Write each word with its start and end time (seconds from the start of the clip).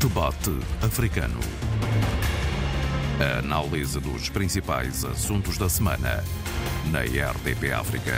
Debate 0.00 0.50
Africano. 0.80 1.38
A 3.20 3.40
análise 3.40 4.00
dos 4.00 4.30
principais 4.30 5.04
assuntos 5.04 5.58
da 5.58 5.68
semana 5.68 6.24
na 6.90 7.00
RDP 7.00 7.70
África. 7.70 8.14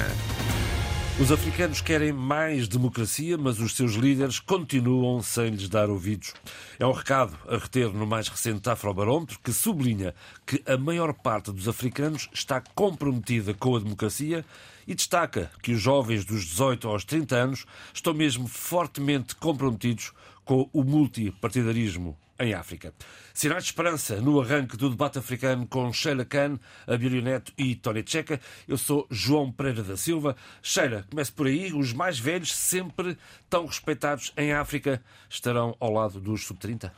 Os 1.20 1.32
africanos 1.32 1.80
querem 1.80 2.12
mais 2.12 2.68
democracia, 2.68 3.36
mas 3.36 3.58
os 3.58 3.74
seus 3.74 3.94
líderes 3.94 4.38
continuam 4.38 5.20
sem 5.22 5.50
lhes 5.50 5.68
dar 5.68 5.90
ouvidos. 5.90 6.34
É 6.78 6.86
um 6.86 6.92
recado 6.92 7.36
a 7.48 7.56
reter 7.56 7.92
no 7.92 8.06
mais 8.06 8.28
recente 8.28 8.70
Afrobarómetro, 8.70 9.40
que 9.42 9.52
sublinha 9.52 10.14
que 10.46 10.62
a 10.64 10.76
maior 10.76 11.12
parte 11.12 11.50
dos 11.50 11.66
africanos 11.66 12.28
está 12.32 12.62
comprometida 12.76 13.52
com 13.54 13.74
a 13.74 13.80
democracia 13.80 14.44
e 14.86 14.94
destaca 14.94 15.50
que 15.60 15.72
os 15.72 15.80
jovens 15.80 16.24
dos 16.24 16.44
18 16.44 16.86
aos 16.86 17.04
30 17.04 17.34
anos 17.34 17.66
estão 17.92 18.14
mesmo 18.14 18.46
fortemente 18.46 19.34
comprometidos 19.34 20.12
com 20.52 20.68
o 20.70 20.84
multipartidarismo 20.84 22.14
em 22.38 22.52
África. 22.52 22.92
Sinais 23.32 23.64
de 23.64 23.70
esperança 23.70 24.20
no 24.20 24.38
arranque 24.38 24.76
do 24.76 24.90
debate 24.90 25.18
africano 25.18 25.66
com 25.66 25.90
Sheila 25.90 26.26
Khan, 26.26 26.58
Abílio 26.86 27.22
Neto 27.22 27.54
e 27.56 27.74
Tony 27.74 28.04
Checa. 28.06 28.38
Eu 28.68 28.76
sou 28.76 29.06
João 29.10 29.50
Pereira 29.50 29.82
da 29.82 29.96
Silva. 29.96 30.36
Sheila, 30.60 31.06
comece 31.08 31.32
por 31.32 31.46
aí. 31.46 31.72
Os 31.72 31.94
mais 31.94 32.18
velhos, 32.18 32.54
sempre 32.54 33.16
tão 33.48 33.64
respeitados 33.64 34.34
em 34.36 34.52
África, 34.52 35.02
estarão 35.26 35.74
ao 35.80 35.90
lado 35.90 36.20
dos 36.20 36.44
sub-30? 36.44 36.90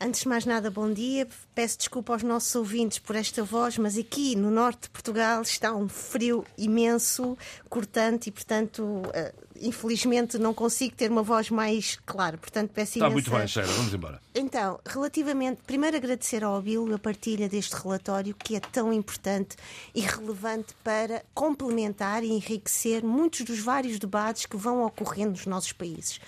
Antes 0.00 0.20
de 0.20 0.28
mais 0.28 0.46
nada, 0.46 0.70
bom 0.70 0.92
dia. 0.92 1.26
Peço 1.56 1.78
desculpa 1.78 2.12
aos 2.12 2.22
nossos 2.22 2.54
ouvintes 2.54 3.00
por 3.00 3.16
esta 3.16 3.42
voz, 3.42 3.76
mas 3.76 3.98
aqui 3.98 4.36
no 4.36 4.48
norte 4.48 4.82
de 4.82 4.90
Portugal 4.90 5.42
está 5.42 5.74
um 5.74 5.88
frio 5.88 6.44
imenso, 6.56 7.36
cortante 7.68 8.28
e, 8.28 8.32
portanto, 8.32 9.02
eh, 9.12 9.34
infelizmente 9.60 10.38
não 10.38 10.54
consigo 10.54 10.94
ter 10.94 11.10
uma 11.10 11.22
voz 11.22 11.50
mais 11.50 11.98
clara. 12.06 12.36
Portanto, 12.38 12.70
peço 12.72 12.98
Está 12.98 13.10
muito 13.10 13.30
bem, 13.30 13.46
Sheila. 13.46 13.72
Vamos 13.72 13.94
embora. 13.94 14.20
Então, 14.34 14.80
relativamente, 14.86 15.60
primeiro 15.66 15.96
agradecer 15.96 16.44
ao 16.44 16.56
Abílio 16.56 16.94
a 16.94 16.98
partilha 16.98 17.48
deste 17.48 17.74
relatório 17.74 18.34
que 18.34 18.56
é 18.56 18.60
tão 18.60 18.92
importante 18.92 19.56
e 19.94 20.00
relevante 20.00 20.74
para 20.82 21.22
complementar 21.34 22.22
e 22.24 22.28
enriquecer 22.28 23.04
muitos 23.04 23.42
dos 23.42 23.58
vários 23.58 23.98
debates 23.98 24.46
que 24.46 24.56
vão 24.56 24.84
ocorrendo 24.84 25.32
nos 25.32 25.46
nossos 25.46 25.72
países. 25.72 26.20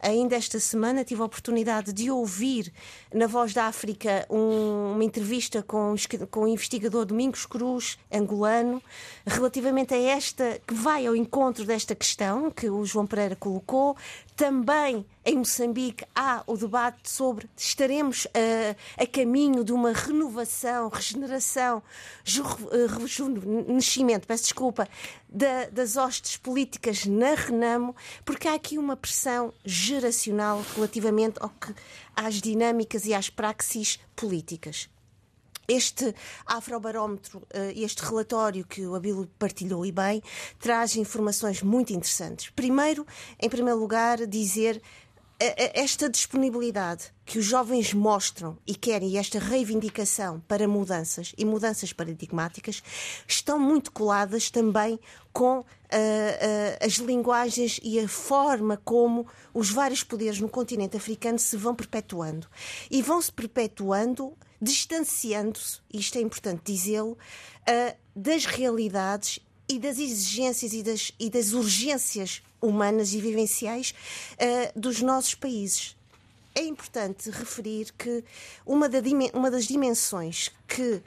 Ainda 0.00 0.36
esta 0.36 0.60
semana 0.60 1.04
tive 1.04 1.22
a 1.22 1.24
oportunidade 1.24 1.92
de 1.92 2.10
ouvir 2.10 2.72
na 3.12 3.26
Voz 3.26 3.52
da 3.52 3.64
África 3.64 4.24
um, 4.30 4.92
uma 4.92 5.04
entrevista 5.04 5.62
com, 5.62 5.94
com 6.30 6.40
o 6.44 6.48
investigador 6.48 7.04
Domingos 7.04 7.44
Cruz, 7.44 7.98
angolano, 8.12 8.80
relativamente 9.26 9.94
a 9.94 9.98
esta, 10.00 10.60
que 10.66 10.72
vai 10.72 11.06
ao 11.06 11.16
encontro 11.16 11.64
desta 11.64 11.94
questão 11.94 12.50
que 12.50 12.70
o 12.70 12.84
João 12.84 13.06
Pereira 13.06 13.34
colocou. 13.34 13.96
Também 14.38 15.04
em 15.24 15.38
Moçambique 15.38 16.04
há 16.14 16.44
o 16.46 16.56
debate 16.56 17.10
sobre 17.10 17.50
estaremos 17.56 18.28
a, 18.32 19.02
a 19.02 19.04
caminho 19.04 19.64
de 19.64 19.72
uma 19.72 19.90
renovação, 19.90 20.88
regeneração, 20.88 21.82
rejuvenescimento, 23.00 24.28
peço 24.28 24.44
desculpa, 24.44 24.88
da, 25.28 25.68
das 25.70 25.96
hostes 25.96 26.36
políticas 26.36 27.04
na 27.04 27.34
Renamo, 27.34 27.96
porque 28.24 28.46
há 28.46 28.54
aqui 28.54 28.78
uma 28.78 28.96
pressão 28.96 29.52
geracional 29.64 30.64
relativamente 30.76 31.38
ao 31.40 31.48
que, 31.50 31.74
às 32.14 32.36
dinâmicas 32.36 33.06
e 33.06 33.14
às 33.14 33.28
praxis 33.28 33.98
políticas. 34.14 34.88
Este 35.68 36.14
afrobarómetro, 36.46 37.46
eh, 37.50 37.74
este 37.76 38.02
relatório 38.02 38.64
que 38.64 38.86
o 38.86 38.94
Abilo 38.94 39.28
partilhou 39.38 39.84
e 39.84 39.92
bem, 39.92 40.22
traz 40.58 40.96
informações 40.96 41.62
muito 41.62 41.92
interessantes. 41.92 42.50
Primeiro, 42.50 43.06
em 43.38 43.50
primeiro 43.50 43.78
lugar, 43.78 44.26
dizer 44.26 44.80
esta 45.40 46.08
disponibilidade 46.08 47.12
que 47.24 47.38
os 47.38 47.44
jovens 47.44 47.94
mostram 47.94 48.58
e 48.66 48.74
querem, 48.74 49.10
e 49.10 49.16
esta 49.16 49.38
reivindicação 49.38 50.40
para 50.48 50.66
mudanças 50.66 51.32
e 51.38 51.44
mudanças 51.44 51.92
paradigmáticas, 51.92 52.82
estão 53.26 53.58
muito 53.58 53.92
coladas 53.92 54.50
também 54.50 54.98
com 55.32 55.60
uh, 55.60 55.62
uh, 55.62 55.64
as 56.84 56.94
linguagens 56.94 57.78
e 57.84 58.00
a 58.00 58.08
forma 58.08 58.76
como 58.84 59.28
os 59.54 59.70
vários 59.70 60.02
poderes 60.02 60.40
no 60.40 60.48
continente 60.48 60.96
africano 60.96 61.38
se 61.38 61.56
vão 61.56 61.74
perpetuando. 61.74 62.48
E 62.90 63.00
vão 63.00 63.22
se 63.22 63.30
perpetuando 63.30 64.36
distanciando-se, 64.60 65.80
isto 65.92 66.18
é 66.18 66.20
importante 66.20 66.62
dizê-lo, 66.64 67.12
uh, 67.12 67.96
das 68.14 68.44
realidades 68.44 69.38
e 69.68 69.78
das 69.78 69.98
exigências 69.98 70.72
e 70.72 70.82
das, 70.82 71.12
e 71.18 71.30
das 71.30 71.52
urgências 71.52 72.42
humanas 72.60 73.12
e 73.12 73.20
vivenciais 73.20 73.94
uh, 74.34 74.78
dos 74.78 75.00
nossos 75.00 75.34
países. 75.34 75.96
É 76.54 76.62
importante 76.62 77.30
referir 77.30 77.92
que 77.92 78.24
uma, 78.66 78.88
da, 78.88 78.98
uma 79.32 79.50
das 79.50 79.64
dimensões 79.66 80.50
que 80.66 81.02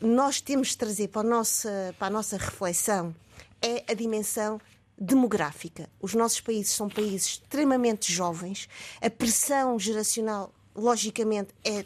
nós 0.00 0.40
temos 0.40 0.68
de 0.68 0.78
trazer 0.78 1.08
para 1.08 1.20
a, 1.20 1.30
nossa, 1.30 1.94
para 1.98 2.08
a 2.08 2.10
nossa 2.10 2.36
reflexão 2.36 3.14
é 3.62 3.84
a 3.90 3.94
dimensão 3.94 4.60
demográfica. 4.98 5.88
Os 6.00 6.14
nossos 6.14 6.40
países 6.40 6.72
são 6.72 6.88
países 6.88 7.26
extremamente 7.26 8.12
jovens, 8.12 8.68
a 9.00 9.10
pressão 9.10 9.78
geracional, 9.78 10.52
logicamente, 10.74 11.52
é 11.64 11.84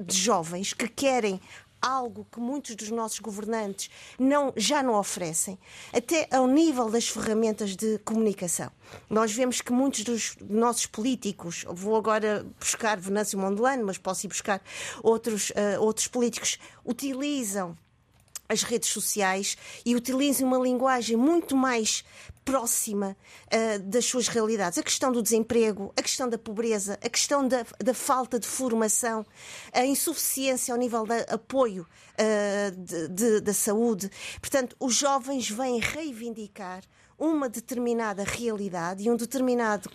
de 0.00 0.16
jovens 0.16 0.72
que 0.72 0.88
querem 0.88 1.40
algo 1.80 2.26
que 2.30 2.38
muitos 2.38 2.74
dos 2.74 2.90
nossos 2.90 3.18
governantes 3.20 3.90
não, 4.18 4.52
já 4.56 4.82
não 4.82 4.94
oferecem, 4.94 5.58
até 5.92 6.28
ao 6.30 6.46
nível 6.46 6.90
das 6.90 7.08
ferramentas 7.08 7.74
de 7.74 7.98
comunicação. 8.00 8.70
Nós 9.08 9.32
vemos 9.32 9.60
que 9.60 9.72
muitos 9.72 10.04
dos 10.04 10.36
nossos 10.40 10.86
políticos, 10.86 11.64
vou 11.68 11.96
agora 11.96 12.44
buscar 12.58 12.98
Venâncio 12.98 13.38
Mondelano, 13.38 13.86
mas 13.86 13.98
posso 13.98 14.26
ir 14.26 14.28
buscar 14.28 14.60
outros, 15.02 15.50
uh, 15.50 15.80
outros 15.80 16.06
políticos, 16.06 16.58
utilizam 16.84 17.76
as 18.50 18.62
redes 18.62 18.90
sociais 18.90 19.56
e 19.86 19.94
utilizem 19.94 20.44
uma 20.44 20.58
linguagem 20.58 21.16
muito 21.16 21.56
mais 21.56 22.04
próxima 22.44 23.16
uh, 23.46 23.78
das 23.84 24.04
suas 24.04 24.26
realidades. 24.26 24.76
A 24.78 24.82
questão 24.82 25.12
do 25.12 25.22
desemprego, 25.22 25.92
a 25.96 26.02
questão 26.02 26.28
da 26.28 26.36
pobreza, 26.36 26.98
a 27.02 27.08
questão 27.08 27.46
da, 27.46 27.64
da 27.78 27.94
falta 27.94 28.40
de 28.40 28.46
formação, 28.46 29.24
a 29.72 29.84
insuficiência 29.86 30.74
ao 30.74 30.78
nível 30.78 31.06
de 31.06 31.20
apoio 31.32 31.86
uh, 32.18 32.76
de, 32.76 33.08
de, 33.08 33.40
da 33.40 33.54
saúde. 33.54 34.10
Portanto, 34.40 34.74
os 34.80 34.94
jovens 34.94 35.48
vêm 35.48 35.78
reivindicar 35.78 36.82
uma 37.16 37.48
determinada 37.48 38.24
realidade 38.24 39.04
e 39.04 39.10
um 39.10 39.16
determinado 39.16 39.88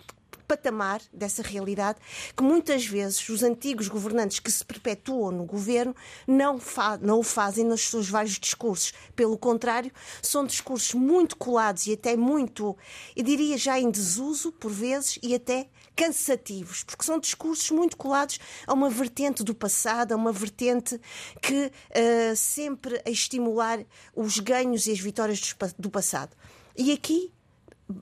patamar 0.46 1.00
dessa 1.12 1.42
realidade 1.42 1.98
que 2.36 2.42
muitas 2.42 2.86
vezes 2.86 3.28
os 3.28 3.42
antigos 3.42 3.88
governantes 3.88 4.38
que 4.38 4.50
se 4.50 4.64
perpetuam 4.64 5.30
no 5.30 5.44
governo 5.44 5.94
não, 6.26 6.58
não 7.00 7.20
o 7.20 7.22
fazem 7.22 7.64
nos 7.64 7.88
seus 7.88 8.08
vários 8.08 8.38
discursos. 8.38 8.92
Pelo 9.14 9.36
contrário, 9.36 9.92
são 10.22 10.44
discursos 10.44 10.94
muito 10.94 11.36
colados 11.36 11.86
e 11.86 11.92
até 11.92 12.16
muito, 12.16 12.76
eu 13.14 13.24
diria 13.24 13.58
já 13.58 13.78
em 13.78 13.90
desuso, 13.90 14.52
por 14.52 14.70
vezes, 14.70 15.18
e 15.22 15.34
até 15.34 15.68
cansativos, 15.96 16.84
porque 16.84 17.04
são 17.04 17.18
discursos 17.18 17.70
muito 17.70 17.96
colados 17.96 18.38
a 18.66 18.74
uma 18.74 18.90
vertente 18.90 19.42
do 19.42 19.54
passado, 19.54 20.12
a 20.12 20.16
uma 20.16 20.30
vertente 20.30 21.00
que 21.40 21.66
uh, 21.66 22.36
sempre 22.36 23.00
a 23.04 23.10
estimular 23.10 23.80
os 24.14 24.38
ganhos 24.38 24.86
e 24.86 24.92
as 24.92 25.00
vitórias 25.00 25.54
do 25.78 25.90
passado. 25.90 26.36
E 26.76 26.92
aqui 26.92 27.32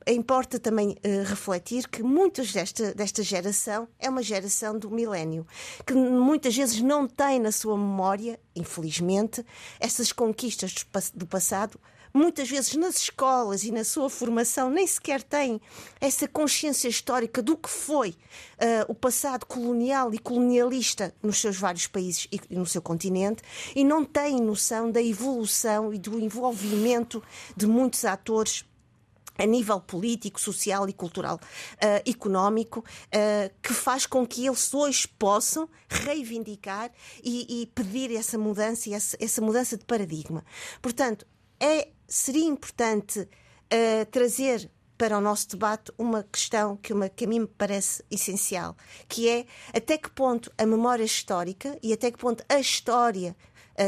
importa 0.06 0.59
também 0.59 0.91
uh, 0.91 1.25
refletir 1.27 1.89
que 1.89 2.03
muitas 2.03 2.53
desta, 2.53 2.95
desta 2.95 3.22
geração 3.22 3.87
é 3.99 4.09
uma 4.09 4.22
geração 4.22 4.78
do 4.78 4.91
milénio, 4.91 5.47
que 5.87 5.95
muitas 5.95 6.56
vezes 6.56 6.81
não 6.81 7.06
tem 7.06 7.39
na 7.39 7.53
sua 7.53 7.77
memória, 7.77 8.41
infelizmente, 8.56 9.45
essas 9.78 10.12
conquistas 10.12 10.72
do, 10.72 11.19
do 11.19 11.27
passado. 11.27 11.78
Muitas 12.17 12.49
vezes 12.49 12.77
nas 12.77 12.95
escolas 12.97 13.65
e 13.65 13.72
na 13.72 13.83
sua 13.83 14.09
formação 14.09 14.71
nem 14.71 14.87
sequer 14.87 15.21
tem 15.21 15.61
essa 16.01 16.28
consciência 16.28 16.87
histórica 16.87 17.43
do 17.43 17.57
que 17.57 17.69
foi 17.69 18.10
uh, 18.10 18.15
o 18.87 18.95
passado 18.95 19.45
colonial 19.45 20.15
e 20.15 20.19
colonialista 20.19 21.13
nos 21.21 21.41
seus 21.41 21.57
vários 21.57 21.89
países 21.89 22.28
e 22.30 22.54
no 22.54 22.66
seu 22.66 22.80
continente 22.80 23.42
e 23.75 23.83
não 23.83 24.04
tem 24.04 24.41
noção 24.41 24.92
da 24.92 25.03
evolução 25.03 25.92
e 25.92 25.98
do 25.98 26.16
envolvimento 26.21 27.21
de 27.57 27.66
muitos 27.66 28.04
atores 28.04 28.65
a 29.39 29.47
nível 29.47 29.81
político, 29.81 30.41
social 30.41 30.89
e 30.89 30.92
cultural, 30.92 31.36
uh, 31.36 32.09
económico, 32.09 32.81
uh, 32.81 33.53
que 33.63 33.72
faz 33.72 34.07
com 34.07 34.27
que 34.27 34.47
eles 34.47 34.72
hoje 34.72 35.09
possam 35.09 35.69
reivindicar 35.89 36.91
e, 37.22 37.63
e 37.63 37.66
pedir 37.66 38.15
essa 38.15 38.39
mudança 38.39 38.89
e 38.89 38.95
essa, 38.95 39.16
essa, 39.21 39.41
mudança 39.41 39.77
de 39.77 39.84
paradigma. 39.84 40.45
Portanto, 40.81 41.27
é, 41.59 41.89
seria 42.07 42.45
importante 42.45 43.21
uh, 43.21 44.07
trazer 44.10 44.71
para 44.97 45.19
o 45.19 45.21
nosso 45.21 45.48
debate 45.48 45.92
uma 45.98 46.22
questão 46.22 46.77
que, 46.77 46.92
uma, 46.92 47.09
que 47.09 47.25
a 47.25 47.28
mim 47.28 47.41
me 47.41 47.47
parece 47.47 48.04
essencial, 48.10 48.77
que 49.09 49.28
é 49.28 49.47
até 49.72 49.98
que 49.98 50.09
ponto 50.10 50.53
a 50.57 50.65
memória 50.65 51.04
histórica 51.04 51.77
e 51.83 51.92
até 51.92 52.10
que 52.10 52.19
ponto 52.19 52.45
a 52.48 52.60
história 52.60 53.37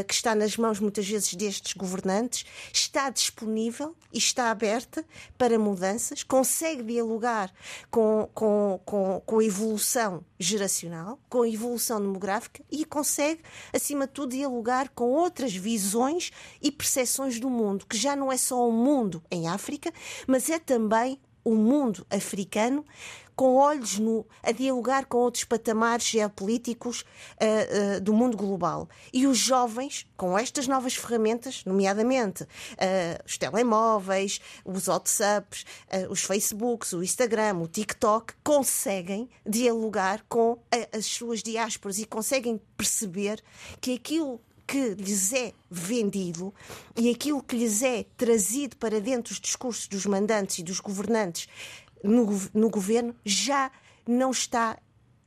que 0.07 0.13
está 0.13 0.35
nas 0.35 0.57
mãos 0.57 0.79
muitas 0.79 1.07
vezes 1.07 1.33
destes 1.33 1.73
governantes, 1.73 2.45
está 2.73 3.09
disponível 3.09 3.95
e 4.11 4.17
está 4.17 4.51
aberta 4.51 5.05
para 5.37 5.57
mudanças, 5.57 6.23
consegue 6.23 6.83
dialogar 6.83 7.51
com, 7.89 8.29
com, 8.33 8.79
com, 8.85 9.21
com 9.25 9.39
a 9.39 9.43
evolução 9.43 10.23
geracional, 10.39 11.19
com 11.29 11.41
a 11.41 11.49
evolução 11.49 11.99
demográfica 12.01 12.63
e 12.71 12.85
consegue, 12.85 13.41
acima 13.73 14.07
de 14.07 14.13
tudo, 14.13 14.31
dialogar 14.31 14.89
com 14.89 15.11
outras 15.11 15.55
visões 15.55 16.31
e 16.61 16.71
percepções 16.71 17.39
do 17.39 17.49
mundo, 17.49 17.85
que 17.85 17.97
já 17.97 18.15
não 18.15 18.31
é 18.31 18.37
só 18.37 18.67
o 18.67 18.71
mundo 18.71 19.23
em 19.31 19.47
África, 19.47 19.91
mas 20.27 20.49
é 20.49 20.59
também 20.59 21.19
o 21.43 21.55
mundo 21.55 22.05
africano 22.09 22.85
com 23.37 23.55
olhos 23.55 23.99
no, 23.99 24.25
a 24.41 24.51
dialogar 24.51 25.05
com 25.05 25.19
outros 25.19 25.43
patamares 25.43 26.07
geopolíticos 26.07 27.01
uh, 27.01 27.97
uh, 27.97 28.01
do 28.01 28.11
mundo 28.11 28.35
global. 28.35 28.89
E 29.13 29.27
os 29.27 29.37
jovens, 29.37 30.07
com 30.17 30.37
estas 30.37 30.67
novas 30.67 30.95
ferramentas, 30.95 31.63
nomeadamente 31.63 32.43
uh, 32.43 32.47
os 33.23 33.37
telemóveis, 33.37 34.41
os 34.65 34.87
WhatsApps, 34.87 35.65
os 36.09 36.21
Facebooks, 36.21 36.93
o 36.93 37.03
Instagram, 37.03 37.59
o 37.59 37.67
TikTok, 37.67 38.33
conseguem 38.43 39.29
dialogar 39.45 40.25
com 40.27 40.57
a, 40.71 40.97
as 40.97 41.05
suas 41.05 41.43
diásporas 41.43 41.99
e 41.99 42.05
conseguem 42.05 42.59
perceber 42.75 43.43
que 43.79 43.93
aquilo 43.93 44.41
que 44.65 44.95
lhes 44.95 45.31
é 45.31 45.53
vendido 45.71 46.53
e 46.95 47.09
aquilo 47.09 47.41
que 47.41 47.55
lhes 47.55 47.81
é 47.81 48.03
trazido 48.17 48.75
para 48.75 48.99
dentro 48.99 49.31
dos 49.33 49.39
discursos 49.39 49.87
dos 49.87 50.05
mandantes 50.05 50.59
e 50.59 50.63
dos 50.63 50.81
governantes 50.81 51.47
no, 52.03 52.27
no 52.53 52.69
governo 52.69 53.15
já 53.25 53.71
não 54.07 54.31
está 54.31 54.77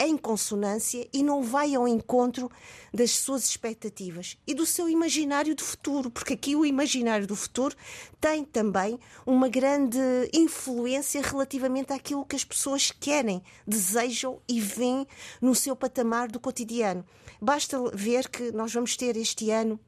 em 0.01 0.17
consonância 0.17 1.07
e 1.13 1.23
não 1.23 1.43
vai 1.43 1.75
ao 1.75 1.87
encontro 1.87 2.51
das 2.93 3.11
suas 3.11 3.45
expectativas 3.45 4.39
e 4.47 4.55
do 4.55 4.65
seu 4.65 4.89
imaginário 4.89 5.55
do 5.55 5.63
futuro, 5.63 6.11
porque 6.11 6.33
aqui 6.33 6.57
o 6.57 6.65
imaginário 6.65 7.27
do 7.27 7.37
futuro 7.37 7.77
tem 8.19 8.43
também 8.43 8.99
uma 9.27 9.47
grande 9.47 9.99
influência 10.33 11.21
relativamente 11.21 11.93
àquilo 11.93 12.25
que 12.25 12.35
as 12.35 12.45
pessoas 12.45 12.91
querem, 12.91 13.43
desejam 13.67 14.41
e 14.49 14.59
veem 14.59 15.07
no 15.41 15.55
seu 15.55 15.77
patamar 15.77 16.29
do 16.29 16.41
cotidiano. 16.41 17.05
Basta 17.39 17.79
ver 17.93 18.29
que 18.31 18.51
nós 18.53 18.73
vamos 18.73 18.97
ter 18.97 19.19
este 19.19 19.51
ano 19.51 19.79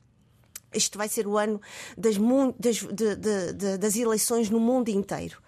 este 0.72 0.96
vai 0.96 1.08
ser 1.08 1.26
o 1.26 1.36
ano 1.38 1.60
das, 1.96 2.16
das, 2.58 2.76
de, 2.76 3.16
de, 3.16 3.52
de, 3.52 3.78
das 3.78 3.96
eleições 3.96 4.50
no 4.50 4.60
mundo 4.60 4.88
inteiro. 4.88 5.38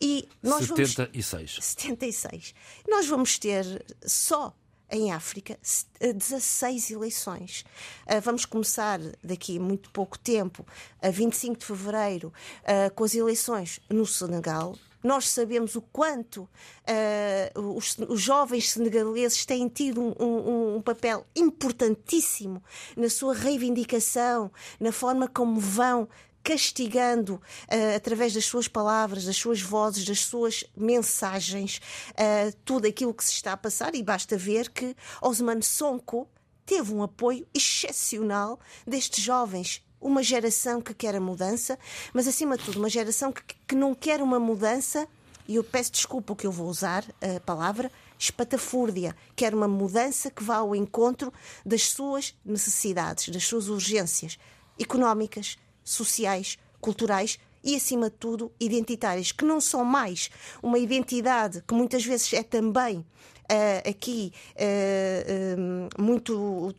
E 0.00 0.28
nós 0.42 0.66
76. 0.66 1.52
Vamos, 1.52 1.64
76. 1.64 2.54
Nós 2.88 3.06
vamos 3.06 3.38
ter 3.38 3.84
só 4.04 4.54
em 4.92 5.10
África 5.10 5.58
16 6.00 6.90
eleições. 6.90 7.64
Ah, 8.06 8.20
vamos 8.20 8.44
começar 8.44 9.00
daqui 9.24 9.56
a 9.56 9.60
muito 9.60 9.90
pouco 9.90 10.18
tempo, 10.18 10.66
a 11.00 11.10
25 11.10 11.58
de 11.58 11.64
fevereiro, 11.64 12.32
ah, 12.64 12.90
com 12.90 13.02
as 13.02 13.14
eleições 13.14 13.80
no 13.88 14.04
Senegal, 14.04 14.76
nós 15.02 15.28
sabemos 15.28 15.74
o 15.76 15.82
quanto 15.82 16.42
uh, 16.42 17.60
os, 17.76 17.96
os, 18.08 18.20
jovens 18.20 18.70
senegaleses 18.70 19.44
têm 19.44 19.68
tido 19.68 20.00
um, 20.00 20.14
um, 20.18 20.76
um, 20.76 20.82
papel 20.82 21.26
importantíssimo 21.34 22.62
na 22.96 23.08
sua 23.08 23.34
reivindicação, 23.34 24.50
na 24.78 24.92
forma 24.92 25.26
como 25.26 25.58
vão 25.58 26.08
castigando 26.42 27.34
uh, 27.34 27.96
através 27.96 28.34
das 28.34 28.44
suas 28.44 28.68
palavras, 28.68 29.24
das 29.24 29.36
suas 29.36 29.60
vozes, 29.60 30.04
das 30.04 30.20
suas 30.20 30.64
mensagens, 30.76 31.80
uh, 32.10 32.56
tudo 32.64 32.86
aquilo 32.86 33.14
que 33.14 33.24
se 33.24 33.32
está 33.32 33.52
a 33.52 33.56
passar. 33.56 33.94
E 33.94 34.02
basta 34.02 34.36
ver 34.36 34.70
que 34.70 34.96
Osman 35.20 35.62
Sonko 35.62 36.28
teve 36.64 36.92
um 36.92 37.02
apoio 37.02 37.46
excepcional 37.54 38.58
destes 38.86 39.22
jovens 39.22 39.82
uma 40.02 40.22
geração 40.22 40.80
que 40.80 40.92
quer 40.92 41.14
a 41.14 41.20
mudança, 41.20 41.78
mas 42.12 42.26
acima 42.26 42.56
de 42.56 42.64
tudo, 42.64 42.78
uma 42.78 42.90
geração 42.90 43.32
que, 43.32 43.42
que 43.66 43.74
não 43.74 43.94
quer 43.94 44.20
uma 44.20 44.38
mudança, 44.38 45.08
e 45.48 45.56
eu 45.56 45.64
peço 45.64 45.92
desculpa 45.92 46.34
que 46.34 46.46
eu 46.46 46.52
vou 46.52 46.68
usar 46.68 47.04
a 47.20 47.40
palavra, 47.40 47.90
espatafúrdia, 48.18 49.16
quer 49.34 49.54
uma 49.54 49.66
mudança 49.66 50.30
que 50.30 50.44
vá 50.44 50.56
ao 50.56 50.76
encontro 50.76 51.32
das 51.64 51.88
suas 51.88 52.34
necessidades, 52.44 53.28
das 53.28 53.44
suas 53.44 53.68
urgências 53.68 54.38
económicas, 54.78 55.56
sociais, 55.84 56.58
culturais 56.80 57.38
e, 57.64 57.76
acima 57.76 58.10
de 58.10 58.16
tudo, 58.16 58.52
identitárias, 58.60 59.32
que 59.32 59.44
não 59.44 59.60
são 59.60 59.84
mais 59.84 60.30
uma 60.62 60.78
identidade 60.78 61.62
que 61.66 61.74
muitas 61.74 62.04
vezes 62.04 62.32
é 62.32 62.42
também 62.42 63.04
uh, 63.52 63.88
aqui 63.88 64.32
uh, 64.56 66.02
muito 66.02 66.74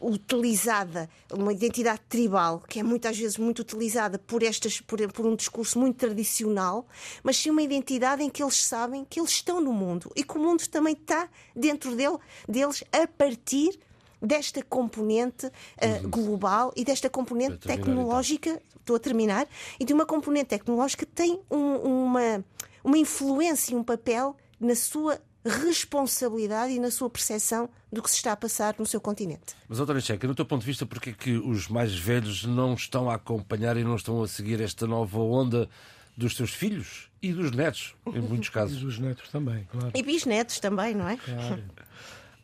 utilizada, 0.00 1.10
uma 1.32 1.52
identidade 1.52 2.00
tribal, 2.08 2.60
que 2.68 2.80
é 2.80 2.82
muitas 2.82 3.18
vezes 3.18 3.36
muito 3.36 3.60
utilizada 3.60 4.18
por, 4.18 4.42
estas, 4.42 4.80
por, 4.80 5.00
por 5.12 5.26
um 5.26 5.34
discurso 5.34 5.78
muito 5.78 5.96
tradicional, 5.96 6.86
mas 7.22 7.36
sim 7.36 7.50
uma 7.50 7.62
identidade 7.62 8.22
em 8.22 8.30
que 8.30 8.42
eles 8.42 8.62
sabem 8.62 9.04
que 9.04 9.18
eles 9.18 9.30
estão 9.30 9.60
no 9.60 9.72
mundo 9.72 10.10
e 10.14 10.22
que 10.22 10.36
o 10.36 10.40
mundo 10.40 10.66
também 10.68 10.94
está 10.94 11.28
dentro 11.54 11.96
dele, 11.96 12.18
deles 12.48 12.84
a 12.92 13.06
partir 13.06 13.78
desta 14.22 14.62
componente 14.62 15.46
uh, 15.46 16.08
global 16.08 16.72
e 16.76 16.84
desta 16.84 17.08
componente 17.08 17.54
então. 17.54 17.76
tecnológica, 17.76 18.50
então. 18.50 18.62
estou 18.78 18.96
a 18.96 18.98
terminar, 18.98 19.48
e 19.78 19.84
de 19.84 19.92
uma 19.92 20.04
componente 20.04 20.50
tecnológica 20.50 21.06
que 21.06 21.12
tem 21.12 21.40
um, 21.50 21.76
uma, 21.76 22.44
uma 22.84 22.98
influência 22.98 23.72
e 23.72 23.76
um 23.76 23.82
papel 23.82 24.36
na 24.60 24.74
sua 24.74 25.18
responsabilidade 25.44 26.72
e 26.72 26.78
na 26.78 26.90
sua 26.90 27.08
percepção 27.08 27.68
do 27.90 28.02
que 28.02 28.10
se 28.10 28.16
está 28.16 28.32
a 28.32 28.36
passar 28.36 28.74
no 28.78 28.86
seu 28.86 29.00
continente. 29.00 29.54
Mas, 29.68 29.78
doutora 29.78 30.00
Checa, 30.00 30.26
no 30.26 30.34
teu 30.34 30.44
ponto 30.44 30.60
de 30.60 30.66
vista, 30.66 30.84
porquê 30.84 31.10
é 31.10 31.12
que 31.12 31.32
os 31.32 31.68
mais 31.68 31.94
velhos 31.94 32.44
não 32.44 32.74
estão 32.74 33.10
a 33.10 33.14
acompanhar 33.14 33.76
e 33.76 33.84
não 33.84 33.96
estão 33.96 34.22
a 34.22 34.28
seguir 34.28 34.60
esta 34.60 34.86
nova 34.86 35.18
onda 35.18 35.68
dos 36.16 36.36
seus 36.36 36.52
filhos 36.52 37.10
e 37.22 37.32
dos 37.32 37.50
netos, 37.50 37.94
em 38.06 38.20
muitos 38.20 38.48
casos? 38.50 38.78
E 38.78 38.84
dos 38.84 38.98
netos 38.98 39.28
também, 39.30 39.66
claro. 39.70 39.90
E 39.94 40.02
bisnetos 40.02 40.60
também, 40.60 40.94
não 40.94 41.08
é? 41.08 41.16
Claro. 41.16 41.62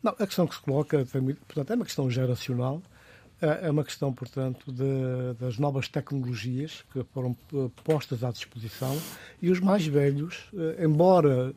Não, 0.03 0.11
a 0.19 0.27
questão 0.27 0.45
que 0.45 0.53
se 0.53 0.61
coloca, 0.61 1.05
portanto, 1.47 1.71
é 1.71 1.75
uma 1.75 1.83
questão 1.83 2.09
geracional, 2.09 2.83
é, 3.41 3.67
é 3.67 3.71
uma 3.71 3.83
questão, 3.83 4.13
portanto, 4.13 4.71
de, 4.71 5.33
das 5.39 5.57
novas 5.57 5.87
tecnologias 5.87 6.85
que 6.93 7.03
foram 7.13 7.35
eh, 7.53 7.69
postas 7.83 8.23
à 8.23 8.31
disposição 8.31 8.95
e 9.41 9.49
os 9.49 9.59
mais 9.59 9.85
velhos, 9.85 10.49
eh, 10.53 10.85
embora 10.85 11.53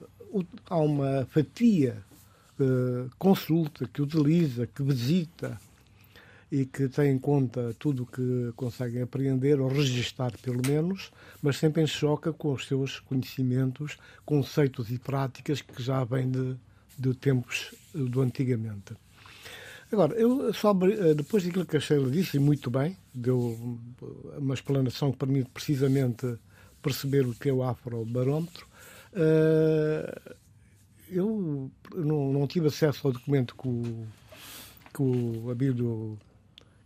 há 0.69 0.79
uma 0.79 1.27
fatia 1.27 2.03
que 2.56 3.11
consulta, 3.19 3.88
que 3.88 4.03
utiliza, 4.03 4.67
que 4.67 4.82
visita 4.82 5.59
e 6.53 6.67
que 6.67 6.88
tem 6.88 7.12
em 7.12 7.19
conta 7.19 7.75
tudo 7.79 8.03
o 8.03 8.06
que 8.06 8.53
conseguem 8.56 9.03
apreender 9.03 9.61
ou 9.61 9.69
registar, 9.69 10.37
pelo 10.43 10.61
menos, 10.67 11.12
mas 11.41 11.56
sempre 11.56 11.82
em 11.82 11.87
choca 11.87 12.32
com 12.32 12.53
os 12.53 12.67
seus 12.67 12.99
conhecimentos, 12.99 13.97
conceitos 14.25 14.91
e 14.91 14.99
práticas 14.99 15.62
que 15.62 15.82
já 15.82 16.03
vêm 16.05 16.31
de, 16.31 16.56
de 16.99 17.14
tempos 17.14 17.75
do 17.95 18.21
antigamente. 18.21 18.95
Agora, 19.93 20.14
eu 20.14 20.52
sobre, 20.52 20.93
eh, 20.93 21.14
depois 21.14 21.45
daquilo 21.45 21.66
que 21.66 21.76
a 21.76 21.81
Sheila 21.81 22.11
disse, 22.11 22.37
e 22.37 22.40
muito 22.40 22.71
bem, 22.71 22.97
deu 23.12 23.78
uma 24.38 24.55
explanação 24.55 25.11
que 25.11 25.19
permite 25.19 25.50
precisamente 25.50 26.38
perceber 26.81 27.26
o 27.26 27.35
que 27.35 27.49
é 27.49 27.52
o 27.52 27.62
afrobarómetro, 27.62 28.66
Uh, 29.12 30.35
eu 31.11 31.71
não, 31.95 32.33
não, 32.33 32.47
tive 32.47 32.69
acesso 32.69 33.07
ao 33.07 33.12
documento 33.12 33.55
que 33.57 33.69
o, 33.69 34.07
que 34.95 35.02
o 35.02 35.50
Abílio 35.50 36.17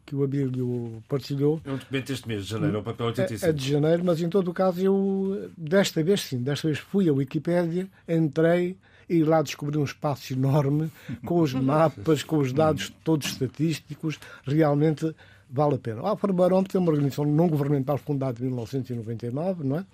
que 0.07 0.15
o 0.15 0.23
Abílio 0.23 1.03
partilhou. 1.09 1.61
É 1.65 1.71
um 1.71 1.77
documento 1.77 2.09
deste 2.09 2.29
mês 2.29 2.45
de 2.45 2.51
janeiro, 2.51 2.77
é 2.77 2.81
o 2.81 2.83
papel 2.83 3.07
85. 3.07 3.47
É, 3.47 3.49
é 3.49 3.53
de 3.53 3.71
janeiro, 3.71 4.05
mas 4.05 4.21
em 4.21 4.29
todo 4.29 4.51
o 4.51 4.55
caso 4.55 4.81
eu, 4.81 5.51
desta 5.57 6.03
vez 6.03 6.21
sim, 6.21 6.43
desta 6.43 6.69
vez 6.69 6.79
fui 6.79 7.09
à 7.09 7.13
Wikipédia, 7.13 7.89
entrei 8.07 8.77
e 9.09 9.23
lá 9.23 9.43
descobri 9.43 9.79
um 9.79 9.85
espaço 9.85 10.33
enorme 10.33 10.91
com 11.25 11.41
os 11.41 11.53
mapas, 11.55 12.23
com 12.23 12.39
os 12.39 12.53
dados 12.53 12.93
todos 13.03 13.29
estatísticos, 13.29 14.19
realmente 14.47 15.15
vale 15.49 15.77
a 15.77 15.79
pena. 15.79 16.03
O 16.03 16.07
Afrobarómetro 16.07 16.77
é 16.77 16.81
uma 16.81 16.91
organização 16.91 17.25
não 17.25 17.49
governamental 17.49 17.97
fundada 17.97 18.41
em 18.41 18.47
1999, 18.47 19.65
não 19.65 19.79
é? 19.79 19.87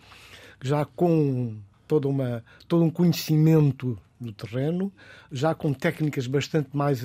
já 0.62 0.84
com 0.84 1.54
toda 1.90 2.06
uma, 2.06 2.44
todo 2.68 2.84
um 2.84 2.90
conhecimento 2.90 3.98
do 4.20 4.32
terreno, 4.32 4.92
já 5.32 5.54
com 5.54 5.72
técnicas 5.72 6.26
bastante 6.26 6.68
mais, 6.74 7.02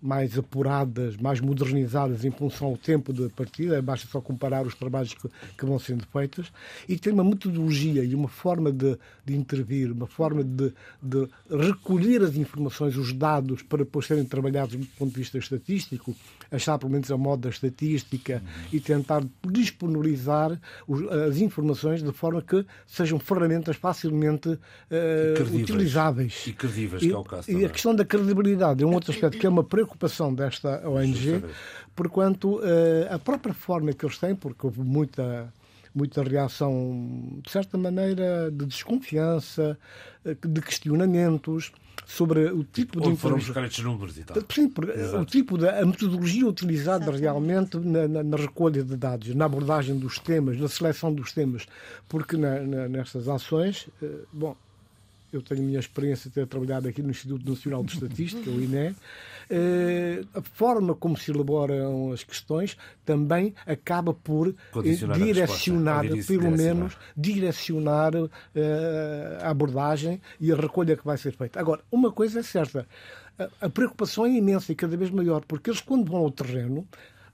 mais 0.00 0.36
apuradas, 0.36 1.16
mais 1.16 1.40
modernizadas 1.40 2.24
em 2.24 2.30
função 2.30 2.68
ao 2.68 2.76
tempo 2.76 3.12
de 3.12 3.28
partida, 3.30 3.80
basta 3.80 4.06
só 4.06 4.20
comparar 4.20 4.66
os 4.66 4.74
trabalhos 4.74 5.14
que, 5.14 5.28
que 5.56 5.64
vão 5.64 5.78
sendo 5.78 6.04
feitos, 6.06 6.52
e 6.88 6.98
tem 6.98 7.12
uma 7.12 7.24
metodologia 7.24 8.04
e 8.04 8.14
uma 8.14 8.28
forma 8.28 8.70
de, 8.70 8.98
de 9.24 9.34
intervir, 9.34 9.90
uma 9.90 10.06
forma 10.06 10.44
de, 10.44 10.72
de 11.02 11.28
recolher 11.50 12.22
as 12.22 12.36
informações, 12.36 12.96
os 12.96 13.12
dados, 13.12 13.62
para 13.62 13.78
depois 13.78 14.06
serem 14.06 14.24
trabalhados 14.24 14.76
do 14.76 14.86
ponto 14.98 15.12
de 15.12 15.20
vista 15.20 15.38
estatístico, 15.38 16.14
achar 16.50 16.78
pelo 16.78 16.92
menos 16.92 17.10
a 17.10 17.16
moda 17.16 17.42
da 17.42 17.48
estatística 17.50 18.42
uhum. 18.44 18.68
e 18.72 18.80
tentar 18.80 19.24
disponibilizar 19.46 20.58
os, 20.86 21.06
as 21.10 21.38
informações 21.38 22.02
de 22.02 22.12
forma 22.12 22.42
que 22.42 22.64
sejam 22.86 23.18
ferramentas 23.18 23.76
facilmente 23.76 24.48
uh, 24.48 25.56
utilizáveis 25.56 26.48
credíveis, 26.58 27.02
e, 27.02 27.08
que 27.08 27.14
é 27.14 27.16
o 27.18 27.24
caso. 27.24 27.50
E 27.50 27.52
também. 27.52 27.66
a 27.66 27.70
questão 27.70 27.94
da 27.94 28.04
credibilidade 28.04 28.82
é 28.82 28.86
um 28.86 28.92
outro 28.92 29.12
aspecto 29.12 29.38
que 29.38 29.46
é 29.46 29.48
uma 29.48 29.64
preocupação 29.64 30.34
desta 30.34 30.86
ONG, 30.88 31.42
porquanto 31.94 32.56
uh, 32.56 32.62
a 33.10 33.18
própria 33.18 33.54
forma 33.54 33.92
que 33.92 34.04
eles 34.04 34.18
têm, 34.18 34.34
porque 34.34 34.66
houve 34.66 34.80
muita 34.80 35.52
muita 35.94 36.22
reação, 36.22 37.40
de 37.42 37.50
certa 37.50 37.76
maneira, 37.76 38.50
de 38.52 38.66
desconfiança, 38.66 39.76
eh, 40.24 40.36
de 40.46 40.60
questionamentos 40.60 41.72
sobre 42.06 42.46
o 42.46 42.64
tipo 42.64 43.00
Onde 43.00 43.12
de 43.12 43.16
foram 43.16 43.36
buscar 43.36 43.64
estes 43.64 43.84
números 43.84 44.16
e 44.16 44.24
tal. 44.24 44.36
Sim, 44.48 44.72
o 45.20 45.24
tipo 45.24 45.58
de 45.58 45.68
a 45.68 45.84
metodologia 45.84 46.46
utilizada 46.46 47.04
Exatamente. 47.04 47.22
realmente 47.22 47.78
na, 47.78 48.08
na, 48.08 48.22
na, 48.22 48.36
recolha 48.36 48.82
de 48.82 48.96
dados, 48.96 49.34
na 49.34 49.44
abordagem 49.44 49.98
dos 49.98 50.18
temas, 50.18 50.58
na 50.58 50.68
seleção 50.68 51.12
dos 51.12 51.32
temas, 51.32 51.66
porque 52.08 52.36
na, 52.36 52.60
nestas 52.88 53.28
ações, 53.28 53.88
eh, 54.02 54.06
bom, 54.32 54.56
eu 55.32 55.42
tenho 55.42 55.60
a 55.60 55.64
minha 55.64 55.78
experiência 55.78 56.28
de 56.28 56.34
ter 56.34 56.46
trabalhado 56.46 56.88
aqui 56.88 57.02
no 57.02 57.10
Instituto 57.10 57.48
Nacional 57.48 57.84
de 57.84 57.94
Estatística, 57.94 58.50
o 58.50 58.60
INE, 58.60 58.94
eh, 59.50 60.24
a 60.34 60.42
forma 60.42 60.94
como 60.94 61.16
se 61.16 61.30
elaboram 61.30 62.12
as 62.12 62.22
questões 62.24 62.76
também 63.04 63.54
acaba 63.66 64.12
por 64.12 64.54
direcionar, 65.22 66.04
a 66.06 66.26
pelo 66.26 66.50
menos, 66.50 66.96
direcionar 67.16 68.12
eh, 68.54 69.38
a 69.40 69.50
abordagem 69.50 70.20
e 70.40 70.52
a 70.52 70.56
recolha 70.56 70.96
que 70.96 71.04
vai 71.04 71.16
ser 71.16 71.32
feita. 71.32 71.58
Agora, 71.60 71.82
uma 71.90 72.12
coisa 72.12 72.40
é 72.40 72.42
certa, 72.42 72.86
a 73.60 73.68
preocupação 73.68 74.26
é 74.26 74.30
imensa 74.30 74.72
e 74.72 74.74
cada 74.74 74.96
vez 74.96 75.10
maior, 75.10 75.44
porque 75.46 75.70
eles, 75.70 75.80
quando 75.80 76.10
vão 76.10 76.20
ao 76.20 76.30
terreno, 76.30 76.86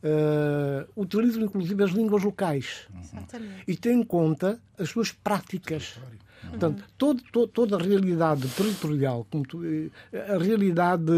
Uh, 0.04 0.86
utilizam 1.00 1.42
inclusive 1.42 1.82
as 1.82 1.90
línguas 1.92 2.22
locais 2.22 2.86
Exatamente. 3.02 3.64
e 3.66 3.74
têm 3.74 4.00
em 4.00 4.04
conta 4.04 4.60
as 4.78 4.90
suas 4.90 5.10
práticas. 5.10 5.98
Portanto, 6.50 6.84
todo, 6.96 7.22
todo, 7.32 7.48
toda 7.48 7.76
a 7.76 7.78
realidade 7.78 8.46
territorial, 8.48 9.26
a 10.12 10.38
realidade 10.38 11.12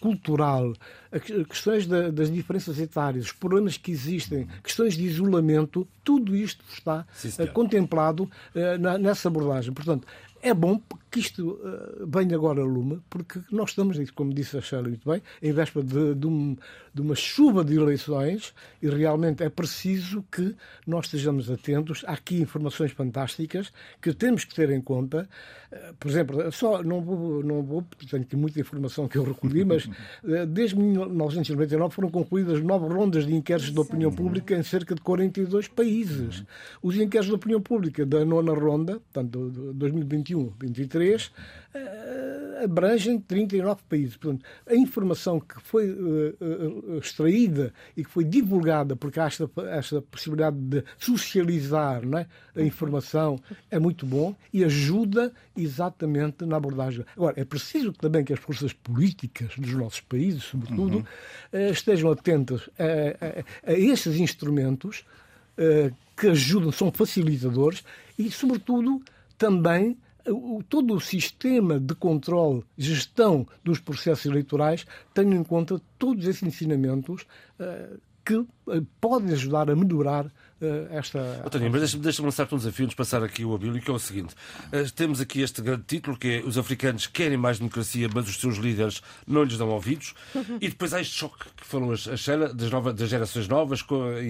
cultural, 0.00 0.72
as 1.10 1.22
questões 1.22 1.86
da, 1.86 2.10
das 2.10 2.30
diferenças 2.30 2.78
etárias, 2.78 3.26
os 3.26 3.32
problemas 3.32 3.76
que 3.76 3.92
existem, 3.92 4.48
questões 4.62 4.94
de 4.94 5.04
isolamento, 5.04 5.86
tudo 6.02 6.34
isto 6.34 6.64
está 6.72 7.06
Sim, 7.14 7.30
contemplado 7.52 8.24
uh, 8.24 8.98
nessa 8.98 9.28
abordagem. 9.28 9.72
Portanto, 9.72 10.06
é 10.42 10.52
bom 10.52 10.80
que 11.12 11.20
isto 11.20 11.60
uh, 11.62 12.06
venha 12.06 12.34
agora 12.34 12.62
a 12.62 12.64
lume, 12.64 12.98
porque 13.10 13.38
nós 13.50 13.70
estamos, 13.70 14.10
como 14.12 14.32
disse 14.32 14.56
a 14.56 14.62
Sheila 14.62 14.88
muito 14.88 15.08
bem, 15.08 15.22
em 15.42 15.52
véspera 15.52 15.84
de, 15.84 16.14
de, 16.14 16.26
um, 16.26 16.56
de, 16.92 17.02
uma 17.02 17.14
chuva 17.14 17.62
de 17.62 17.76
eleições 17.76 18.54
e 18.80 18.88
realmente 18.88 19.44
é 19.44 19.50
preciso 19.50 20.24
que 20.32 20.56
nós 20.86 21.04
estejamos 21.04 21.50
atentos. 21.50 22.02
Há 22.06 22.14
aqui 22.14 22.40
informações 22.40 22.92
fantásticas 22.92 23.70
que 24.00 24.14
temos 24.14 24.44
que 24.44 24.54
ter 24.54 24.70
em 24.70 24.80
conta. 24.80 25.28
Uh, 25.70 25.94
por 26.00 26.10
exemplo, 26.10 26.50
só 26.50 26.82
não 26.82 27.02
vou, 27.02 27.44
não 27.44 27.62
vou, 27.62 27.84
tenho 28.10 28.22
aqui 28.22 28.34
muita 28.34 28.58
informação 28.58 29.06
que 29.06 29.18
eu 29.18 29.24
recolhi, 29.24 29.64
mas 29.66 29.84
uh, 29.84 30.46
desde 30.48 30.76
1999 30.76 31.94
foram 31.94 32.10
concluídas 32.10 32.62
nove 32.62 32.86
rondas 32.88 33.26
de 33.26 33.34
inquéritos 33.34 33.70
de 33.70 33.78
opinião 33.78 34.10
pública 34.10 34.56
em 34.56 34.62
cerca 34.62 34.94
de 34.94 35.02
42 35.02 35.68
países. 35.68 36.42
Os 36.82 36.96
inquéritos 36.96 37.26
de 37.26 37.34
opinião 37.34 37.60
pública 37.60 38.06
da 38.06 38.24
nona 38.24 38.54
ronda, 38.54 38.98
portanto, 39.12 39.50
2021 39.74 40.52
21, 41.02 41.18
23, 41.22 41.32
uh, 41.74 42.64
abrangem 42.64 43.18
39 43.18 43.82
países. 43.88 44.16
Portanto, 44.16 44.44
a 44.66 44.74
informação 44.74 45.40
que 45.40 45.60
foi 45.60 45.90
uh, 45.90 46.36
uh, 46.40 46.98
extraída 46.98 47.72
e 47.96 48.04
que 48.04 48.10
foi 48.10 48.24
divulgada, 48.24 48.94
porque 48.94 49.18
há 49.18 49.24
esta, 49.24 49.50
esta 49.70 50.02
possibilidade 50.02 50.56
de 50.56 50.84
socializar 50.98 52.02
é? 52.14 52.60
a 52.60 52.62
informação, 52.62 53.40
é 53.70 53.78
muito 53.78 54.06
bom 54.06 54.34
e 54.52 54.64
ajuda 54.64 55.32
exatamente 55.56 56.44
na 56.44 56.56
abordagem. 56.56 57.04
Agora, 57.16 57.40
é 57.40 57.44
preciso 57.44 57.92
também 57.92 58.24
que 58.24 58.32
as 58.32 58.40
forças 58.40 58.72
políticas 58.72 59.56
dos 59.56 59.72
nossos 59.74 60.00
países, 60.00 60.44
sobretudo, 60.44 60.98
uhum. 61.52 61.70
estejam 61.70 62.10
atentas 62.10 62.68
a, 62.78 63.68
a, 63.68 63.72
a 63.72 63.74
estes 63.74 64.16
instrumentos 64.16 65.04
que 66.16 66.28
ajudam, 66.28 66.72
são 66.72 66.90
facilitadores 66.90 67.84
e, 68.18 68.30
sobretudo, 68.30 69.02
também 69.36 69.96
o, 70.28 70.62
todo 70.68 70.94
o 70.94 71.00
sistema 71.00 71.78
de 71.78 71.94
controle, 71.94 72.62
gestão 72.76 73.46
dos 73.64 73.78
processos 73.80 74.26
eleitorais, 74.26 74.86
tendo 75.14 75.34
em 75.34 75.42
conta 75.42 75.80
todos 75.98 76.26
esses 76.26 76.42
ensinamentos 76.42 77.22
uh, 77.58 78.00
que 78.24 78.34
uh, 78.34 78.48
podem 79.00 79.32
ajudar 79.32 79.68
a 79.70 79.74
melhorar 79.74 80.26
uh, 80.26 80.30
esta. 80.90 81.42
António, 81.44 81.70
mas 81.70 81.80
deixa-me 81.80 82.02
deixa 82.02 82.22
lançar-te 82.22 82.54
um 82.54 82.58
desafio 82.58 82.86
de 82.86 82.94
passar 82.94 83.22
aqui 83.22 83.44
o 83.44 83.54
Abílio, 83.54 83.80
que 83.80 83.90
é 83.90 83.94
o 83.94 83.98
seguinte: 83.98 84.34
temos 84.94 85.20
aqui 85.20 85.40
este 85.40 85.60
grande 85.60 85.84
título 85.86 86.16
que 86.16 86.28
é 86.28 86.42
Os 86.44 86.56
africanos 86.56 87.06
querem 87.06 87.36
mais 87.36 87.58
democracia, 87.58 88.08
mas 88.14 88.28
os 88.28 88.36
seus 88.36 88.56
líderes 88.58 89.02
não 89.26 89.42
lhes 89.42 89.58
dão 89.58 89.68
ouvidos. 89.70 90.14
e 90.60 90.68
depois 90.68 90.94
há 90.94 91.00
este 91.00 91.14
choque 91.14 91.46
que 91.56 91.66
falou 91.66 91.92
a 91.92 91.96
Sheila 91.96 92.54
das, 92.54 92.70
novas, 92.70 92.94
das 92.94 93.08
gerações 93.08 93.48
novas 93.48 93.84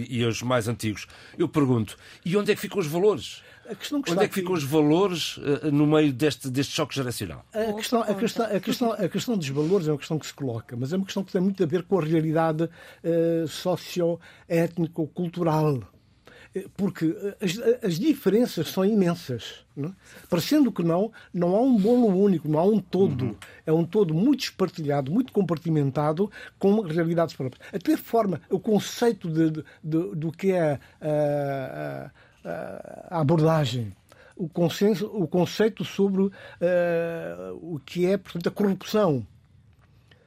e 0.09 0.25
os 0.25 0.43
mais 0.43 0.69
antigos. 0.69 1.07
Eu 1.37 1.49
pergunto: 1.49 1.97
e 2.25 2.37
onde 2.37 2.51
é 2.51 2.55
que 2.55 2.61
ficam 2.61 2.79
os 2.79 2.87
valores? 2.87 3.43
A 3.73 3.75
questão 3.75 4.01
que 4.03 4.13
Onde 4.13 4.25
é 4.25 4.29
que 4.29 4.35
ficam 4.35 4.53
os 4.53 4.65
valores 4.65 5.39
uh, 5.39 5.71
no 5.73 5.87
meio 5.87 6.13
deste, 6.13 6.51
deste 6.51 6.75
choque 6.75 6.95
geracional? 6.95 7.43
A 7.55 7.73
questão, 7.73 8.03
a, 8.03 8.15
questão, 8.15 8.45
a, 8.45 8.61
questão, 8.61 8.93
a 8.93 9.09
questão 9.09 9.35
dos 9.35 9.49
valores 9.49 9.89
é 9.89 9.93
uma 9.93 9.99
questão 9.99 10.19
que 10.19 10.27
se 10.27 10.35
coloca, 10.35 10.77
mas 10.77 10.93
é 10.93 10.97
uma 10.97 11.07
questão 11.07 11.25
que 11.25 11.33
tem 11.33 11.41
muito 11.41 11.63
a 11.63 11.67
ver 11.67 11.85
com 11.85 11.99
a 11.99 12.05
realidade 12.05 12.65
uh, 12.65 13.49
socio-étnico-cultural 13.49 15.81
eh, 16.55 16.67
porque 16.77 17.17
as, 17.41 17.59
as, 17.83 17.99
diferenças 17.99 18.69
são 18.69 18.85
imensas. 18.85 19.65
Não? 19.75 19.89
É? 19.89 19.93
Parecendo 20.29 20.71
que 20.71 20.83
não, 20.83 21.11
não 21.33 21.57
há 21.57 21.63
um 21.63 21.79
bolo 21.79 22.09
único, 22.09 22.47
não 22.47 22.59
há 22.59 22.65
um 22.65 22.79
todo. 22.79 23.25
Uhum. 23.25 23.35
É 23.65 23.73
um 23.73 23.87
todo 23.87 24.13
muito 24.13 24.45
espartilhado, 24.45 25.11
muito 25.11 25.33
compartimentado, 25.33 26.31
com 26.59 26.83
realidades 26.83 27.35
próprias. 27.35 27.67
Até 27.73 27.95
a 27.95 27.99
forma, 27.99 28.39
o 28.51 28.61
conceito 28.61 29.31
de, 29.31 29.51
de, 29.51 29.65
de 29.83 30.15
do 30.15 30.31
que 30.31 30.53
é 30.53 30.79
a, 31.01 32.11
a 32.45 33.21
abordagem, 33.21 33.93
o, 34.37 34.49
consenso, 34.49 35.07
o 35.07 35.27
conceito 35.27 35.85
sobre 35.85 36.23
uh, 36.23 36.33
o 37.61 37.81
que 37.85 38.07
é, 38.07 38.17
portanto, 38.17 38.49
a 38.49 38.51
corrupção. 38.51 39.27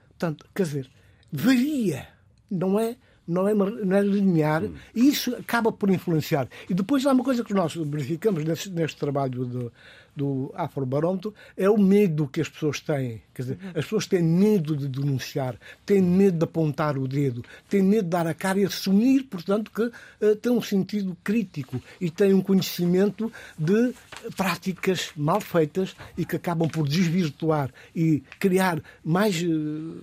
Portanto, 0.10 0.45
quer 0.55 0.63
dizer, 0.63 0.89
varia, 1.31 2.07
não 2.50 2.79
é? 2.79 2.95
Não 3.27 3.48
é, 3.48 3.55
não 3.55 3.98
é 3.98 4.01
linear 4.01 4.62
e 4.93 5.07
isso 5.10 5.36
acaba 5.36 5.72
por 5.72 5.89
influenciar. 5.89 6.48
E 6.69 6.75
depois 6.75 7.07
há 7.07 7.12
uma 7.12 7.24
coisa 7.24 7.43
que 7.43 7.55
nós 7.55 7.74
verificamos 7.74 8.43
neste, 8.43 8.69
neste 8.69 8.98
trabalho 9.00 9.45
de, 9.48 9.72
do 10.15 10.51
Afrobarómetro 10.55 11.34
é 11.57 11.69
o 11.69 11.77
medo 11.77 12.27
que 12.27 12.41
as 12.41 12.48
pessoas 12.48 12.79
têm. 12.79 13.22
Quer 13.34 13.41
dizer, 13.41 13.60
as 13.69 13.84
pessoas 13.84 14.07
têm 14.07 14.24
medo 14.24 14.77
de 14.77 14.88
denunciar, 14.88 15.57
têm 15.86 16.01
medo 16.01 16.38
de 16.38 16.43
apontar 16.43 16.98
o 16.98 17.07
dedo, 17.07 17.43
têm 17.69 17.81
medo 17.81 18.03
de 18.03 18.10
dar 18.10 18.25
a 18.25 18.34
cara 18.34 18.60
e 18.60 18.65
assumir, 18.65 19.24
portanto, 19.24 19.72
que 19.72 19.81
uh, 19.84 20.36
têm 20.38 20.51
um 20.51 20.62
sentido 20.62 21.17
crítico 21.24 21.81
e 22.00 22.10
têm 22.10 22.34
um 22.34 22.41
conhecimento 22.41 23.31
de 23.57 23.93
práticas 24.38 25.12
mal 25.15 25.41
feitas 25.41 25.95
e 26.17 26.25
que 26.25 26.38
acabam 26.38 26.69
por 26.69 26.88
desvirtuar 26.88 27.69
e 27.93 28.24
criar 28.39 28.81
mais, 29.03 29.41
uh, 29.41 30.01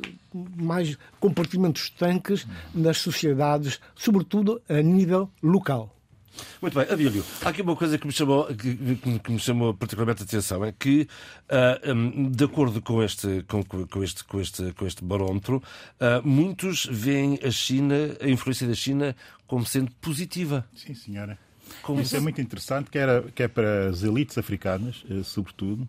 mais 0.57 0.99
compartimentos 1.19 1.89
tanques 1.89 2.47
nas 2.75 2.99
sociedades, 2.99 3.81
sobretudo 3.95 4.61
a 4.69 4.83
nível 4.83 5.31
local. 5.43 6.02
Muito 6.61 6.79
bem, 6.79 6.89
Abílio, 6.91 7.25
há 7.43 7.49
aqui 7.49 7.63
uma 7.63 7.77
coisa 7.77 7.99
que 7.99 8.07
me 8.07 8.13
chamou, 8.13 8.47
que, 8.47 8.75
que 9.23 9.33
me 9.33 9.39
chamou 9.39 9.75
particularmente 9.75 10.23
a 10.23 10.25
atenção, 10.25 10.65
é 10.65 10.73
que, 10.73 11.03
uh, 11.03 11.09
ah, 11.51 11.93
um, 11.93 12.31
de 12.31 12.45
acordo 12.45 12.81
com 12.81 13.03
este, 13.03 13.45
com, 13.49 13.63
com, 13.63 14.03
este, 14.03 14.25
com, 14.25 14.41
este, 14.41 14.73
com 14.73 14.87
este 14.87 15.05
barómetro, 15.05 15.57
uh, 16.01 16.27
muitos 16.27 16.87
veem 16.91 17.39
a 17.45 17.51
China, 17.51 17.95
a 18.21 18.29
influência 18.29 18.67
da 18.67 18.75
China, 18.75 19.15
como 19.47 19.67
sendo 19.67 19.91
positiva. 20.01 20.65
Sim, 20.75 20.95
senhora. 20.95 21.39
Como 21.83 22.01
Isso 22.01 22.17
é 22.17 22.21
muito 22.21 22.41
interessante, 22.41 22.91
que, 22.91 22.99
era, 22.99 23.23
que 23.35 23.43
é 23.43 23.49
para 23.49 23.89
as 23.89 24.03
elites 24.03 24.37
africanas, 24.37 25.05
eh, 25.11 25.23
sobretudo, 25.23 25.89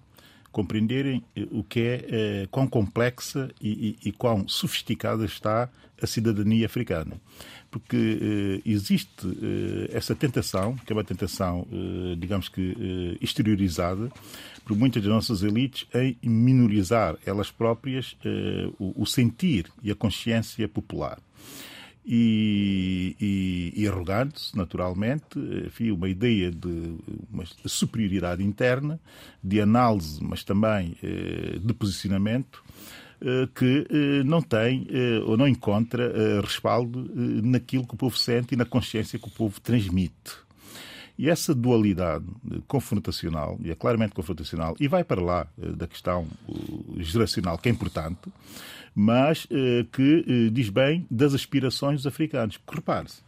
compreenderem 0.53 1.21
eh, 1.35 1.45
o 1.51 1.63
que 1.63 1.81
é, 1.81 2.05
eh, 2.07 2.47
quão 2.49 2.65
complexa 2.65 3.49
e, 3.59 3.97
e, 4.01 4.09
e 4.09 4.11
quão 4.13 4.47
sofisticada 4.47 5.25
está 5.25 5.69
a 6.01 6.07
cidadania 6.07 6.65
africana. 6.65 7.19
Porque 7.71 8.59
eh, 8.65 8.69
existe 8.69 9.27
eh, 9.27 9.97
essa 9.97 10.13
tentação, 10.13 10.75
que 10.85 10.91
é 10.91 10.95
uma 10.95 11.03
tentação, 11.03 11.65
eh, 11.71 12.15
digamos 12.17 12.49
que 12.49 13.17
exteriorizada, 13.21 14.11
por 14.65 14.77
muitas 14.77 15.01
das 15.01 15.11
nossas 15.11 15.43
elites, 15.43 15.87
em 15.93 16.17
minorizar 16.21 17.17
elas 17.25 17.51
próprias 17.51 18.15
o, 18.79 19.01
o 19.03 19.05
sentir 19.05 19.65
e 19.81 19.91
a 19.91 19.95
consciência 19.95 20.67
popular 20.69 21.19
e, 22.05 23.15
e, 23.19 23.73
e 23.81 23.87
arrogante-se, 23.87 24.57
naturalmente, 24.57 25.39
enfim, 25.65 25.91
uma 25.91 26.09
ideia 26.09 26.51
de 26.51 26.97
uma 27.31 27.43
superioridade 27.65 28.43
interna, 28.43 28.99
de 29.43 29.61
análise, 29.61 30.21
mas 30.21 30.43
também 30.43 30.97
de 31.61 31.73
posicionamento, 31.73 32.63
eh, 33.25 33.47
que 33.55 33.87
eh, 33.89 34.23
não 34.25 34.41
tem 34.41 34.85
eh, 34.89 35.19
ou 35.25 35.37
não 35.37 35.47
encontra 35.47 36.41
respaldo 36.41 37.09
naquilo 37.15 37.87
que 37.87 37.93
o 37.93 37.97
povo 37.97 38.17
sente 38.17 38.53
e 38.53 38.57
na 38.57 38.65
consciência 38.65 39.17
que 39.17 39.27
o 39.27 39.31
povo 39.31 39.61
transmite. 39.61 40.43
E 41.17 41.29
essa 41.29 41.55
dualidade 41.55 42.25
confrontacional, 42.67 43.57
e 43.63 43.71
é 43.71 43.75
claramente 43.75 44.13
confrontacional, 44.13 44.75
e 44.77 44.89
vai 44.89 45.05
para 45.05 45.21
lá 45.21 45.47
da 45.57 45.87
questão 45.87 46.27
geracional, 46.97 47.57
que 47.59 47.69
é 47.69 47.71
importante, 47.71 48.29
mas 48.95 49.47
que 49.91 50.49
diz 50.51 50.69
bem 50.69 51.05
das 51.09 51.33
aspirações 51.33 51.97
dos 51.97 52.07
africanos. 52.07 52.57
Porque 52.57 52.79
repare-se, 52.79 53.21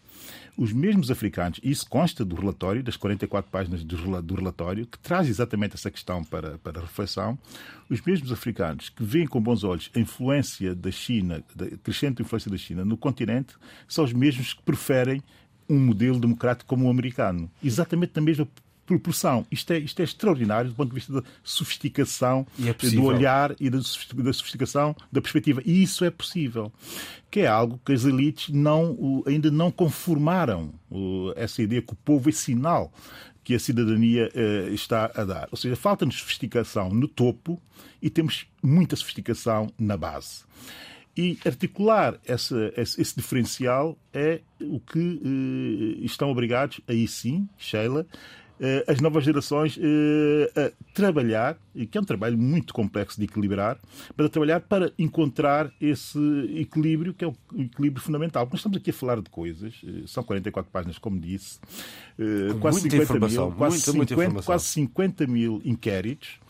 os 0.57 0.71
mesmos 0.71 1.11
africanos, 1.11 1.59
isso 1.61 1.85
consta 1.89 2.23
do 2.23 2.33
relatório, 2.33 2.81
das 2.81 2.95
44 2.95 3.51
páginas 3.51 3.83
do 3.83 4.35
relatório, 4.35 4.87
que 4.87 4.97
traz 4.99 5.27
exatamente 5.27 5.75
essa 5.75 5.91
questão 5.91 6.23
para, 6.23 6.57
para 6.59 6.79
reflexão, 6.79 7.37
os 7.89 7.99
mesmos 8.01 8.31
africanos 8.31 8.87
que 8.87 9.03
veem 9.03 9.27
com 9.27 9.41
bons 9.41 9.65
olhos 9.65 9.91
a 9.93 9.99
influência 9.99 10.73
da 10.73 10.91
China, 10.91 11.43
a 11.59 11.77
crescente 11.77 12.21
influência 12.21 12.49
da 12.49 12.57
China 12.57 12.85
no 12.85 12.95
continente, 12.95 13.55
são 13.85 14.05
os 14.05 14.13
mesmos 14.13 14.53
que 14.53 14.61
preferem 14.61 15.21
um 15.67 15.77
modelo 15.79 16.19
democrático 16.19 16.69
como 16.69 16.85
o 16.85 16.89
americano. 16.89 17.51
Exatamente 17.61 18.13
na 18.15 18.21
mesma 18.21 18.47
proporção. 18.85 19.45
Isto 19.51 19.73
é, 19.73 19.79
isto 19.79 19.99
é 19.99 20.03
extraordinário 20.03 20.69
do 20.69 20.75
ponto 20.75 20.89
de 20.89 20.95
vista 20.95 21.13
da 21.13 21.23
sofisticação 21.43 22.45
é 22.59 22.89
do 22.91 23.03
olhar 23.03 23.55
e 23.59 23.69
da 23.69 23.81
sofisticação 23.81 24.95
da 25.11 25.21
perspectiva. 25.21 25.61
E 25.65 25.83
isso 25.83 26.05
é 26.05 26.09
possível. 26.09 26.71
Que 27.29 27.41
é 27.41 27.47
algo 27.47 27.79
que 27.83 27.91
as 27.91 28.05
elites 28.05 28.53
não, 28.53 29.23
ainda 29.25 29.51
não 29.51 29.71
conformaram 29.71 30.73
essa 31.35 31.61
ideia 31.61 31.81
que 31.81 31.93
o 31.93 31.97
povo 31.97 32.29
é 32.29 32.31
sinal 32.31 32.93
que 33.45 33.53
a 33.53 33.59
cidadania 33.59 34.31
uh, 34.33 34.73
está 34.73 35.11
a 35.13 35.23
dar. 35.23 35.47
Ou 35.51 35.57
seja, 35.57 35.75
falta-nos 35.75 36.15
sofisticação 36.15 36.89
no 36.89 37.07
topo 37.07 37.61
e 38.01 38.09
temos 38.09 38.47
muita 38.61 38.95
sofisticação 38.95 39.71
na 39.77 39.95
base. 39.95 40.43
E 41.15 41.37
articular 41.45 42.19
essa, 42.25 42.73
esse, 42.75 42.99
esse, 42.99 43.15
diferencial 43.15 43.97
é 44.11 44.41
o 44.59 44.79
que 44.79 44.99
uh, 44.99 46.03
estão 46.03 46.29
obrigados, 46.29 46.81
aí 46.87 47.07
sim, 47.07 47.47
Sheila, 47.57 48.01
eh, 48.01 48.44
as 48.87 49.01
novas 49.01 49.23
gerações 49.23 49.77
eh, 49.81 50.51
a 50.55 50.93
trabalhar, 50.93 51.57
que 51.91 51.97
é 51.97 52.01
um 52.01 52.05
trabalho 52.05 52.37
muito 52.37 52.73
complexo 52.73 53.17
de 53.19 53.25
equilibrar, 53.25 53.77
para 54.15 54.29
trabalhar 54.29 54.61
para 54.61 54.91
encontrar 54.97 55.71
esse 55.79 56.17
equilíbrio, 56.55 57.13
que 57.13 57.25
é 57.25 57.27
o 57.27 57.35
equilíbrio 57.53 58.01
fundamental. 58.01 58.45
Nós 58.45 58.59
estamos 58.59 58.77
aqui 58.77 58.91
a 58.91 58.93
falar 58.93 59.21
de 59.21 59.29
coisas, 59.29 59.73
eh, 59.85 60.03
são 60.05 60.23
44 60.23 60.71
páginas, 60.71 60.97
como 60.97 61.19
disse, 61.19 61.59
quase, 62.61 62.81
50 62.81 63.19
mil, 63.19 63.51
quase, 63.51 63.93
muita, 63.93 64.15
50, 64.15 64.43
quase 64.43 64.65
50 64.65 65.27
mil 65.27 65.61
inquéritos 65.65 66.29
eh, 66.29 66.44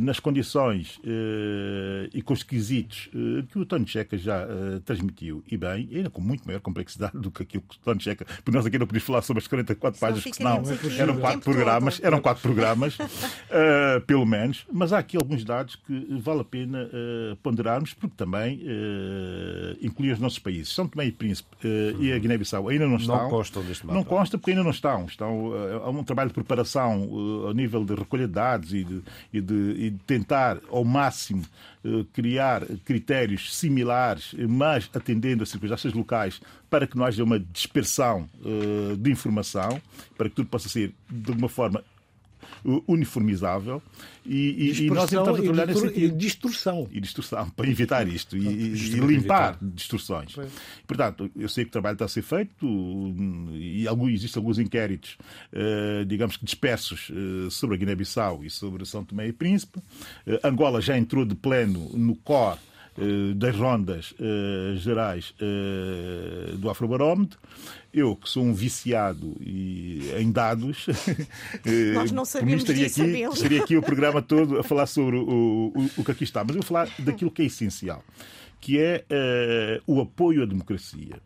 nas 0.00 0.18
condições 0.20 0.98
uh, 0.98 2.08
e 2.12 2.22
com 2.22 2.32
os 2.32 2.42
requisitos 2.42 3.10
uh, 3.14 3.42
que 3.44 3.58
o 3.58 3.66
Tony 3.66 3.86
Checa 3.86 4.16
já 4.16 4.46
transmitiu, 4.84 5.44
e 5.50 5.56
bem, 5.56 5.88
ainda 5.92 6.10
com 6.10 6.20
muito 6.20 6.44
maior 6.46 6.60
complexidade 6.60 7.16
do 7.18 7.30
que 7.30 7.42
aquilo 7.42 7.62
que 7.68 7.76
o 7.76 7.78
Tony 7.80 8.00
Checa, 8.00 8.24
porque 8.24 8.50
nós 8.50 8.64
aqui 8.66 8.78
não 8.78 8.86
podíamos 8.86 9.06
falar 9.06 9.22
sobre 9.22 9.40
as 9.42 9.46
44 9.46 10.00
páginas, 10.00 10.22
porque 10.22 10.36
senão 10.36 10.62
eram 10.98 11.18
quatro 11.18 11.40
programas, 11.40 12.00
eram 12.02 12.20
quatro 12.20 12.42
programas, 12.42 12.96
pelo 14.06 14.24
menos, 14.24 14.64
mas 14.72 14.92
há 14.92 14.98
aqui 14.98 15.16
alguns 15.16 15.44
dados 15.44 15.76
que 15.76 16.06
vale 16.20 16.40
a 16.40 16.44
pena 16.44 16.88
ponderarmos, 17.42 17.92
porque 17.92 18.14
também 18.16 18.62
incluem 19.80 20.12
os 20.12 20.18
nossos 20.18 20.38
países. 20.38 20.72
São 20.72 20.88
Tomé 20.88 21.06
e 21.06 21.12
Príncipe 21.12 21.56
e 21.98 22.12
a 22.12 22.18
Guiné-Bissau 22.18 22.68
ainda 22.68 22.86
não 22.86 22.96
estão. 22.96 23.16
Não 23.16 23.30
constam 23.30 23.62
deste 23.62 23.86
mapa. 23.86 23.98
Não 23.98 24.04
consta 24.04 24.38
porque 24.38 24.50
ainda 24.50 24.62
não 24.62 24.70
estão. 24.70 25.04
estão 25.06 25.52
há 25.84 25.90
um 25.90 26.04
trabalho 26.04 26.28
de 26.28 26.34
preparação 26.34 27.08
ao 27.46 27.52
nível 27.52 27.84
de 27.84 27.94
recolha 27.94 28.26
de 28.26 28.32
dados 28.32 28.72
e 28.72 28.84
de, 28.84 29.02
e 29.32 29.40
de, 29.40 29.54
e 29.54 29.90
de 29.90 29.98
tentar 30.06 30.58
ao 30.70 30.84
máximo 30.84 31.44
eh, 31.84 32.04
criar 32.12 32.64
critérios 32.84 33.56
similares, 33.56 34.34
mas 34.48 34.88
atendendo 34.94 35.42
às 35.42 35.48
circunstâncias 35.48 35.92
locais, 35.92 36.40
para 36.70 36.86
que 36.86 36.96
não 36.96 37.04
haja 37.04 37.22
uma 37.22 37.38
dispersão 37.38 38.28
eh, 38.44 38.96
de 38.96 39.10
informação, 39.10 39.80
para 40.16 40.28
que 40.28 40.34
tudo 40.36 40.48
possa 40.48 40.68
ser 40.68 40.94
de 41.10 41.30
alguma 41.30 41.48
forma 41.48 41.82
uniformizável 42.86 43.82
e, 44.24 44.70
e, 44.70 44.84
e 44.84 44.90
nós 44.90 45.04
estamos 45.04 45.28
a 45.28 45.42
trabalhar 45.42 45.66
nesse 45.66 45.80
sentido. 45.80 46.14
E 46.14 46.18
distorção. 46.18 46.88
E 46.90 47.00
distorção, 47.00 47.50
para 47.50 47.68
evitar 47.68 48.08
isto 48.08 48.36
e, 48.36 48.46
e 48.46 49.00
limpar 49.00 49.58
distorções. 49.60 50.32
Pois. 50.34 50.52
Portanto, 50.86 51.30
eu 51.36 51.48
sei 51.48 51.64
que 51.64 51.68
o 51.68 51.72
trabalho 51.72 51.94
está 51.94 52.06
a 52.06 52.08
ser 52.08 52.22
feito 52.22 52.66
e 53.52 53.86
existem 54.12 54.40
alguns 54.40 54.58
inquéritos, 54.58 55.16
uh, 55.52 56.04
digamos 56.06 56.36
que 56.36 56.44
dispersos, 56.44 57.10
uh, 57.10 57.50
sobre 57.50 57.76
a 57.76 57.78
Guiné-Bissau 57.78 58.44
e 58.44 58.50
sobre 58.50 58.84
São 58.86 59.04
Tomé 59.04 59.28
e 59.28 59.32
Príncipe. 59.32 59.78
Uh, 60.26 60.38
Angola 60.42 60.80
já 60.80 60.96
entrou 60.96 61.24
de 61.24 61.34
pleno 61.34 61.90
no 61.94 62.16
core 62.16 62.58
das 63.34 63.56
rondas 63.56 64.12
uh, 64.12 64.76
gerais 64.76 65.34
uh, 65.40 66.56
do 66.56 66.70
Afrobarómetro. 66.70 67.38
Eu, 67.92 68.16
que 68.16 68.28
sou 68.28 68.42
um 68.42 68.52
viciado 68.52 69.36
e, 69.40 70.10
em 70.18 70.32
dados, 70.32 70.86
nós 71.94 72.10
não 72.10 72.24
sabemos 72.24 72.62
estaria 72.62 72.86
disso, 72.86 73.02
aqui, 73.02 73.22
estaria 73.22 73.62
aqui 73.62 73.76
o 73.76 73.82
programa 73.84 74.20
todo 74.20 74.58
a 74.58 74.64
falar 74.64 74.86
sobre 74.86 75.16
o, 75.16 75.72
o, 75.74 75.90
o 75.98 76.04
que 76.04 76.10
aqui 76.10 76.24
está. 76.24 76.42
Mas 76.42 76.56
eu 76.56 76.62
vou 76.62 76.66
falar 76.66 76.88
daquilo 76.98 77.30
que 77.30 77.42
é 77.42 77.44
essencial, 77.44 78.02
que 78.60 78.80
é 78.80 79.04
o 79.86 80.00
apoio 80.00 80.42
à 80.42 80.46
democracia 80.46 81.20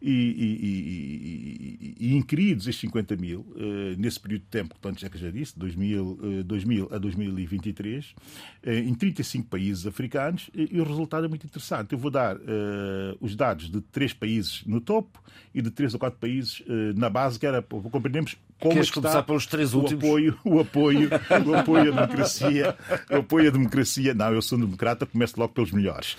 e, 0.00 0.10
e, 0.10 1.96
e, 2.00 2.08
e 2.08 2.16
inquiridos 2.16 2.66
estes 2.66 2.80
50 2.80 3.16
mil, 3.16 3.40
uh, 3.40 3.98
nesse 3.98 4.18
período 4.18 4.42
de 4.42 4.48
tempo 4.48 4.74
que 4.74 4.80
Tony 4.80 4.98
Checa 4.98 5.18
já 5.18 5.30
disse, 5.30 5.58
2000, 5.58 6.04
uh, 6.04 6.44
2000 6.44 6.88
a 6.90 6.98
2023, 6.98 8.06
uh, 8.06 8.14
eh, 8.62 8.78
em 8.80 8.94
35 8.94 9.48
países 9.48 9.86
africanos, 9.86 10.50
e 10.54 10.80
o 10.80 10.84
resultado 10.84 11.26
é 11.26 11.28
muito 11.28 11.46
interessante. 11.46 11.92
Eu 11.92 11.98
vou 11.98 12.10
dar 12.10 12.36
eh, 12.36 13.16
os 13.20 13.36
dados 13.36 13.70
de 13.70 13.80
três 13.80 14.12
países 14.12 14.64
no 14.66 14.80
topo 14.80 15.22
e 15.54 15.62
de 15.62 15.70
três 15.70 15.94
ou 15.94 16.00
quatro 16.00 16.18
países 16.18 16.62
eh, 16.66 16.92
na 16.94 17.08
base, 17.08 17.38
que 17.38 17.46
era, 17.46 17.62
compreendermos 17.62 18.36
como 18.60 18.74
Queres 18.74 18.90
começar 18.90 19.22
pelos 19.22 19.46
três 19.46 19.72
últimos? 19.72 20.04
O 20.04 20.06
apoio, 20.06 20.38
o 20.44 20.60
apoio, 20.60 21.10
o 21.46 21.54
apoio 21.54 21.92
à 21.92 21.94
democracia. 21.94 22.76
O 23.10 23.16
apoio 23.16 23.48
à 23.48 23.50
democracia. 23.50 24.12
Não, 24.12 24.34
eu 24.34 24.42
sou 24.42 24.58
um 24.58 24.60
democrata, 24.60 25.06
começo 25.06 25.40
logo 25.40 25.54
pelos 25.54 25.72
melhores. 25.72 26.14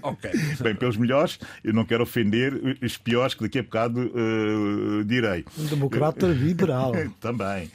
Ok. 0.00 0.30
Bem, 0.62 0.76
pelos 0.76 0.96
melhores, 0.96 1.40
eu 1.64 1.72
não 1.72 1.84
quero 1.84 2.04
ofender 2.04 2.78
os 2.80 2.96
piores 2.96 3.34
que 3.34 3.42
daqui 3.42 3.58
a 3.58 3.62
bocado 3.64 4.00
uh, 4.00 5.04
direi. 5.04 5.44
Um 5.58 5.66
democrata 5.66 6.26
liberal. 6.28 6.92
Também. 7.20 7.68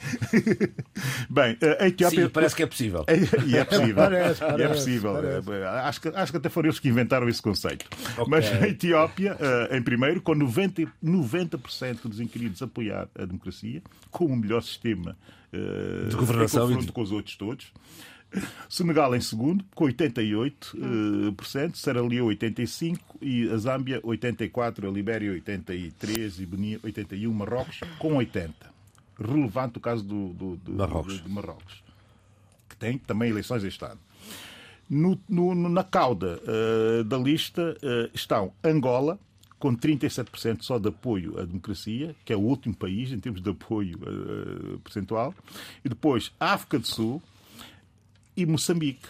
Bem, 1.28 1.58
a 1.78 1.86
Etiópia. 1.86 2.24
Sim, 2.24 2.28
parece 2.30 2.56
que 2.56 2.62
é 2.62 2.66
possível. 2.66 3.04
E 3.46 3.56
é 3.56 3.64
possível. 3.64 3.94
Parece, 3.94 4.40
parece, 4.40 4.60
e 4.60 4.64
é 4.64 4.68
possível. 4.68 5.12
parece. 5.14 5.64
Acho, 5.64 6.00
que, 6.00 6.08
acho 6.08 6.32
que 6.32 6.38
até 6.38 6.48
foram 6.48 6.68
eles 6.68 6.78
que 6.78 6.88
inventaram 6.88 7.28
esse 7.28 7.42
conceito. 7.42 7.86
Okay. 8.12 8.24
Mas 8.28 8.46
a 8.46 8.68
Etiópia, 8.68 9.34
uh, 9.34 9.74
em 9.74 9.82
primeiro, 9.82 10.22
com 10.22 10.32
90%, 10.32 10.88
90 11.02 11.58
dos 12.04 12.20
inquiridos 12.20 12.62
apoiar 12.62 13.08
a 13.18 13.24
democracia 13.24 13.81
com 14.10 14.26
o 14.26 14.36
melhor 14.36 14.62
sistema 14.62 15.16
uh, 15.52 16.08
de 16.08 16.16
governação 16.16 16.70
em 16.70 16.74
confronto 16.74 16.92
com 16.92 17.02
os 17.02 17.12
outros 17.12 17.36
todos. 17.36 17.72
Senegal 18.68 19.14
em 19.14 19.20
segundo, 19.20 19.64
com 19.74 19.84
88%, 19.84 20.54
uh, 20.74 21.32
por 21.32 21.46
cento, 21.46 21.76
Serra 21.76 22.00
Leone 22.00 22.36
85% 22.36 22.98
e 23.20 23.48
a 23.50 23.56
Zâmbia 23.56 24.00
84%, 24.00 24.88
a 24.88 24.90
Libéria 24.90 25.32
83% 25.32 26.38
e 26.38 26.46
Benin 26.46 26.78
81%, 26.78 27.32
Marrocos 27.32 27.80
com 27.98 28.14
80%. 28.14 28.50
Relevante 29.18 29.78
o 29.78 29.80
caso 29.80 30.02
do, 30.02 30.28
do, 30.30 30.56
do, 30.56 30.72
Marrocos. 30.72 31.18
do, 31.18 31.24
do 31.24 31.30
Marrocos, 31.30 31.84
que 32.68 32.76
tem 32.76 32.96
também 32.98 33.30
eleições 33.30 33.62
este 33.62 33.84
ano. 33.84 34.00
No, 34.88 35.18
no, 35.28 35.54
na 35.54 35.84
cauda 35.84 36.40
uh, 36.42 37.04
da 37.04 37.16
lista 37.18 37.76
uh, 37.82 38.10
estão 38.14 38.52
Angola, 38.64 39.18
com 39.62 39.76
37% 39.76 40.62
só 40.62 40.76
de 40.76 40.88
apoio 40.88 41.38
à 41.38 41.44
democracia, 41.44 42.16
que 42.24 42.32
é 42.32 42.36
o 42.36 42.40
último 42.40 42.74
país 42.74 43.12
em 43.12 43.20
termos 43.20 43.40
de 43.40 43.48
apoio 43.48 43.96
uh, 43.96 44.80
percentual, 44.80 45.32
e 45.84 45.88
depois 45.88 46.32
África 46.40 46.80
do 46.80 46.86
Sul 46.88 47.22
e 48.36 48.44
Moçambique. 48.44 49.06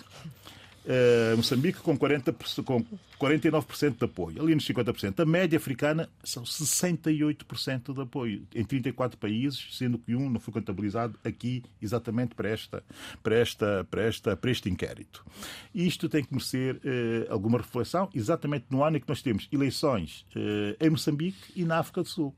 Uh, 0.85 1.37
Moçambique 1.37 1.79
com, 1.79 1.97
40, 1.97 2.35
com 2.65 2.85
49% 3.21 3.99
de 3.99 4.05
apoio, 4.05 4.43
ali 4.43 4.55
nos 4.55 4.67
50%. 4.67 5.21
A 5.21 5.25
média 5.25 5.57
africana 5.57 6.09
são 6.25 6.43
68% 6.43 7.95
de 7.95 8.01
apoio, 8.01 8.47
em 8.53 8.65
34 8.65 9.17
países, 9.17 9.69
sendo 9.71 9.97
que 9.97 10.17
um 10.17 10.29
não 10.29 10.41
foi 10.41 10.53
contabilizado 10.53 11.17
aqui 11.25 11.63
exatamente 11.81 12.35
para, 12.35 12.49
esta, 12.49 12.83
para, 13.23 13.37
esta, 13.37 13.87
para, 13.89 14.03
esta, 14.03 14.37
para 14.37 14.51
este 14.51 14.69
inquérito. 14.69 15.25
Isto 15.73 16.09
tem 16.09 16.25
que 16.25 16.33
merecer 16.33 16.77
uh, 16.77 17.33
alguma 17.33 17.59
reflexão, 17.59 18.11
exatamente 18.13 18.67
no 18.69 18.83
ano 18.83 18.97
em 18.97 19.01
que 19.01 19.09
nós 19.09 19.23
temos 19.23 19.49
eleições 19.53 20.27
uh, 20.35 20.85
em 20.85 20.91
Moçambique 20.91 21.39
e 21.55 21.65
na 21.65 21.79
África 21.79 22.03
do 22.03 22.09
Sul 22.09 22.35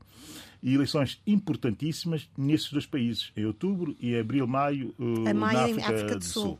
e 0.62 0.74
eleições 0.74 1.20
importantíssimas 1.26 2.28
nesses 2.36 2.70
dois 2.70 2.86
países, 2.86 3.30
em 3.36 3.44
outubro 3.44 3.94
e 4.00 4.16
abril, 4.16 4.46
maio, 4.46 4.94
uh, 4.98 5.34
maio 5.34 5.36
na 5.36 5.64
África, 5.64 5.94
África 5.94 6.16
do 6.16 6.24
Sul. 6.24 6.42
Sul. 6.42 6.58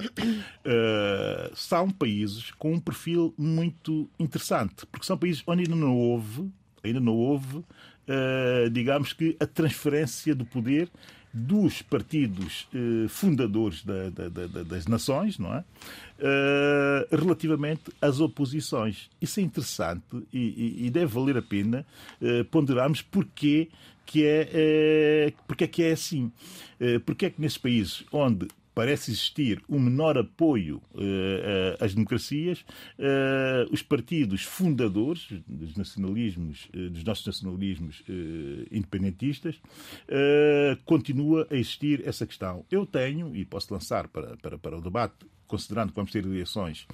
Uh, 0.00 1.54
são 1.54 1.90
países 1.90 2.50
com 2.52 2.72
um 2.72 2.80
perfil 2.80 3.34
muito 3.36 4.08
interessante, 4.18 4.86
porque 4.86 5.06
são 5.06 5.16
países 5.16 5.42
onde 5.46 5.62
ainda 5.62 5.76
não 5.76 5.96
houve, 5.96 6.50
ainda 6.82 7.00
não 7.00 7.14
houve, 7.14 7.58
uh, 7.58 8.70
digamos 8.70 9.12
que 9.12 9.36
a 9.38 9.46
transferência 9.46 10.34
do 10.34 10.44
poder 10.44 10.90
dos 11.32 11.80
partidos 11.80 12.66
eh, 12.74 13.06
fundadores 13.06 13.84
da, 13.84 14.10
da, 14.10 14.28
da, 14.28 14.64
das 14.64 14.88
nações, 14.88 15.38
não 15.38 15.54
é? 15.54 15.60
Uh, 16.18 17.16
relativamente 17.16 17.82
às 18.02 18.18
oposições. 18.18 19.08
Isso 19.22 19.38
é 19.38 19.44
interessante 19.44 20.02
e, 20.32 20.86
e, 20.86 20.90
deve 20.90 21.06
valer 21.06 21.36
a 21.36 21.42
pena 21.42 21.86
ponderarmos 22.50 23.00
porquê 23.00 23.68
que 24.04 24.26
é, 24.26 25.32
porque 25.46 25.62
é 25.62 25.66
que 25.68 25.84
é 25.84 25.92
assim. 25.92 26.32
Porque 27.06 27.26
é 27.26 27.30
que 27.30 27.40
nesses 27.40 27.58
países 27.58 28.04
onde 28.10 28.48
parece 28.74 29.10
existir 29.10 29.62
um 29.68 29.78
menor 29.78 30.16
apoio 30.16 30.82
uh, 30.94 31.84
às 31.84 31.94
democracias, 31.94 32.60
uh, 32.98 33.72
os 33.72 33.82
partidos 33.82 34.42
fundadores 34.42 35.28
dos 35.46 35.76
nacionalismos, 35.76 36.68
uh, 36.74 36.90
dos 36.90 37.04
nossos 37.04 37.26
nacionalismos 37.26 38.02
independentistas, 38.70 39.60
continua 40.84 41.46
a 41.50 41.54
existir 41.54 42.06
essa 42.06 42.26
questão. 42.26 42.64
Eu 42.70 42.86
tenho, 42.86 43.34
e 43.34 43.44
posso 43.44 43.72
lançar 43.72 44.08
para, 44.08 44.36
para, 44.36 44.58
para 44.58 44.78
o 44.78 44.80
debate, 44.80 45.26
considerando 45.50 45.90
que 45.90 45.96
vamos 45.96 46.12
ter 46.12 46.24
eleições 46.24 46.86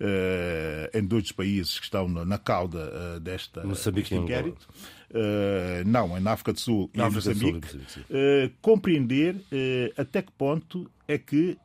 uh, 0.00 0.96
em 0.96 1.04
dois 1.04 1.24
dos 1.24 1.32
países 1.32 1.78
que 1.78 1.84
estão 1.84 2.08
na, 2.08 2.24
na 2.24 2.38
cauda 2.38 3.16
uh, 3.16 3.20
desta, 3.20 3.62
deste 3.62 4.14
inquérito, 4.14 4.68
uh, 5.10 5.84
não, 5.84 6.18
na 6.20 6.32
África 6.32 6.52
do 6.52 6.60
Sul 6.60 6.90
e 6.94 7.00
em 7.00 7.10
Moçambique, 7.10 7.80
compreender 8.62 9.36
até 9.96 10.22
que 10.22 10.30
ponto 10.32 10.88
é 11.06 11.18
que 11.18 11.56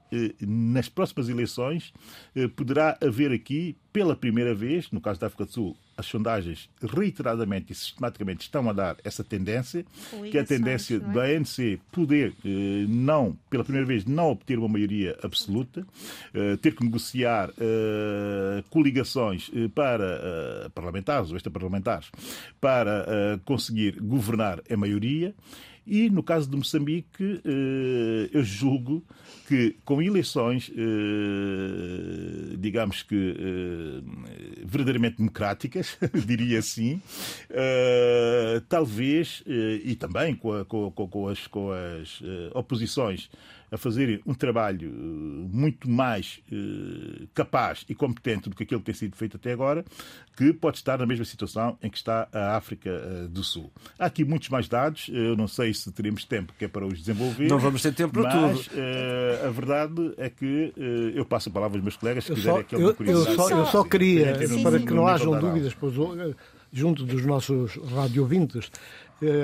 nas 0.42 0.90
próximas 0.90 1.30
eleições 1.30 1.94
poderá 2.56 2.98
haver 3.02 3.32
aqui, 3.32 3.78
pela 3.94 4.16
primeira 4.16 4.54
vez, 4.54 4.92
no 4.92 5.00
caso 5.00 5.20
da 5.20 5.28
África 5.28 5.46
do 5.46 5.52
Sul, 5.52 5.78
as 6.00 6.06
sondagens 6.06 6.70
reiteradamente 6.82 7.74
e 7.74 7.76
sistematicamente 7.76 8.44
estão 8.44 8.70
a 8.70 8.74
dar 8.74 8.96
essa 9.04 9.22
tendência, 9.22 9.86
que 10.32 10.38
é 10.38 10.42
a 10.42 10.46
tendência 10.46 10.96
é? 10.96 11.00
da 11.00 11.24
ANC 11.24 11.78
poder 11.92 12.34
eh, 12.46 12.86
não, 12.88 13.38
pela 13.50 13.66
primeira 13.66 13.86
vez, 13.86 14.06
não 14.06 14.32
obter 14.32 14.58
uma 14.58 14.70
maioria 14.70 15.18
absoluta, 15.22 15.86
eh, 16.34 16.56
ter 16.58 16.74
que 16.74 16.86
negociar 16.86 17.50
eh, 17.60 18.64
coligações 18.70 19.52
para 19.76 20.70
parlamentares 20.74 21.32
ou 21.32 21.36
extra-parlamentares 21.36 22.10
para 22.62 23.40
conseguir 23.44 24.00
governar 24.00 24.62
a 24.70 24.78
maioria. 24.78 25.36
E 25.90 26.10
no 26.10 26.22
caso 26.22 26.50
de 26.50 26.56
Moçambique, 26.56 27.42
eu 28.32 28.44
julgo 28.44 29.04
que 29.50 29.76
com 29.84 30.00
eleições, 30.00 30.72
eh, 30.78 32.56
digamos 32.60 33.02
que 33.02 33.36
eh, 33.36 34.64
verdadeiramente 34.64 35.18
democráticas, 35.18 35.98
diria 36.24 36.60
assim, 36.60 37.02
eh, 37.50 38.62
talvez, 38.70 39.44
e 39.48 39.96
também 39.96 40.36
com, 40.36 40.54
a, 40.54 40.64
com, 40.64 40.92
com, 40.92 41.28
as, 41.28 41.48
com 41.48 41.72
as 41.72 42.22
oposições 42.54 43.28
a 43.72 43.78
fazerem 43.78 44.20
um 44.26 44.34
trabalho 44.34 44.90
eh, 44.90 45.56
muito 45.56 45.90
mais 45.90 46.42
eh, 46.52 47.28
capaz 47.34 47.86
e 47.88 47.96
competente 47.96 48.50
do 48.50 48.56
que 48.56 48.64
aquele 48.64 48.80
que 48.80 48.86
tem 48.86 48.96
sido 48.96 49.16
feito 49.16 49.38
até 49.38 49.52
agora, 49.52 49.86
que 50.36 50.52
pode 50.54 50.78
estar 50.78 50.98
na 50.98 51.06
mesma 51.06 51.26
situação 51.26 51.78
em 51.82 51.90
que 51.90 51.98
está 51.98 52.28
a 52.34 52.56
África 52.58 52.90
eh, 52.90 53.28
do 53.30 53.44
Sul. 53.44 53.72
Há 53.98 54.06
aqui 54.06 54.24
muitos 54.26 54.50
mais 54.50 54.68
dados, 54.68 55.10
eu 55.12 55.36
não 55.36 55.48
sei 55.48 55.74
se 55.74 55.92
teremos 55.92 56.26
tempo 56.26 56.54
que 56.58 56.66
é 56.66 56.68
para 56.68 56.86
os 56.86 57.00
desenvolver. 57.00 57.48
Não 57.48 57.60
vamos 57.60 57.82
ter 57.82 57.94
tempo 57.94 58.14
para 58.14 58.24
mas, 58.24 58.68
tudo. 58.68 58.80
a 59.46 59.50
verdade 59.50 60.14
é 60.18 60.30
que 60.30 60.74
eu 61.14 61.26
passo 61.26 61.50
a 61.50 61.52
palavra 61.52 61.78
aos 61.78 61.84
meus 61.84 61.98
colegas 61.98 62.26
se 62.26 62.34
quiserem 62.34 62.66
alguma 62.72 62.94
curiosidade. 62.94 63.38
Eu 63.38 63.44
só, 63.44 63.58
eu 63.58 63.66
só 63.66 63.84
queria, 63.84 64.34
para 64.64 64.80
que 64.80 64.94
não 64.94 65.08
hajam 65.08 65.40
dúvidas 65.40 65.74
pois, 65.74 65.94
junto 66.72 67.06
dos 67.06 67.26
nossos 67.26 67.76
radiovintes, 67.94 68.72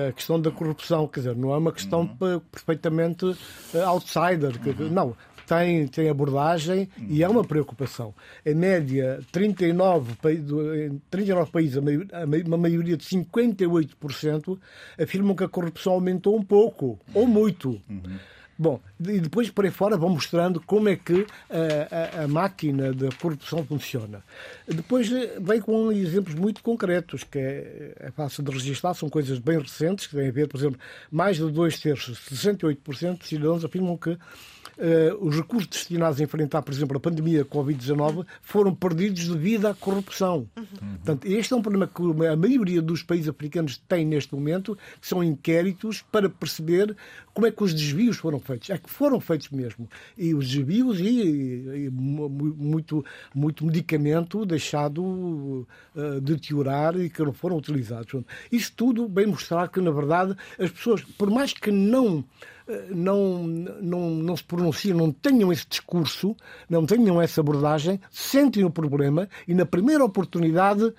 a 0.07 0.11
questão 0.11 0.39
da 0.39 0.51
corrupção, 0.51 1.07
quer 1.07 1.21
dizer, 1.21 1.35
não 1.35 1.53
é 1.53 1.57
uma 1.57 1.71
questão 1.71 2.09
uhum. 2.19 2.39
perfeitamente 2.51 3.35
eh, 3.73 3.81
outsider, 3.81 4.51
uhum. 4.65 4.89
não, 4.89 5.15
tem, 5.45 5.87
tem 5.87 6.09
abordagem 6.09 6.89
uhum. 6.97 7.07
e 7.09 7.23
é 7.23 7.29
uma 7.29 7.43
preocupação. 7.43 8.13
Em 8.45 8.55
média, 8.55 9.19
39, 9.31 10.13
39 11.09 11.51
países, 11.51 11.77
uma 12.45 12.57
maioria 12.57 12.97
de 12.97 13.05
58%, 13.05 14.57
afirmam 14.99 15.35
que 15.35 15.43
a 15.43 15.49
corrupção 15.49 15.93
aumentou 15.93 16.37
um 16.37 16.43
pouco, 16.43 16.99
ou 17.13 17.27
muito. 17.27 17.79
Bom, 18.57 18.79
e 18.99 19.19
depois 19.19 19.49
por 19.49 19.65
aí 19.65 19.71
fora 19.71 19.97
vão 19.97 20.09
mostrando 20.09 20.61
como 20.61 20.87
é 20.87 20.95
que 20.95 21.27
a, 21.49 22.19
a, 22.19 22.23
a, 22.23 22.27
máquina 22.27 22.93
da 22.93 23.09
corrupção 23.11 23.65
funciona. 23.65 24.23
Depois 24.65 25.11
eh, 25.11 25.37
vem 25.41 25.59
com 25.59 25.91
exemplos 25.91 26.35
muito 26.35 26.63
concretos, 26.63 27.25
que 27.25 27.37
é, 27.37 27.93
é 27.99 28.11
fácil 28.11 28.43
de 28.43 28.51
registrar, 28.51 28.93
são 28.93 29.09
coisas 29.09 29.39
bem 29.39 29.59
recentes, 29.59 30.07
que 30.07 30.15
têm 30.15 30.29
a 30.29 30.31
ver, 30.31 30.47
por 30.47 30.57
exemplo, 30.57 30.79
mais 31.11 31.35
de 31.35 31.51
dois 31.51 31.79
terços, 31.79 32.17
68% 32.29 33.17
dos 33.17 33.27
cidadãos 33.27 33.65
afirmam 33.65 33.97
que 33.97 34.17
uh, 34.77 35.25
os 35.25 35.35
recursos 35.35 35.67
destinados 35.67 36.19
a 36.19 36.23
enfrentar, 36.23 36.61
por 36.61 36.73
exemplo, 36.73 36.97
a 36.97 36.99
pandemia 36.99 37.45
Covid-19 37.45 38.25
foram 38.41 38.73
perdidos 38.73 39.27
devido 39.27 39.67
à 39.67 39.73
corrupção. 39.73 40.47
Uhum. 40.55 40.95
Portanto, 40.95 41.25
este 41.25 41.53
é 41.53 41.55
um 41.55 41.61
problema 41.61 41.87
que 41.87 42.01
a 42.27 42.35
maioria 42.35 42.81
dos 42.81 43.03
países 43.03 43.29
africanos 43.29 43.77
tem 43.87 44.05
neste 44.05 44.33
momento, 44.33 44.77
que 44.99 45.07
são 45.07 45.23
inquéritos 45.23 46.03
para 46.11 46.29
perceber 46.29 46.95
como 47.33 47.47
é 47.47 47.51
que 47.51 47.63
os 47.63 47.73
desvios 47.73 48.17
foram 48.17 48.39
feitos. 48.45 48.69
É 48.69 48.77
que 48.77 48.89
foram 48.89 49.19
feitos 49.19 49.49
mesmo. 49.49 49.89
E 50.17 50.33
os 50.33 50.47
desvios 50.47 50.99
e, 50.99 51.03
e, 51.03 51.85
e 51.85 51.89
muito, 51.89 53.03
muito 53.33 53.65
medicamento 53.65 54.45
deixado 54.45 55.03
uh, 55.03 56.21
deteriorar 56.21 56.99
e 56.99 57.09
que 57.09 57.23
não 57.23 57.33
foram 57.33 57.57
utilizados. 57.57 58.23
Isso 58.51 58.71
tudo 58.75 59.07
bem 59.09 59.27
mostrar 59.27 59.67
que, 59.69 59.81
na 59.81 59.91
verdade, 59.91 60.35
as 60.59 60.71
pessoas, 60.71 61.01
por 61.01 61.29
mais 61.29 61.53
que 61.53 61.71
não 61.71 62.23
não, 62.89 63.43
não, 63.45 64.09
não 64.09 64.35
se 64.35 64.43
pronunciam, 64.43 64.97
não 64.97 65.11
tenham 65.11 65.51
esse 65.53 65.67
discurso, 65.67 66.35
não 66.67 66.83
tenham 66.83 67.21
essa 67.21 67.41
abordagem, 67.41 67.99
sentem 68.09 68.63
o 68.63 68.71
problema 68.71 69.29
e, 69.47 69.53
na 69.53 69.67
primeira 69.67 70.03
oportunidade, 70.03 70.91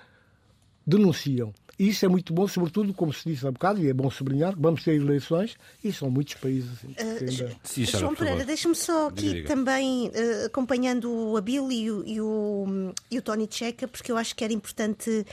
denunciam. 0.85 1.53
E 1.79 1.89
isso 1.89 2.03
é 2.05 2.07
muito 2.07 2.33
bom, 2.33 2.47
sobretudo, 2.47 2.91
como 2.93 3.13
se 3.13 3.29
disse 3.29 3.45
há 3.45 3.51
bocado, 3.51 3.79
e 3.79 3.87
é 3.87 3.93
bom 3.93 4.09
sublinhar, 4.09 4.55
vamos 4.57 4.83
ter 4.83 4.95
eleições 4.95 5.55
e 5.83 5.93
são 5.93 6.09
muitos 6.09 6.33
países. 6.33 6.71
Assim, 6.97 7.43
uh, 7.43 7.55
Sim, 7.63 7.85
João 7.85 8.15
Pereira, 8.15 8.43
deixa-me 8.43 8.75
só 8.75 9.07
aqui 9.07 9.29
diga, 9.29 9.47
também, 9.47 10.07
uh, 10.07 10.45
acompanhando 10.47 11.11
o 11.11 11.37
Abílio 11.37 11.71
e 11.71 11.91
o, 11.91 12.03
e 12.05 12.21
o, 12.21 12.93
e 13.11 13.17
o 13.19 13.21
Tony 13.21 13.47
Checa, 13.49 13.87
porque 13.87 14.11
eu 14.11 14.17
acho 14.17 14.35
que 14.35 14.43
era 14.43 14.51
importante 14.51 15.25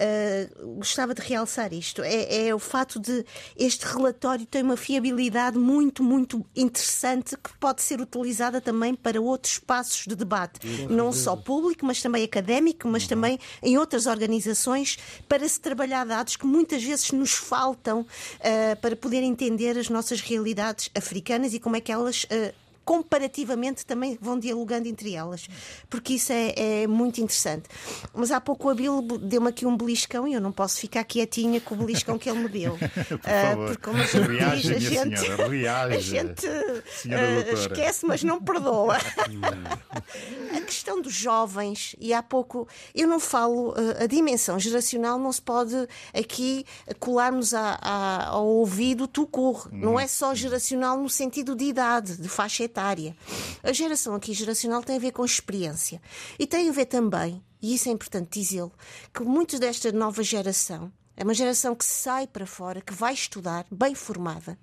uh, 0.00 0.76
gostava 0.76 1.14
de 1.14 1.20
realçar 1.20 1.72
isto. 1.72 2.02
É, 2.02 2.48
é, 2.48 2.54
o 2.54 2.58
fato 2.58 2.98
de 2.98 3.24
este 3.56 3.84
relatório 3.84 4.46
ter 4.46 4.64
uma 4.64 4.76
fiabilidade 4.76 5.58
muito, 5.58 6.02
muito 6.02 6.44
interessante 6.56 7.36
que 7.36 7.56
pode 7.58 7.82
ser 7.82 8.00
utilizada 8.00 8.60
também 8.60 8.94
para 8.94 9.20
outros 9.20 9.54
espaços 9.54 10.06
de 10.06 10.16
debate, 10.16 10.60
não 10.88 11.12
só 11.12 11.36
público, 11.36 11.84
mas 11.84 12.00
também 12.00 12.24
académico, 12.24 12.88
mas 12.88 13.02
uhum. 13.04 13.08
também 13.08 13.38
em 13.62 13.76
outras 13.76 14.06
organizações, 14.06 14.98
para 15.28 15.48
se 15.48 15.60
trabalhar 15.60 16.04
dados 16.04 16.36
que 16.36 16.46
muitas 16.46 16.82
vezes 16.82 17.12
nos 17.12 17.32
faltam 17.32 18.00
uh, 18.00 18.80
para 18.80 18.96
poder 18.96 19.22
entender 19.22 19.78
as 19.78 19.88
nossas 19.88 20.20
realidades 20.20 20.90
africanas 20.94 21.54
e 21.54 21.60
como 21.60 21.76
é 21.76 21.80
que 21.80 21.92
elas 21.92 22.24
uh, 22.24 22.69
comparativamente 22.90 23.86
também 23.86 24.18
vão 24.20 24.36
dialogando 24.36 24.88
entre 24.88 25.14
elas, 25.14 25.46
porque 25.88 26.14
isso 26.14 26.32
é, 26.32 26.82
é 26.82 26.86
muito 26.88 27.20
interessante. 27.20 27.68
Mas 28.12 28.32
há 28.32 28.40
pouco 28.40 28.66
o 28.66 28.70
Abel 28.72 29.00
deu-me 29.00 29.48
aqui 29.48 29.64
um 29.64 29.76
beliscão 29.76 30.26
e 30.26 30.34
eu 30.34 30.40
não 30.40 30.50
posso 30.50 30.80
ficar 30.80 31.04
quietinha 31.04 31.60
com 31.60 31.76
o 31.76 31.78
beliscão 31.78 32.18
que 32.18 32.28
ele 32.28 32.40
me 32.40 32.48
deu. 32.48 32.76
Por 33.08 33.16
uh, 33.16 33.66
porque 33.68 33.76
como 33.76 33.96
a 33.96 34.06
gente 34.06 34.28
reage, 34.28 34.74
diz, 34.74 34.86
a 34.86 35.04
gente, 35.04 35.20
senhora, 35.20 35.94
a 35.94 36.00
gente 36.00 36.46
uh, 36.48 37.54
esquece, 37.54 38.04
mas 38.04 38.24
não 38.24 38.42
perdoa. 38.42 38.96
a 40.56 40.60
questão 40.62 41.00
dos 41.00 41.14
jovens, 41.14 41.94
e 42.00 42.12
há 42.12 42.24
pouco 42.24 42.66
eu 42.92 43.06
não 43.06 43.20
falo, 43.20 43.70
uh, 43.70 44.02
a 44.02 44.06
dimensão 44.06 44.58
geracional 44.58 45.16
não 45.16 45.30
se 45.30 45.42
pode 45.42 45.76
aqui 46.12 46.66
colarmos 46.98 47.54
a, 47.54 47.78
a, 47.80 48.26
ao 48.30 48.46
ouvido 48.48 49.06
tu 49.06 49.28
corre. 49.28 49.70
Hum. 49.72 49.78
Não 49.80 50.00
é 50.00 50.08
só 50.08 50.34
geracional 50.34 51.00
no 51.00 51.08
sentido 51.08 51.54
de 51.54 51.66
idade, 51.66 52.16
de 52.16 52.28
faixa 52.28 52.64
etária 52.64 52.79
etária. 52.80 53.14
A 53.62 53.72
geração 53.72 54.14
aqui 54.14 54.32
geracional 54.32 54.82
tem 54.82 54.96
a 54.96 55.00
ver 55.00 55.12
com 55.12 55.24
experiência. 55.24 56.00
E 56.38 56.46
tem 56.46 56.68
a 56.68 56.72
ver 56.72 56.86
também, 56.86 57.42
e 57.60 57.74
isso 57.74 57.88
é 57.88 57.92
importante 57.92 58.40
dizê-lo, 58.40 58.72
que 59.12 59.22
muitos 59.22 59.60
desta 59.60 59.92
nova 59.92 60.22
geração 60.22 60.90
é 61.14 61.22
uma 61.22 61.34
geração 61.34 61.74
que 61.74 61.84
sai 61.84 62.26
para 62.26 62.46
fora, 62.46 62.80
que 62.80 62.94
vai 62.94 63.12
estudar, 63.12 63.66
bem 63.70 63.94
formada, 63.94 64.58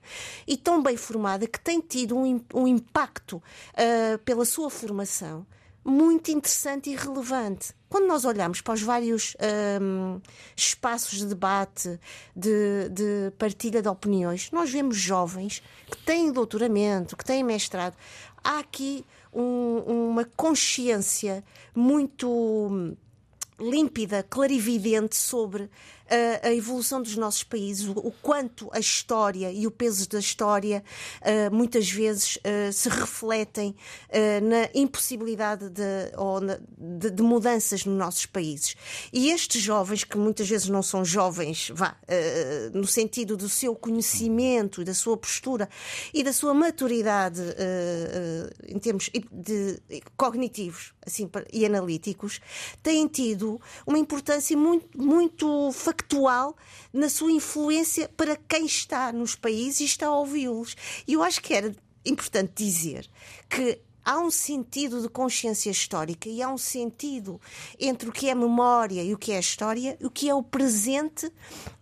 e 0.48 0.58
tão 0.58 0.82
bem 0.82 0.98
formada 0.98 1.46
que 1.46 1.60
tem 1.60 1.80
tido 1.80 2.18
um, 2.18 2.44
um 2.52 2.68
impacto 2.68 3.38
uh, 3.38 4.18
pela 4.26 4.44
sua 4.44 4.72
formação 4.72 5.46
muito 5.88 6.30
interessante 6.32 6.90
e 6.90 6.96
relevante. 6.96 7.74
Quando 7.88 8.08
nós 8.08 8.26
olhamos 8.26 8.60
para 8.60 8.74
os 8.74 8.82
vários 8.82 9.38
um, 9.82 10.20
espaços 10.54 11.20
de 11.20 11.26
debate, 11.28 11.98
de, 12.36 12.90
de, 12.90 13.32
partilha 13.38 13.82
de 13.82 13.88
opiniões, 13.88 14.52
nós 14.52 14.70
vemos 14.70 14.98
jovens 14.98 15.64
que 15.90 15.98
têm 16.00 16.30
doutoramento, 16.30 17.16
que 17.16 17.24
têm 17.24 17.42
mestrado. 17.42 17.96
Há 18.44 18.60
aqui 18.60 19.06
um, 19.34 20.10
uma 20.10 20.26
consciência 20.26 21.42
muito 21.74 22.98
límpida, 23.58 24.24
clarividente 24.30 25.16
sobre 25.16 25.70
a, 26.10 26.48
a 26.48 26.54
evolução 26.54 27.02
dos 27.02 27.16
nossos 27.16 27.44
países, 27.44 27.88
o, 27.88 27.92
o, 27.92 28.12
quanto 28.22 28.70
a 28.72 28.80
história 28.80 29.52
e 29.52 29.68
o 29.68 29.72
peso 29.72 30.08
da 30.10 30.20
história 30.20 30.84
uh, 31.22 31.56
muitas 31.56 31.90
vezes 31.90 32.38
uh, 32.38 32.72
se 32.72 32.90
refletem 32.90 33.76
uh, 34.10 34.46
na 34.46 34.70
impossibilidade 34.74 35.70
de, 35.70 35.82
na, 36.42 36.60
de, 36.78 37.12
de, 37.12 37.24
mudanças 37.24 37.86
nos 37.86 37.98
nossos 37.98 38.26
países. 38.26 38.76
E 39.12 39.30
estes 39.30 39.62
jovens, 39.62 40.04
que 40.04 40.18
muitas 40.18 40.48
vezes 40.48 40.70
não 40.70 40.82
são 40.82 41.04
jovens, 41.04 41.72
vá, 41.74 41.98
no 42.74 42.88
sentido 42.88 43.36
do 43.36 43.50
seu 43.50 43.76
conhecimento 43.76 44.84
da 44.84 44.94
sua 44.94 45.18
postura 45.18 45.70
e 46.14 46.24
da 46.24 46.32
sua 46.32 46.54
maturidade 46.54 47.42
em 48.68 48.80
termos 48.80 49.10
de, 49.10 49.82
de 49.90 50.02
cognitivos 50.16 50.94
assim, 51.06 51.30
e 51.52 51.66
analíticos, 51.66 52.42
têm 52.84 53.08
tido 53.08 53.60
uma 53.86 53.98
importância 53.98 54.56
muito, 54.56 54.88
muito 55.02 55.72
na 56.94 57.10
sua 57.10 57.32
influência 57.32 58.10
para 58.16 58.36
quem 58.36 58.66
está 58.66 59.12
nos 59.12 59.36
países 59.36 59.82
e 59.82 59.86
está 59.86 60.08
a 60.08 60.16
ouvi-los. 60.16 60.76
E 61.08 61.14
eu 61.14 61.24
acho 61.24 61.42
que 61.42 61.54
era 61.54 61.76
importante 62.06 62.54
dizer 62.56 63.10
que 63.50 63.80
há 64.04 64.20
um 64.20 64.32
sentido 64.32 65.02
de 65.02 65.10
consciência 65.10 65.70
histórica 65.70 66.30
e 66.30 66.42
há 66.42 66.50
um 66.50 66.58
sentido 66.58 67.42
entre 67.80 68.10
o 68.10 68.12
que 68.12 68.30
é 68.30 68.36
memória 68.36 69.04
e 69.04 69.14
o 69.14 69.18
que 69.18 69.32
é 69.34 69.40
história, 69.40 69.98
o 70.02 70.10
que 70.10 70.30
é 70.30 70.34
o 70.34 70.42
presente 70.42 71.32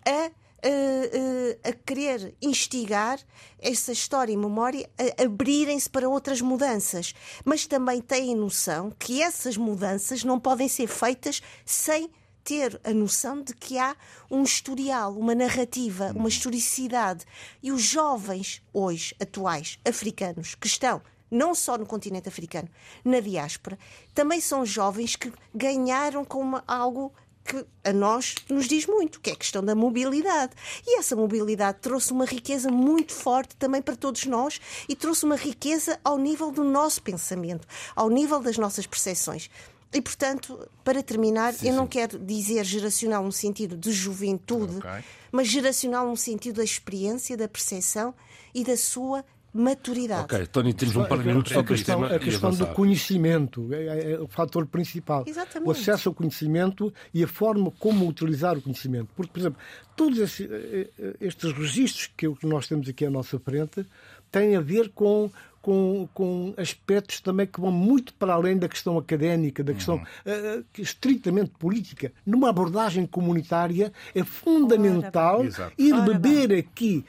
a 0.06 0.32
a, 0.66 1.70
a, 1.70 1.74
querer 1.74 2.36
instigar 2.42 3.20
essa 3.60 3.92
história 3.92 4.34
e 4.34 4.38
memória 4.38 4.90
a 4.98 5.24
abrirem-se 5.24 5.88
para 5.88 6.10
outras 6.10 6.42
mudanças, 6.42 7.14
mas 7.44 7.68
também 7.68 8.02
têm 8.02 8.36
noção 8.36 8.92
que 8.98 9.22
essas 9.22 9.58
mudanças 9.58 10.24
não 10.24 10.40
podem 10.40 10.68
ser 10.68 10.88
feitas 10.88 11.40
sem 11.64 12.10
ter 12.46 12.80
a 12.84 12.94
noção 12.94 13.42
de 13.42 13.56
que 13.56 13.78
há 13.78 13.96
um 14.30 14.44
historial, 14.44 15.18
uma 15.18 15.34
narrativa, 15.34 16.14
uma 16.16 16.30
historicidade. 16.30 17.26
E 17.62 17.72
os 17.72 17.82
jovens 17.82 18.62
hoje, 18.72 19.16
atuais, 19.20 19.80
africanos, 19.84 20.54
que 20.54 20.68
estão 20.68 21.02
não 21.30 21.56
só 21.56 21.76
no 21.76 21.88
continente 21.88 22.30
africano, 22.30 22.70
na 23.04 23.20
diáspora, 23.20 23.78
também 24.14 24.40
são 24.40 24.64
jovens 24.64 25.16
que 25.16 25.34
ganharam 25.54 26.24
com 26.24 26.40
uma, 26.40 26.64
algo 26.68 27.12
que 27.44 27.66
a 27.84 27.92
nós 27.92 28.36
nos 28.50 28.68
diz 28.68 28.86
muito, 28.86 29.20
que 29.20 29.30
é 29.30 29.34
a 29.34 29.36
questão 29.36 29.64
da 29.64 29.76
mobilidade. 29.76 30.54
E 30.86 30.98
essa 31.00 31.16
mobilidade 31.16 31.80
trouxe 31.80 32.12
uma 32.12 32.26
riqueza 32.26 32.72
muito 32.72 33.14
forte 33.14 33.56
também 33.56 33.82
para 33.82 33.96
todos 33.96 34.26
nós 34.26 34.60
e 34.88 34.96
trouxe 34.96 35.26
uma 35.26 35.36
riqueza 35.36 36.00
ao 36.04 36.18
nível 36.18 36.52
do 36.52 36.64
nosso 36.64 37.02
pensamento, 37.02 37.68
ao 37.96 38.10
nível 38.10 38.40
das 38.40 38.58
nossas 38.58 38.88
percepções. 38.88 39.50
E, 39.96 40.02
portanto, 40.02 40.70
para 40.84 41.02
terminar, 41.02 41.54
sim, 41.54 41.70
eu 41.70 41.74
não 41.74 41.88
quero 41.88 42.20
dizer 42.20 42.66
geracional 42.66 43.24
no 43.24 43.32
sentido 43.32 43.78
de 43.78 43.94
juventude, 43.94 44.80
okay. 44.80 45.02
mas 45.32 45.48
geracional 45.48 46.06
no 46.06 46.18
sentido 46.18 46.58
da 46.58 46.66
experiência, 46.66 47.38
da 47.38 47.48
percepção 47.48 48.14
e 48.54 48.66
da 48.66 48.76
sua 48.76 49.24
maturidade. 49.54 50.24
Ok, 50.26 50.48
Tony, 50.48 50.74
temos 50.74 50.98
um 50.98 51.06
par 51.06 51.18
de 51.20 51.28
minutos 51.28 51.56
a 51.56 51.64
questão, 51.64 52.04
a 52.04 52.20
questão 52.20 52.52
do 52.52 52.68
conhecimento 52.68 53.74
é, 53.74 53.86
é, 53.86 54.12
é, 54.12 54.20
o 54.20 54.28
fator 54.28 54.66
principal. 54.66 55.24
Exatamente. 55.26 55.66
O 55.66 55.72
acesso 55.72 56.10
ao 56.10 56.14
conhecimento 56.14 56.94
e 57.14 57.24
a 57.24 57.28
forma 57.28 57.72
como 57.72 58.06
utilizar 58.06 58.58
o 58.58 58.62
conhecimento. 58.62 59.08
Porque, 59.16 59.32
por 59.32 59.40
exemplo, 59.40 59.60
todos 59.96 60.20
estes, 60.20 60.52
eh, 60.52 60.90
eh, 61.00 61.16
estes 61.22 61.54
registros 61.54 62.12
que 62.18 62.28
nós 62.44 62.68
temos 62.68 62.90
aqui 62.90 63.06
à 63.06 63.10
nossa 63.10 63.40
frente 63.40 63.86
têm 64.30 64.58
a 64.58 64.60
ver 64.60 64.90
com 64.90 65.32
com, 65.66 66.08
com 66.14 66.54
aspectos 66.58 67.20
também 67.20 67.48
que 67.48 67.60
vão 67.60 67.72
muito 67.72 68.14
para 68.14 68.36
além 68.36 68.56
da 68.56 68.70
questão 68.70 69.00
académica, 69.00 69.64
da 69.64 69.74
questão 69.74 69.96
uhum. 69.96 70.60
uh, 70.60 70.66
estritamente 70.78 71.50
política. 71.58 72.14
Numa 72.24 72.52
abordagem 72.52 73.08
comunitária 73.08 73.92
é 74.14 74.24
fundamental 74.24 75.40
Ora, 75.40 75.72
ir 75.76 76.00
beber 76.02 76.56
aqui 76.56 77.04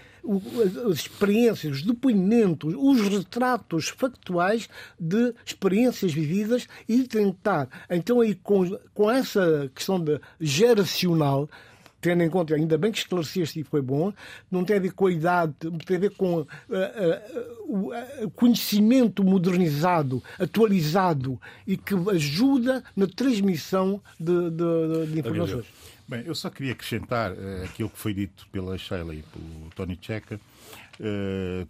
as 0.90 0.96
experiências, 1.00 1.76
os 1.76 1.82
depoimentos, 1.82 2.74
os 2.78 3.00
retratos 3.02 3.90
factuais 3.90 4.70
de 4.98 5.34
experiências 5.44 6.14
vividas 6.14 6.66
e 6.88 7.02
tentar, 7.04 7.68
então, 7.90 8.22
aí 8.22 8.34
com, 8.34 8.76
com 8.94 9.10
essa 9.10 9.70
questão 9.74 10.00
de 10.00 10.18
geracional, 10.40 11.46
tendo 12.00 12.22
em 12.22 12.30
conta, 12.30 12.54
ainda 12.54 12.76
bem 12.78 12.92
que 12.92 12.98
esclareceste 12.98 13.60
e 13.60 13.64
foi 13.64 13.82
bom, 13.82 14.12
não 14.50 14.64
tem 14.64 14.76
a 14.76 14.80
ver 14.80 14.92
com 14.92 15.06
a 15.06 15.12
idade, 15.12 15.54
tem 15.84 15.96
a 15.96 16.00
ver 16.00 16.10
com 16.10 16.40
uh, 16.40 16.44
uh, 17.68 17.92
o 18.24 18.30
conhecimento 18.30 19.24
modernizado, 19.24 20.22
atualizado 20.38 21.40
e 21.66 21.76
que 21.76 21.94
ajuda 22.10 22.82
na 22.94 23.06
transmissão 23.06 24.00
de, 24.18 24.50
de, 24.50 25.12
de 25.12 25.18
informações. 25.20 25.66
Bem, 26.08 26.22
eu 26.24 26.36
só 26.36 26.48
queria 26.48 26.72
acrescentar 26.72 27.32
uh, 27.32 27.64
aquilo 27.64 27.90
que 27.90 27.98
foi 27.98 28.14
dito 28.14 28.46
pela 28.52 28.78
Sheila 28.78 29.14
e 29.14 29.22
pelo 29.22 29.70
Tony 29.74 29.98
Checa, 30.00 30.40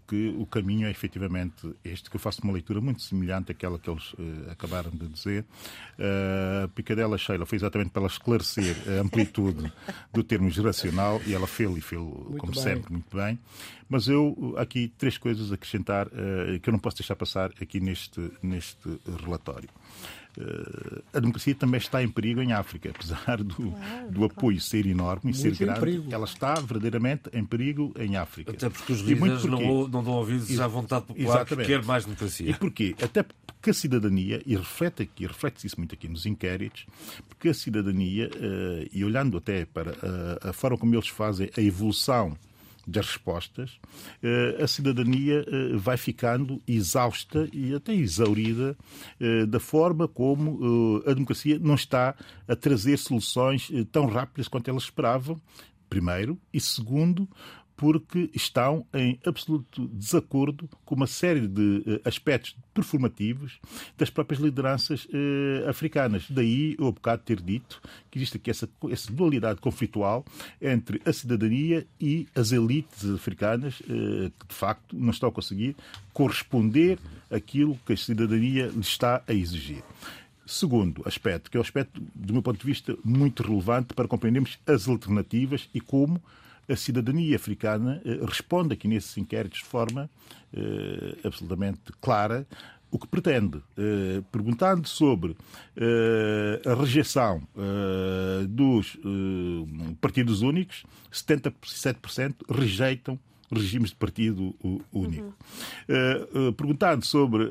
que 0.07 0.35
o 0.39 0.47
caminho 0.47 0.87
é 0.87 0.91
efetivamente 0.91 1.75
este, 1.85 2.09
que 2.11 2.17
eu 2.17 2.21
faço 2.21 2.41
uma 2.43 2.53
leitura 2.53 2.81
muito 2.81 3.03
semelhante 3.03 3.53
àquela 3.53 3.79
que 3.79 3.89
eles 3.89 4.13
uh, 4.15 4.51
acabaram 4.51 4.91
de 4.91 5.09
dizer. 5.09 5.45
Uh, 5.99 6.69
Picadela 6.69 7.19
Sheila 7.19 7.47
foi 7.47 7.57
exatamente 7.57 7.91
para 7.91 8.07
esclarecer 8.07 8.77
a 8.89 9.01
amplitude 9.03 9.73
do 10.13 10.23
termo 10.23 10.51
geracional 10.51 11.21
e 11.27 11.35
ela 11.35 11.47
fez 11.47 11.77
e 11.77 11.81
fez, 11.81 12.01
como 12.01 12.53
bem. 12.53 12.63
sempre, 12.63 12.93
muito 12.93 13.17
bem. 13.17 13.39
Mas 13.89 14.09
eu, 14.09 14.55
aqui, 14.59 14.93
três 14.99 15.17
coisas 15.17 15.53
a 15.53 15.55
acrescentar 15.55 16.09
que 16.61 16.69
eu 16.69 16.73
não 16.73 16.79
posso 16.79 16.97
deixar 16.97 17.15
passar 17.15 17.53
aqui 17.61 17.79
neste, 17.79 18.33
neste 18.43 19.01
relatório. 19.25 19.69
Eh, 20.39 21.03
a 21.15 21.21
democracia 21.21 21.55
também 21.55 21.79
está 21.79 22.03
em 22.03 22.09
perigo 22.09 22.43
em 22.43 22.53
África, 22.53 22.91
apesar 22.91 23.43
do, 23.43 23.55
claro, 23.55 24.11
do 24.11 24.25
apoio 24.25 24.61
ser 24.61 24.87
enorme 24.87 25.31
e 25.31 25.35
ser 25.35 25.57
grande, 25.57 26.05
ela 26.11 26.27
está 26.27 26.55
verdadeiramente 26.55 27.31
em 27.33 27.45
perigo 27.45 27.93
em 27.99 28.17
África. 28.17 28.51
Até 28.51 28.69
porque 28.69 28.93
os 28.93 29.01
líderes 29.01 29.45
não, 29.45 29.89
não 29.89 30.05
dão 30.05 30.13
ouvidos 30.13 30.61
à 30.61 30.67
vontade 30.67 31.07
popular 31.07 31.37
Exatamente. 31.37 31.67
que 31.67 31.73
quer 31.73 31.85
mais 31.85 32.05
democracia. 32.05 32.51
E 32.51 32.55
porquê? 32.55 32.95
Até 33.03 33.23
porque 33.23 33.71
a 33.71 33.75
cidadania, 33.75 34.43
e 34.45 34.55
reflete 34.55 35.03
aqui, 35.03 35.27
reflete-se 35.27 35.67
isso 35.67 35.77
muito 35.79 35.95
aqui 35.95 36.07
nos 36.07 36.27
inquéritos, 36.27 36.87
porque 37.29 37.49
a 37.49 37.55
cidadania, 37.55 38.31
eh, 38.35 38.89
e 38.93 39.05
olhando 39.05 39.39
até 39.39 39.65
para 39.65 39.95
a 40.43 40.53
forma 40.53 40.77
como 40.77 40.95
eles 40.95 41.09
fazem 41.09 41.51
a 41.57 41.61
evolução 41.61 42.37
das 42.87 43.07
respostas, 43.07 43.81
eh, 44.23 44.63
a 44.63 44.67
cidadania 44.69 45.45
eh, 45.47 45.77
vai 45.77 45.97
ficando 45.97 46.63
exausta 46.69 47.49
e 47.53 47.75
até 47.75 47.93
exaurida 47.93 48.77
eh, 49.19 49.45
da 49.45 49.59
forma 49.59 50.07
como 50.07 51.03
a 51.05 51.13
democracia 51.13 51.59
não 51.59 51.75
está 51.75 52.15
a 52.47 52.55
trazer 52.55 52.97
soluções 52.97 53.71
tão 53.91 54.07
rápidas 54.07 54.47
quanto 54.47 54.69
elas 54.69 54.85
esperavam, 54.85 55.41
primeiro, 55.89 56.39
e 56.53 56.61
segundo, 56.61 57.29
porque 57.77 58.31
estão 58.35 58.87
em 58.93 59.19
absoluto 59.27 59.87
desacordo 59.89 60.69
com 60.85 60.95
uma 60.95 61.07
série 61.07 61.47
de 61.47 61.83
uh, 61.87 62.09
aspectos 62.09 62.57
performativos 62.73 63.61
das 63.99 64.09
próprias 64.09 64.41
lideranças 64.41 65.05
uh, 65.07 65.69
africanas. 65.69 66.25
Daí 66.31 66.75
eu 66.79 66.87
há 66.87 66.93
bocado 66.93 67.23
ter 67.23 67.41
dito 67.41 67.83
que 68.11 68.19
existe 68.19 68.39
aqui 68.39 68.51
essa, 68.51 68.69
essa 68.91 69.13
dualidade 69.13 69.61
conflitual 69.61 70.25
entre 70.61 71.01
a 71.05 71.13
cidadania 71.13 71.87
e 72.01 72.27
as 72.35 72.51
elites 72.51 73.05
africanas 73.11 73.81
uh, 73.81 74.33
que, 74.39 74.47
de 74.49 74.55
facto, 74.55 74.97
não 74.97 75.11
estão 75.11 75.29
a 75.29 75.33
conseguir 75.33 75.77
corresponder 76.15 76.99
àquilo 77.31 77.79
que 77.85 77.93
a 77.93 77.97
cidadania 77.97 78.69
lhes 78.69 78.89
está 78.89 79.23
a 79.29 79.35
exigir. 79.35 79.83
Segundo 80.47 81.03
aspecto, 81.05 81.51
que 81.51 81.57
é 81.57 81.61
um 81.61 81.63
aspecto, 81.63 82.01
do 82.15 82.33
meu 82.33 82.41
ponto 82.41 82.61
de 82.61 82.67
vista, 82.67 82.97
muito 83.05 83.43
relevante 83.43 83.93
para 83.93 84.07
compreendermos 84.07 84.59
as 84.65 84.89
alternativas 84.89 85.69
e 85.75 85.81
como 85.81 86.23
a 86.69 86.77
cidadania 86.77 87.37
africana 87.37 88.01
eh, 88.05 88.19
responde 88.25 88.75
aqui 88.75 88.89
nesses 88.89 89.17
inquéritos 89.17 89.61
de 89.61 89.65
forma 89.65 90.11
eh, 90.53 91.17
absolutamente 91.25 91.93
clara. 92.01 92.47
O 92.91 92.99
que 92.99 93.07
pretende, 93.07 93.63
eh, 93.77 94.23
perguntando 94.31 94.89
sobre 94.89 95.37
a 96.65 96.75
rejeição 96.75 97.43
dos 98.49 98.97
partidos 100.01 100.41
únicos, 100.41 100.85
77% 101.13 102.37
rejeitam 102.49 103.19
regimes 103.51 103.91
de 103.91 103.97
partido 103.97 104.55
único. 104.93 105.25
Uhum. 105.25 105.29
Uh, 105.89 106.49
uh, 106.49 106.53
perguntado 106.53 107.05
sobre 107.05 107.45
uh, 107.45 107.51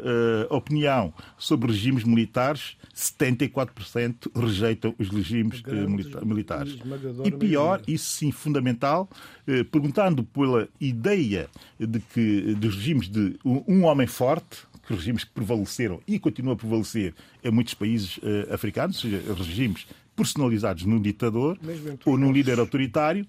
opinião 0.50 1.14
sobre 1.38 1.72
regimes 1.72 2.04
militares, 2.04 2.78
74% 2.96 4.30
rejeitam 4.36 4.96
os 4.98 5.10
regimes 5.10 5.62
milita 5.64 6.24
militares. 6.24 6.78
E 7.24 7.32
pior, 7.32 7.82
isso 7.88 8.12
sim 8.12 8.32
fundamental, 8.32 9.10
perguntando 9.72 10.24
pela 10.24 10.68
ideia 10.80 11.50
de 11.80 12.00
que 12.00 12.56
dos 12.56 12.76
regimes 12.76 13.08
de 13.08 13.38
um, 13.44 13.64
um 13.68 13.84
homem 13.86 14.08
forte, 14.08 14.66
que 14.88 14.94
regimes 14.94 15.24
que 15.24 15.32
prevaleceram 15.32 16.00
e 16.08 16.20
continuam 16.20 16.54
a 16.54 16.56
prevalecer 16.56 17.14
em 17.44 17.52
muitos 17.52 17.74
países 17.74 18.20
africanos, 18.50 19.04
ou 19.04 19.12
seja, 19.12 19.34
regimes 19.34 19.88
personalizados 20.16 20.84
num 20.86 21.02
ditador 21.02 21.60
ou 22.06 22.18
num 22.18 22.32
líder 22.32 22.60
autoritário, 22.60 23.26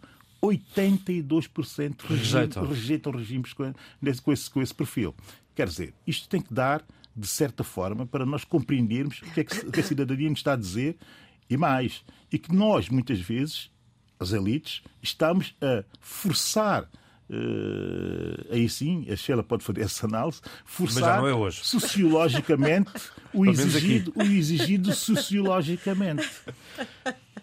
82% 0.46 2.02
rejeitam. 2.08 2.66
rejeitam 2.66 3.12
regimes 3.12 3.52
com 3.52 4.32
esse, 4.32 4.50
com 4.50 4.62
esse 4.62 4.74
perfil. 4.74 5.14
Quer 5.54 5.68
dizer, 5.68 5.94
isto 6.06 6.28
tem 6.28 6.40
que 6.40 6.52
dar, 6.52 6.84
de 7.14 7.26
certa 7.26 7.64
forma, 7.64 8.06
para 8.06 8.26
nós 8.26 8.44
compreendermos 8.44 9.22
o 9.22 9.32
que, 9.32 9.40
é 9.40 9.44
que 9.44 9.80
a 9.80 9.82
cidadania 9.82 10.28
nos 10.28 10.40
está 10.40 10.52
a 10.52 10.56
dizer 10.56 10.96
E 11.48 11.56
mais, 11.56 12.04
e 12.30 12.38
que 12.38 12.54
nós, 12.54 12.88
muitas 12.88 13.20
vezes, 13.20 13.70
as 14.18 14.32
elites, 14.32 14.82
estamos 15.02 15.54
a 15.60 15.84
forçar 16.00 16.88
Uh, 17.28 18.52
aí 18.52 18.68
sim, 18.68 19.04
a 19.10 19.16
Sheila 19.16 19.42
pode 19.42 19.64
fazer 19.64 19.80
essa 19.80 20.06
análise, 20.06 20.40
forçar 20.64 21.24
é 21.24 21.50
sociologicamente 21.50 22.92
o 23.34 23.44
exigido, 23.44 24.12
o 24.14 24.22
exigido 24.22 24.94
sociologicamente 24.94 26.24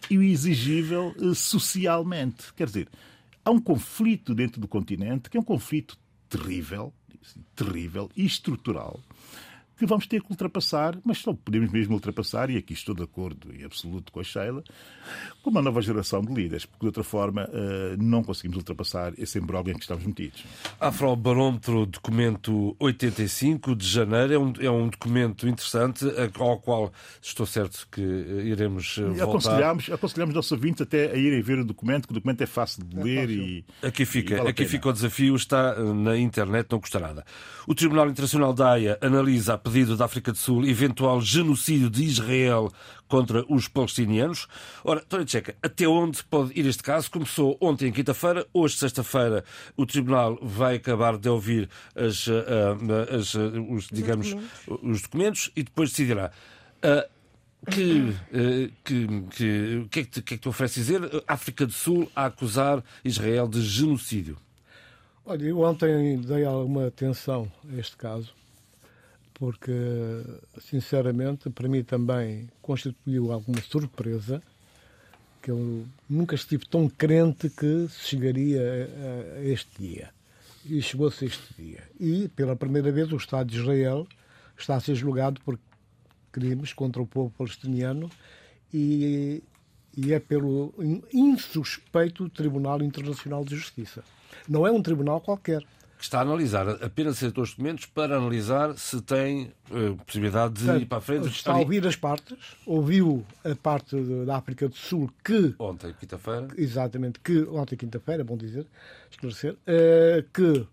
e 0.09 0.17
o 0.17 0.23
exigível 0.23 1.13
uh, 1.17 1.33
socialmente. 1.35 2.53
Quer 2.53 2.67
dizer, 2.67 2.89
há 3.43 3.51
um 3.51 3.59
conflito 3.59 4.33
dentro 4.33 4.59
do 4.59 4.67
continente 4.67 5.29
que 5.29 5.37
é 5.37 5.39
um 5.39 5.43
conflito 5.43 5.97
terrível, 6.29 6.93
terrível 7.55 8.09
e 8.15 8.25
estrutural 8.25 8.99
que 9.83 9.89
vamos 9.89 10.07
ter 10.07 10.21
que 10.21 10.31
ultrapassar, 10.31 10.97
mas 11.03 11.17
só 11.17 11.33
podemos 11.33 11.71
mesmo 11.71 11.93
ultrapassar, 11.93 12.49
e 12.49 12.57
aqui 12.57 12.73
estou 12.73 12.95
de 12.95 13.03
acordo 13.03 13.53
em 13.53 13.63
absoluto 13.63 14.11
com 14.11 14.19
a 14.19 14.23
Sheila, 14.23 14.63
com 15.41 15.49
uma 15.49 15.61
nova 15.61 15.81
geração 15.81 16.21
de 16.21 16.33
líderes, 16.33 16.65
porque 16.65 16.81
de 16.81 16.87
outra 16.87 17.03
forma 17.03 17.49
eh, 17.51 17.95
não 17.99 18.23
conseguimos 18.23 18.57
ultrapassar 18.57 19.13
esse 19.17 19.37
imbróglio 19.37 19.73
em 19.73 19.77
que 19.77 19.83
estamos 19.83 20.05
metidos. 20.05 20.43
Afrobarómetro, 20.79 21.85
documento 21.85 22.75
85 22.79 23.75
de 23.75 23.87
janeiro, 23.87 24.33
é 24.33 24.39
um, 24.39 24.53
é 24.59 24.71
um 24.71 24.87
documento 24.87 25.47
interessante, 25.47 26.05
ao 26.39 26.59
qual 26.59 26.91
estou 27.21 27.45
certo 27.45 27.87
que 27.91 28.01
eh, 28.01 28.45
iremos 28.45 28.97
eh, 28.97 29.01
voltar. 29.03 29.23
Aconselhamos, 29.23 29.91
aconselhamos 29.91 30.35
nossos 30.35 30.51
ouvintes 30.51 30.81
até 30.81 31.11
a 31.11 31.15
irem 31.15 31.41
ver 31.41 31.59
o 31.59 31.65
documento, 31.65 32.07
que 32.07 32.13
o 32.13 32.15
documento 32.15 32.41
é 32.41 32.47
fácil 32.47 32.83
de 32.83 32.99
é 32.99 33.03
ler 33.03 33.29
é 33.29 33.33
e. 33.33 33.65
Aqui 33.81 34.05
fica, 34.05 34.35
e 34.35 34.37
vale 34.37 34.49
aqui 34.49 34.65
fica 34.65 34.89
o 34.89 34.93
desafio, 34.93 35.35
está 35.35 35.75
na 35.75 36.17
internet, 36.17 36.67
não 36.71 36.79
custa 36.79 36.99
nada. 36.99 37.25
O 37.67 37.75
Tribunal 37.75 38.09
Internacional 38.09 38.53
da 38.53 38.71
Haia 38.71 38.97
analisa 39.01 39.55
a 39.55 39.57
pedido 39.73 39.97
da 39.97 40.05
África 40.05 40.31
do 40.31 40.37
Sul 40.37 40.67
eventual 40.67 41.19
genocídio 41.19 41.89
de 41.89 42.03
Israel 42.03 42.71
contra 43.07 43.43
os 43.51 43.67
palestinianos. 43.67 44.47
Ora, 44.83 45.01
Tória 45.01 45.25
Tcheca, 45.25 45.55
até 45.63 45.87
onde 45.87 46.23
pode 46.25 46.51
ir 46.53 46.63
este 46.67 46.83
caso? 46.83 47.09
Começou 47.09 47.57
ontem, 47.59 47.91
quinta-feira, 47.91 48.45
hoje, 48.53 48.77
sexta-feira, 48.77 49.43
o 49.75 49.83
Tribunal 49.83 50.37
vai 50.43 50.75
acabar 50.75 51.17
de 51.17 51.27
ouvir 51.27 51.67
as, 51.95 52.27
eh, 52.27 52.31
eh, 52.31 53.15
as, 53.15 53.33
eh, 53.33 53.39
os, 53.67 53.87
digamos, 53.91 54.27
os 54.27 54.33
documentos. 54.33 54.83
os 54.83 55.01
documentos 55.01 55.51
e 55.55 55.63
depois 55.63 55.89
decidirá. 55.89 56.31
Que, 57.71 58.13
que, 58.83 59.07
que, 59.31 59.87
que, 59.89 59.99
é 59.99 60.03
que, 60.03 60.09
te, 60.11 60.21
que 60.21 60.33
é 60.35 60.37
que 60.37 60.43
te 60.43 60.49
oferece 60.49 60.81
dizer? 60.81 61.01
África 61.27 61.65
do 61.65 61.71
Sul 61.71 62.11
a 62.15 62.25
acusar 62.25 62.83
Israel 63.03 63.47
de 63.47 63.59
genocídio. 63.63 64.37
Olha, 65.25 65.45
eu 65.45 65.61
ontem 65.61 66.21
dei 66.21 66.45
alguma 66.45 66.85
atenção 66.85 67.51
a 67.67 67.79
este 67.79 67.97
caso 67.97 68.42
porque, 69.33 69.71
sinceramente, 70.61 71.49
para 71.49 71.67
mim 71.67 71.83
também 71.83 72.49
constituiu 72.61 73.31
alguma 73.31 73.61
surpresa 73.61 74.41
que 75.41 75.51
eu 75.51 75.85
nunca 76.09 76.35
estive 76.35 76.65
tão 76.65 76.87
crente 76.87 77.49
que 77.49 77.87
chegaria 77.89 78.61
a, 78.61 79.39
a 79.39 79.43
este 79.43 79.69
dia. 79.77 80.09
E 80.65 80.81
chegou-se 80.81 81.25
este 81.25 81.53
dia. 81.61 81.83
E, 81.99 82.29
pela 82.29 82.55
primeira 82.55 82.91
vez, 82.91 83.11
o 83.11 83.17
Estado 83.17 83.49
de 83.49 83.59
Israel 83.59 84.07
está 84.57 84.75
a 84.75 84.79
ser 84.79 84.95
julgado 84.95 85.41
por 85.41 85.59
crimes 86.31 86.71
contra 86.71 87.01
o 87.01 87.05
povo 87.05 87.29
palestiniano 87.37 88.09
e, 88.73 89.43
e 89.95 90.13
é 90.13 90.19
pelo 90.19 90.73
insuspeito 91.13 92.29
Tribunal 92.29 92.81
Internacional 92.81 93.43
de 93.43 93.55
Justiça. 93.55 94.03
Não 94.47 94.65
é 94.65 94.71
um 94.71 94.81
tribunal 94.81 95.21
qualquer 95.21 95.63
que 96.03 96.07
está 96.07 96.19
a 96.19 96.21
analisar 96.21 96.67
apenas 96.83 97.15
esses 97.15 97.31
documentos 97.31 97.85
para 97.85 98.17
analisar 98.17 98.77
se 98.77 99.01
tem 99.01 99.53
uh, 99.71 99.95
possibilidade 100.05 100.55
de 100.55 100.69
ir 100.81 100.85
para 100.85 100.97
a 100.97 101.01
frente. 101.01 101.29
Está 101.29 101.53
a 101.53 101.59
ouvir 101.59 101.87
as 101.87 101.95
partes, 101.95 102.37
ouviu 102.65 103.25
a 103.41 103.55
parte 103.55 103.95
da 104.25 104.35
África 104.35 104.67
do 104.67 104.75
Sul 104.75 105.09
que. 105.23 105.55
Ontem, 105.57 105.93
quinta-feira. 105.97 106.49
Exatamente, 106.57 107.21
que. 107.21 107.43
Ontem, 107.43 107.77
quinta-feira, 107.77 108.21
é 108.21 108.23
bom 108.25 108.35
dizer, 108.35 108.67
esclarecer, 109.09 109.53
uh, 109.53 110.23
que 110.33 110.67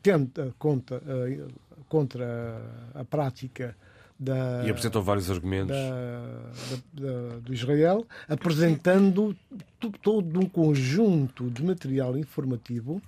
tenta 0.00 0.54
contra, 0.60 0.98
uh, 0.98 1.52
contra 1.88 2.62
a 2.94 3.04
prática 3.04 3.76
da, 4.16 4.64
e 4.64 4.70
apresentou 4.70 5.02
vários 5.02 5.28
argumentos 5.28 5.76
da, 5.76 7.02
da, 7.02 7.38
do 7.40 7.52
Israel, 7.52 8.06
apresentando 8.28 9.36
todo 10.00 10.38
um 10.38 10.48
conjunto 10.48 11.50
de 11.50 11.64
material 11.64 12.16
informativo 12.16 13.02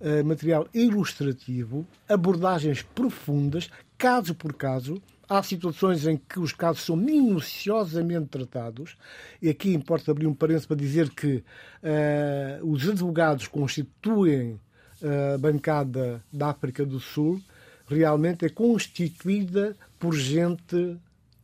uh, 0.00 0.24
material 0.24 0.66
ilustrativo, 0.72 1.86
abordagens 2.08 2.82
profundas, 2.82 3.68
caso 3.96 4.34
por 4.34 4.52
caso. 4.54 5.00
Há 5.28 5.42
situações 5.42 6.06
em 6.06 6.16
que 6.16 6.40
os 6.40 6.52
casos 6.52 6.82
são 6.82 6.96
minuciosamente 6.96 8.28
tratados, 8.28 8.96
e 9.42 9.50
aqui 9.50 9.74
importa 9.74 10.10
abrir 10.10 10.26
um 10.26 10.32
parênteses 10.32 10.66
para 10.66 10.76
dizer 10.76 11.10
que 11.10 11.44
uh, 11.82 12.66
os 12.66 12.88
advogados 12.88 13.46
constituem 13.46 14.58
a 15.00 15.38
bancada 15.38 16.24
da 16.32 16.48
África 16.48 16.84
do 16.84 16.98
Sul, 16.98 17.40
realmente 17.86 18.44
é 18.44 18.48
constituída 18.48 19.76
por 19.98 20.14
gente 20.14 20.98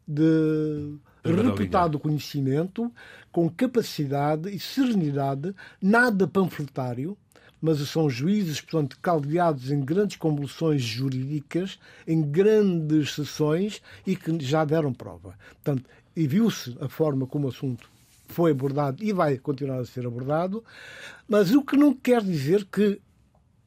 de 0.06 0.96
reputado 1.24 1.98
conhecimento, 1.98 2.92
com 3.32 3.48
capacidade 3.48 4.54
e 4.54 4.58
serenidade, 4.58 5.54
nada 5.80 6.26
panfletário, 6.26 7.16
mas 7.64 7.78
são 7.88 8.10
juízes, 8.10 8.60
portanto, 8.60 8.98
caldeados 9.00 9.70
em 9.70 9.80
grandes 9.80 10.18
convulsões 10.18 10.82
jurídicas, 10.82 11.78
em 12.06 12.20
grandes 12.20 13.14
sessões 13.14 13.80
e 14.06 14.14
que 14.14 14.38
já 14.44 14.66
deram 14.66 14.92
prova. 14.92 15.34
Portanto, 15.62 15.88
e 16.14 16.26
viu-se 16.26 16.76
a 16.78 16.90
forma 16.90 17.26
como 17.26 17.46
o 17.46 17.48
assunto 17.48 17.88
foi 18.28 18.50
abordado 18.50 19.02
e 19.02 19.14
vai 19.14 19.38
continuar 19.38 19.78
a 19.78 19.86
ser 19.86 20.06
abordado, 20.06 20.62
mas 21.26 21.54
o 21.54 21.62
que 21.62 21.74
não 21.74 21.94
quer 21.94 22.22
dizer 22.22 22.66
que 22.66 23.00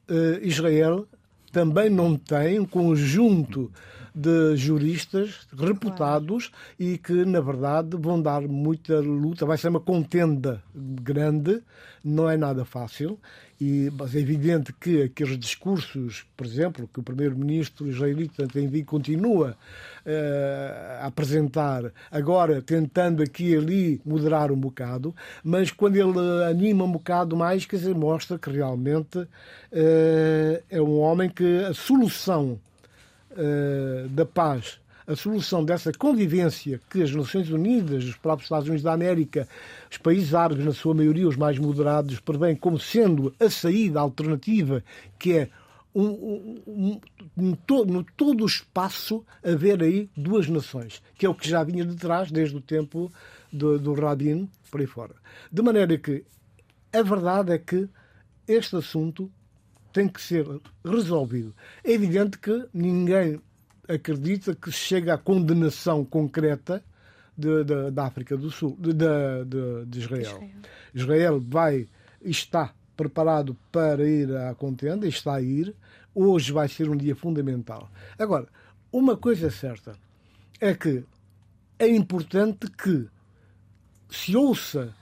uh, 0.08 0.38
Israel 0.42 1.04
também 1.50 1.90
não 1.90 2.16
tem 2.16 2.60
um 2.60 2.66
conjunto 2.66 3.68
de 4.14 4.56
juristas 4.56 5.46
reputados 5.56 6.48
claro. 6.48 6.74
e 6.78 6.98
que, 6.98 7.24
na 7.24 7.40
verdade, 7.40 7.96
vão 7.96 8.20
dar 8.20 8.42
muita 8.42 9.00
luta. 9.00 9.46
Vai 9.46 9.58
ser 9.58 9.68
uma 9.68 9.80
contenda 9.80 10.62
grande, 10.74 11.62
não 12.02 12.28
é 12.28 12.36
nada 12.36 12.64
fácil. 12.64 13.18
E, 13.60 13.90
mas 13.98 14.14
é 14.14 14.20
evidente 14.20 14.72
que 14.72 15.02
aqueles 15.02 15.36
discursos, 15.36 16.24
por 16.36 16.46
exemplo, 16.46 16.88
que 16.92 17.00
o 17.00 17.02
primeiro-ministro 17.02 17.88
israelita 17.88 18.46
tem 18.46 18.68
vindo, 18.68 18.86
continua 18.86 19.56
uh, 20.06 21.02
a 21.02 21.06
apresentar, 21.06 21.92
agora 22.08 22.62
tentando 22.62 23.20
aqui 23.20 23.50
e 23.50 23.56
ali 23.56 24.00
moderar 24.04 24.52
um 24.52 24.56
bocado, 24.56 25.12
mas 25.42 25.72
quando 25.72 25.96
ele 25.96 26.44
anima 26.48 26.84
um 26.84 26.92
bocado 26.92 27.36
mais, 27.36 27.66
quer 27.66 27.76
dizer, 27.78 27.96
mostra 27.96 28.38
que 28.38 28.48
realmente 28.48 29.18
uh, 29.18 29.28
é 30.70 30.80
um 30.80 31.00
homem 31.00 31.28
que 31.28 31.64
a 31.64 31.74
solução 31.74 32.60
uh, 33.32 34.08
da 34.10 34.24
paz 34.24 34.78
a 35.08 35.16
solução 35.16 35.64
dessa 35.64 35.90
convivência 35.90 36.78
que 36.90 37.02
as 37.02 37.10
Nações 37.14 37.50
Unidas, 37.50 38.04
os 38.04 38.16
próprios 38.16 38.44
Estados 38.44 38.68
Unidos 38.68 38.84
da 38.84 38.92
América, 38.92 39.48
os 39.90 39.96
países 39.96 40.34
árabes, 40.34 40.66
na 40.66 40.72
sua 40.72 40.92
maioria 40.92 41.26
os 41.26 41.36
mais 41.36 41.58
moderados, 41.58 42.20
prevêem 42.20 42.54
como 42.54 42.78
sendo 42.78 43.34
a 43.40 43.48
saída 43.48 44.00
alternativa, 44.00 44.84
que 45.18 45.32
é 45.32 45.48
um, 45.94 46.04
um, 46.04 46.60
um, 46.66 47.00
um, 47.38 47.84
no 47.86 48.04
todo 48.04 48.44
o 48.44 48.46
espaço 48.46 49.24
haver 49.42 49.82
aí 49.82 50.10
duas 50.14 50.46
nações, 50.46 51.02
que 51.16 51.24
é 51.24 51.28
o 51.28 51.34
que 51.34 51.48
já 51.48 51.64
vinha 51.64 51.86
de 51.86 51.96
trás 51.96 52.30
desde 52.30 52.56
o 52.56 52.60
tempo 52.60 53.10
do, 53.50 53.78
do 53.78 53.94
Rabin, 53.94 54.46
por 54.70 54.82
aí 54.82 54.86
fora. 54.86 55.14
De 55.50 55.62
maneira 55.62 55.96
que 55.96 56.22
a 56.92 57.02
verdade 57.02 57.52
é 57.52 57.58
que 57.58 57.88
este 58.46 58.76
assunto 58.76 59.32
tem 59.90 60.06
que 60.06 60.20
ser 60.20 60.46
resolvido. 60.84 61.54
É 61.82 61.92
evidente 61.92 62.38
que 62.38 62.68
ninguém 62.74 63.40
acredita 63.88 64.54
que 64.54 64.70
chega 64.70 65.14
à 65.14 65.18
condenação 65.18 66.04
concreta 66.04 66.84
de, 67.36 67.64
de, 67.64 67.90
da 67.90 68.06
África 68.06 68.36
do 68.36 68.50
Sul, 68.50 68.76
de, 68.78 68.92
de, 68.92 69.98
Israel. 69.98 70.22
Israel. 70.22 70.50
Israel 70.94 71.40
vai, 71.40 71.88
está 72.20 72.74
preparado 72.96 73.56
para 73.72 74.06
ir 74.06 74.36
à 74.36 74.54
contenda, 74.54 75.06
está 75.06 75.34
a 75.34 75.40
ir. 75.40 75.74
Hoje 76.14 76.52
vai 76.52 76.68
ser 76.68 76.90
um 76.90 76.96
dia 76.96 77.14
fundamental. 77.14 77.88
Agora, 78.18 78.48
uma 78.92 79.16
coisa 79.16 79.46
é 79.46 79.50
certa 79.50 79.94
é 80.60 80.74
que 80.74 81.04
é 81.78 81.88
importante 81.88 82.68
que 82.70 83.06
se 84.10 84.36
ouça 84.36 84.94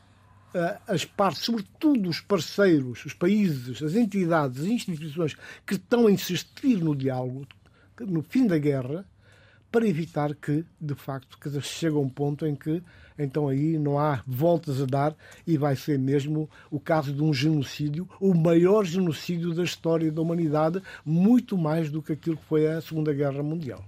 uh, 0.54 0.80
as 0.86 1.04
partes, 1.04 1.42
sobretudo 1.42 2.08
os 2.10 2.20
parceiros, 2.20 3.04
os 3.06 3.14
países, 3.14 3.82
as 3.82 3.94
entidades, 3.94 4.60
as 4.60 4.66
instituições 4.66 5.34
que 5.64 5.74
estão 5.74 6.06
a 6.06 6.10
insistir 6.10 6.76
no 6.76 6.94
diálogo, 6.94 7.46
no 8.04 8.22
fim 8.22 8.46
da 8.46 8.58
guerra 8.58 9.04
para 9.70 9.86
evitar 9.86 10.34
que, 10.34 10.64
de 10.80 10.94
facto, 10.94 11.38
que 11.38 11.60
chega 11.60 11.96
a 11.96 12.00
um 12.00 12.08
ponto 12.08 12.46
em 12.46 12.54
que 12.54 12.82
então 13.18 13.48
aí 13.48 13.78
não 13.78 13.98
há 13.98 14.22
voltas 14.26 14.80
a 14.80 14.84
dar 14.84 15.16
e 15.46 15.56
vai 15.56 15.74
ser 15.74 15.98
mesmo 15.98 16.48
o 16.70 16.78
caso 16.78 17.12
de 17.12 17.22
um 17.22 17.32
genocídio, 17.32 18.08
o 18.20 18.34
maior 18.34 18.84
genocídio 18.84 19.54
da 19.54 19.64
história 19.64 20.12
da 20.12 20.20
humanidade, 20.20 20.82
muito 21.04 21.56
mais 21.56 21.90
do 21.90 22.02
que 22.02 22.12
aquilo 22.12 22.36
que 22.36 22.44
foi 22.44 22.66
a 22.66 22.80
Segunda 22.80 23.12
Guerra 23.14 23.42
Mundial. 23.42 23.84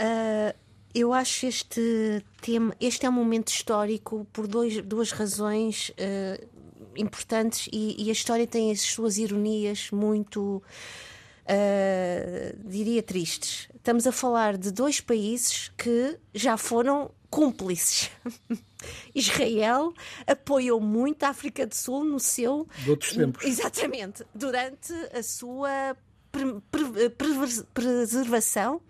Uh, 0.00 0.54
Eu 0.94 1.12
acho 1.12 1.46
este 1.46 2.24
tema, 2.40 2.72
este 2.80 3.04
é 3.04 3.08
um 3.08 3.12
momento 3.12 3.48
histórico 3.48 4.24
por 4.32 4.46
dois, 4.46 4.80
duas 4.80 5.10
razões 5.10 5.90
uh, 5.90 6.46
importantes 6.96 7.68
e, 7.72 8.04
e, 8.04 8.08
a 8.10 8.12
história 8.12 8.46
tem 8.46 8.70
as 8.70 8.80
suas 8.80 9.18
ironias 9.18 9.90
muito, 9.90 10.62
uh, 11.44 12.68
diria, 12.68 13.02
tristes. 13.02 13.68
Estamos 13.74 14.06
a 14.06 14.12
falar 14.12 14.56
de 14.56 14.70
dois 14.70 15.00
países 15.00 15.70
que 15.76 16.18
já 16.34 16.56
foram 16.56 17.10
cúmplices. 17.30 18.10
Israel 19.14 19.92
apoiou 20.26 20.80
muito 20.80 21.24
a 21.24 21.28
África 21.28 21.66
do 21.66 21.74
Sul 21.74 22.04
no 22.04 22.20
seu. 22.20 22.66
De 22.78 22.90
outros 22.90 23.12
tempos. 23.12 23.44
Exatamente. 23.44 24.24
Durante 24.34 24.92
a 25.12 25.22
sua 25.22 25.96
preservação 27.74 28.80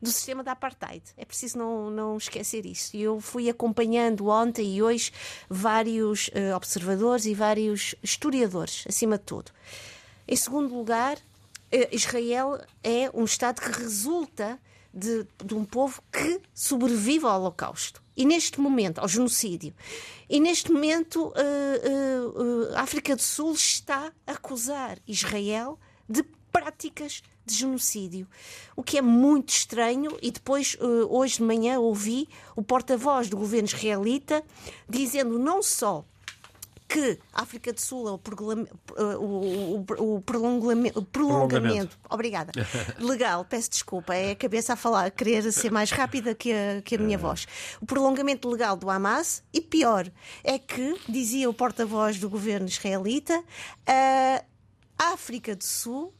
do 0.00 0.08
sistema 0.08 0.42
da 0.42 0.52
apartheid. 0.52 1.02
É 1.16 1.24
preciso 1.24 1.58
não, 1.58 1.90
não 1.90 2.16
esquecer 2.16 2.64
isso. 2.64 2.96
Eu 2.96 3.20
fui 3.20 3.50
acompanhando 3.50 4.28
ontem 4.28 4.76
e 4.76 4.82
hoje 4.82 5.12
vários 5.48 6.28
uh, 6.28 6.56
observadores 6.56 7.26
e 7.26 7.34
vários 7.34 7.94
historiadores, 8.02 8.84
acima 8.88 9.18
de 9.18 9.24
tudo. 9.24 9.50
Em 10.26 10.36
segundo 10.36 10.74
lugar, 10.74 11.18
Israel 11.90 12.60
é 12.82 13.10
um 13.12 13.24
Estado 13.24 13.60
que 13.60 13.70
resulta 13.70 14.60
de, 14.94 15.26
de 15.44 15.54
um 15.54 15.64
povo 15.64 16.00
que 16.12 16.40
sobrevive 16.54 17.26
ao 17.26 17.40
Holocausto. 17.40 18.02
E 18.16 18.24
neste 18.24 18.60
momento, 18.60 19.00
ao 19.00 19.08
genocídio. 19.08 19.74
E 20.30 20.38
neste 20.38 20.70
momento, 20.70 21.26
uh, 21.26 21.32
uh, 21.32 22.70
uh, 22.70 22.76
a 22.76 22.82
África 22.82 23.16
do 23.16 23.22
Sul 23.22 23.52
está 23.52 24.12
a 24.26 24.32
acusar 24.32 24.98
Israel 25.06 25.78
de 26.08 26.22
práticas 26.52 27.22
de 27.44 27.54
genocídio, 27.54 28.28
o 28.76 28.82
que 28.82 28.96
é 28.96 29.02
muito 29.02 29.48
estranho. 29.50 30.16
E 30.22 30.30
depois, 30.30 30.78
hoje 31.10 31.36
de 31.36 31.42
manhã, 31.42 31.78
ouvi 31.78 32.28
o 32.56 32.62
porta-voz 32.62 33.28
do 33.28 33.36
governo 33.36 33.68
israelita 33.68 34.42
dizendo 34.88 35.38
não 35.38 35.62
só 35.62 36.04
que 36.94 37.18
a 37.32 37.42
África 37.42 37.72
do 37.72 37.80
Sul 37.80 38.06
é 38.06 38.12
o, 38.12 38.20
o, 39.18 39.84
o, 39.98 40.14
o 40.14 40.20
prolongamento, 40.20 41.02
prolongamento, 41.02 41.98
obrigada, 42.08 42.52
legal, 43.00 43.44
peço 43.44 43.68
desculpa, 43.68 44.14
é 44.14 44.30
a 44.30 44.36
cabeça 44.36 44.74
a 44.74 44.76
falar, 44.76 45.06
a 45.06 45.10
querer 45.10 45.50
ser 45.50 45.72
mais 45.72 45.90
rápida 45.90 46.36
que 46.36 46.52
a, 46.52 46.80
que 46.82 46.94
a 46.94 46.98
minha 46.98 47.16
é. 47.16 47.18
voz. 47.18 47.48
O 47.80 47.86
prolongamento 47.86 48.48
legal 48.48 48.76
do 48.76 48.88
Hamas 48.88 49.42
e 49.52 49.60
pior 49.60 50.08
é 50.44 50.56
que, 50.56 50.96
dizia 51.08 51.50
o 51.50 51.54
porta-voz 51.54 52.20
do 52.20 52.30
governo 52.30 52.68
israelita, 52.68 53.42
a 54.96 55.12
África 55.14 55.56
do 55.56 55.64
Sul 55.64 56.14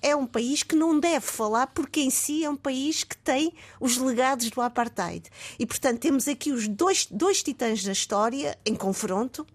é 0.00 0.14
um 0.14 0.26
país 0.26 0.62
que 0.62 0.76
não 0.76 0.98
deve 0.98 1.26
falar, 1.26 1.66
porque 1.68 2.00
em 2.00 2.10
si 2.10 2.44
é 2.44 2.50
um 2.50 2.56
país 2.56 3.04
que 3.04 3.16
tem 3.16 3.52
os 3.80 3.96
legados 3.96 4.48
do 4.50 4.60
apartheid. 4.60 5.28
E, 5.58 5.66
portanto, 5.66 5.98
temos 5.98 6.28
aqui 6.28 6.52
os 6.52 6.68
dois, 6.68 7.06
dois 7.10 7.42
titãs 7.42 7.82
da 7.82 7.92
história 7.92 8.56
em 8.64 8.74
confronto. 8.74 9.46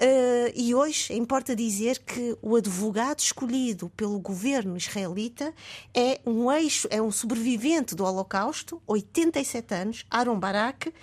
Uh, 0.00 0.52
e 0.54 0.72
hoje 0.76 1.12
importa 1.12 1.56
dizer 1.56 1.98
que 1.98 2.36
o 2.40 2.54
advogado 2.54 3.18
escolhido 3.18 3.88
pelo 3.96 4.20
governo 4.20 4.76
israelita 4.76 5.52
é 5.92 6.20
um 6.24 6.52
eixo, 6.52 6.86
é 6.88 7.02
um 7.02 7.10
sobrevivente 7.10 7.96
do 7.96 8.04
Holocausto, 8.04 8.80
87 8.86 9.74
anos, 9.74 10.06
Aaron 10.08 10.38
Barak, 10.38 10.94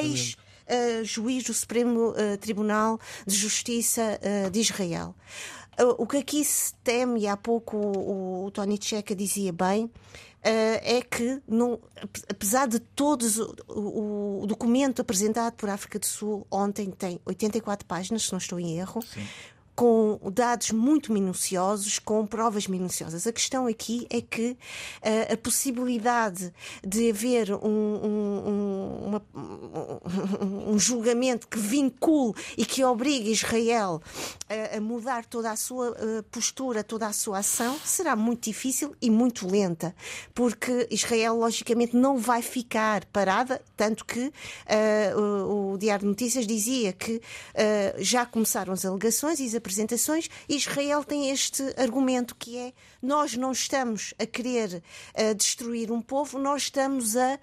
ex 0.00 0.34
uh, 0.64 1.04
juiz 1.04 1.44
do 1.44 1.52
Supremo 1.52 2.12
uh, 2.12 2.38
Tribunal 2.40 2.98
de 3.26 3.36
Justiça 3.36 4.18
de 4.50 4.60
Israel. 4.60 5.14
O 5.98 6.06
que 6.06 6.16
aqui 6.16 6.44
se 6.44 6.74
teme, 6.82 7.20
e 7.20 7.26
há 7.28 7.36
pouco 7.36 7.76
o, 7.76 8.46
o 8.46 8.50
Tony 8.50 8.78
Checa 8.80 9.14
dizia 9.14 9.52
bem, 9.52 9.90
Uh, 10.38 10.78
é 10.82 11.02
que, 11.02 11.42
apesar 12.30 12.68
de 12.68 12.78
todos, 12.78 13.38
o, 13.38 14.42
o, 14.42 14.46
documento 14.46 15.02
apresentado 15.02 15.54
por 15.54 15.68
África 15.68 15.98
do 15.98 16.06
Sul 16.06 16.46
ontem 16.48 16.92
tem 16.92 17.20
84 17.26 17.84
páginas, 17.84 18.22
se 18.22 18.30
não 18.30 18.38
estou 18.38 18.60
em 18.60 18.78
erro. 18.78 19.02
Sim 19.02 19.26
com 19.78 20.18
dados 20.32 20.72
muito 20.72 21.12
minuciosos, 21.12 22.00
com 22.00 22.26
provas 22.26 22.66
minuciosas. 22.66 23.28
A 23.28 23.32
questão 23.32 23.68
aqui 23.68 24.08
é 24.10 24.20
que 24.20 24.50
uh, 24.50 25.32
a 25.32 25.36
possibilidade 25.36 26.52
de 26.84 27.10
haver 27.10 27.54
um, 27.54 27.60
um, 27.62 29.06
uma, 29.06 29.22
um, 30.66 30.76
julgamento 30.80 31.46
que 31.46 31.60
vincule 31.60 32.34
e 32.56 32.64
que 32.64 32.82
obrigue 32.82 33.30
Israel 33.30 34.02
a, 34.48 34.78
a 34.78 34.80
mudar 34.80 35.24
toda 35.24 35.52
a 35.52 35.54
sua 35.54 35.90
uh, 35.90 36.24
postura, 36.24 36.82
toda 36.82 37.06
a 37.06 37.12
sua 37.12 37.38
ação, 37.38 37.78
será 37.84 38.16
muito 38.16 38.50
difícil 38.50 38.96
e 39.00 39.08
muito 39.08 39.46
lenta, 39.46 39.94
porque 40.34 40.88
Israel, 40.90 41.36
logicamente, 41.36 41.96
não 41.96 42.18
vai 42.18 42.42
ficar 42.42 43.04
parada, 43.12 43.62
tanto 43.76 44.04
que 44.04 44.26
uh, 44.26 45.20
o, 45.20 45.74
o, 45.74 45.78
Diário 45.78 46.02
de 46.02 46.08
Notícias 46.08 46.48
dizia 46.48 46.92
que 46.92 47.22
já 47.98 48.26
começaram 48.26 48.72
as 48.72 48.84
alegações 48.84 49.38
e 49.38 49.44
as 49.44 49.54
apresentações, 49.68 50.30
Israel 50.48 51.04
tem 51.04 51.30
este 51.30 51.62
argumento 51.76 52.34
que 52.34 52.56
é 52.56 52.72
nós 53.02 53.36
não 53.36 53.52
estamos 53.52 54.14
a 54.18 54.24
querer 54.24 54.82
uh, 55.14 55.34
destruir 55.34 55.92
um 55.92 56.00
povo, 56.00 56.38
nós 56.38 56.62
estamos 56.62 57.16
a 57.16 57.38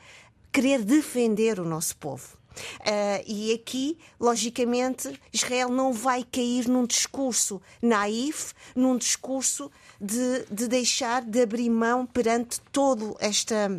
querer 0.51 0.83
defender 0.83 1.59
o 1.59 1.65
nosso 1.65 1.95
povo. 1.97 2.35
Uh, 2.79 3.21
e 3.27 3.53
aqui, 3.53 3.97
logicamente, 4.19 5.19
Israel 5.31 5.69
não 5.69 5.93
vai 5.93 6.23
cair 6.23 6.67
num 6.67 6.85
discurso 6.85 7.61
naif, 7.81 8.53
num 8.75 8.97
discurso 8.97 9.69
de, 10.01 10.45
de 10.49 10.67
deixar 10.67 11.21
de 11.21 11.43
abrir 11.43 11.69
mão 11.69 12.05
perante 12.05 12.59
todo 12.71 13.15
esta 13.19 13.69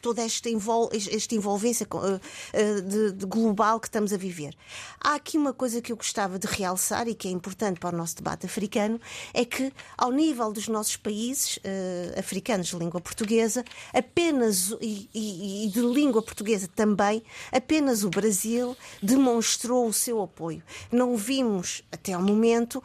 toda 0.00 0.22
esta, 0.22 0.48
envol 0.48 0.90
esta 0.92 1.34
envolvência 1.34 1.86
uh, 1.92 1.98
uh, 1.98 2.82
de, 2.82 3.12
de 3.12 3.26
global 3.26 3.80
que 3.80 3.88
estamos 3.88 4.12
a 4.12 4.16
viver. 4.16 4.54
Há 5.00 5.14
aqui 5.14 5.36
uma 5.36 5.52
coisa 5.52 5.80
que 5.80 5.92
eu 5.92 5.96
gostava 5.96 6.38
de 6.38 6.46
realçar 6.46 7.08
e 7.08 7.14
que 7.14 7.28
é 7.28 7.30
importante 7.30 7.80
para 7.80 7.94
o 7.94 7.98
nosso 7.98 8.16
debate 8.16 8.46
africano, 8.46 9.00
é 9.32 9.44
que 9.44 9.72
ao 9.96 10.10
nível 10.10 10.52
dos 10.52 10.68
nossos 10.68 10.96
países 10.96 11.56
uh, 11.58 12.18
africanos 12.18 12.68
de 12.68 12.76
língua 12.76 13.00
portuguesa, 13.00 13.64
apenas, 13.92 14.74
e, 14.80 15.08
e, 15.14 15.66
e 15.66 15.68
de 15.68 15.80
língua 15.80 16.22
portuguesa 16.22 16.68
também, 16.74 17.22
apenas 17.52 18.04
o 18.04 18.10
Brasil 18.10 18.76
demonstrou 19.02 19.86
o 19.86 19.92
seu 19.92 20.22
apoio. 20.22 20.62
Não 20.90 21.16
vimos, 21.16 21.82
até 21.90 22.12
ao 22.12 22.22
momento, 22.22 22.82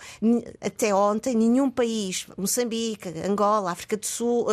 até 0.61 0.93
ontem, 0.93 1.35
nenhum 1.35 1.69
país, 1.69 2.27
Moçambique, 2.37 3.09
Angola, 3.27 3.71
África 3.71 3.97
do 3.97 4.05
Sul, 4.05 4.47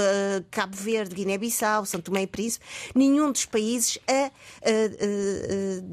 Cabo 0.51 0.77
Verde, 0.77 1.15
Guiné-Bissau, 1.15 1.85
São 1.87 2.01
Tomé 2.01 2.23
e 2.23 2.27
Príncipe, 2.27 2.50
nenhum 2.95 3.31
dos 3.31 3.45
países 3.45 3.99
a, 4.09 4.13
a, 4.13 4.27
a 4.27 4.31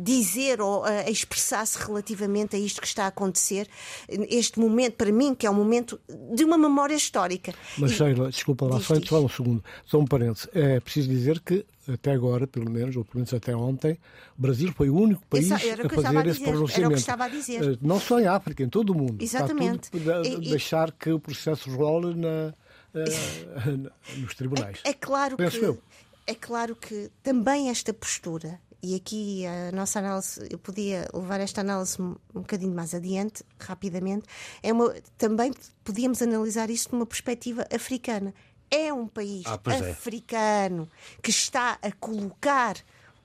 dizer 0.03 0.61
ou 0.61 0.83
a 0.83 1.09
expressar-se 1.09 1.77
relativamente 1.77 2.55
a 2.55 2.59
isto 2.59 2.81
que 2.81 2.87
está 2.87 3.05
a 3.05 3.07
acontecer. 3.07 3.67
Este 4.07 4.59
momento, 4.59 4.93
para 4.93 5.11
mim, 5.11 5.35
que 5.35 5.45
é 5.45 5.51
um 5.51 5.53
momento 5.53 5.99
de 6.33 6.43
uma 6.43 6.57
memória 6.57 6.95
histórica. 6.95 7.53
Mas, 7.77 7.91
Sheila, 7.91 8.29
desculpa 8.29 8.65
lá, 8.65 8.79
só, 8.79 8.95
só 9.01 9.23
um 9.23 9.29
segundo, 9.29 9.63
só 9.85 9.99
um 9.99 10.05
parênteses. 10.05 10.47
É 10.53 10.79
preciso 10.79 11.09
dizer 11.09 11.39
que 11.41 11.65
até 11.91 12.11
agora, 12.11 12.45
pelo 12.45 12.69
menos, 12.69 12.95
ou 12.95 13.05
pelo 13.05 13.19
menos 13.19 13.33
até 13.33 13.55
ontem, 13.55 13.97
o 14.37 14.41
Brasil 14.41 14.71
foi 14.73 14.89
o 14.89 14.95
único 14.95 15.25
país 15.27 15.51
a 15.51 15.57
fazer 15.57 15.79
a 15.81 16.27
esse 16.27 16.41
pronunciamento. 16.41 17.11
Eh, 17.49 17.77
não 17.81 17.99
só 17.99 18.19
em 18.19 18.27
África, 18.27 18.63
em 18.63 18.69
todo 18.69 18.89
o 18.89 18.95
mundo. 18.95 19.21
Exatamente. 19.21 19.89
Está 19.93 20.21
tudo 20.21 20.43
e, 20.43 20.49
deixar 20.49 20.91
que 20.91 21.11
o 21.11 21.19
processo 21.19 21.69
role 21.69 22.13
na, 22.13 22.53
uh, 22.93 23.91
nos 24.19 24.35
tribunais. 24.35 24.79
É, 24.83 24.89
é 24.89 24.93
claro 24.93 25.37
Penso 25.37 25.59
que 25.59 25.65
eu 25.65 25.81
é 26.27 26.35
claro 26.35 26.75
que 26.75 27.09
também 27.23 27.69
esta 27.69 27.93
postura, 27.93 28.59
e 28.83 28.95
aqui 28.95 29.45
a 29.47 29.71
nossa 29.71 29.99
análise, 29.99 30.45
eu 30.51 30.59
podia 30.59 31.07
levar 31.13 31.39
esta 31.39 31.61
análise 31.61 31.99
um, 32.01 32.15
bocadinho 32.33 32.75
mais 32.75 32.93
adiante, 32.93 33.43
rapidamente, 33.57 34.25
é 34.61 34.73
uma, 34.73 34.93
também 35.17 35.53
podíamos 35.85 36.21
analisar 36.21 36.69
isto 36.69 36.93
numa 36.93 37.05
perspectiva 37.05 37.65
africana. 37.73 38.33
É 38.69 38.91
um 38.91 39.07
país 39.07 39.45
ah, 39.45 39.59
é. 39.71 39.91
africano 39.91 40.89
é. 41.17 41.21
que 41.21 41.29
está 41.29 41.79
a 41.81 41.91
colocar 41.93 42.75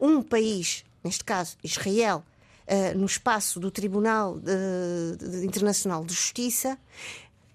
um 0.00 0.22
país, 0.22 0.84
neste 1.02 1.24
caso 1.24 1.56
Israel, 1.62 2.24
uh, 2.68 2.96
no 2.96 3.06
espaço 3.06 3.58
do 3.58 3.70
Tribunal 3.70 4.38
de 4.38 5.44
Internacional 5.44 6.04
de 6.04 6.14
Justiça, 6.14 6.78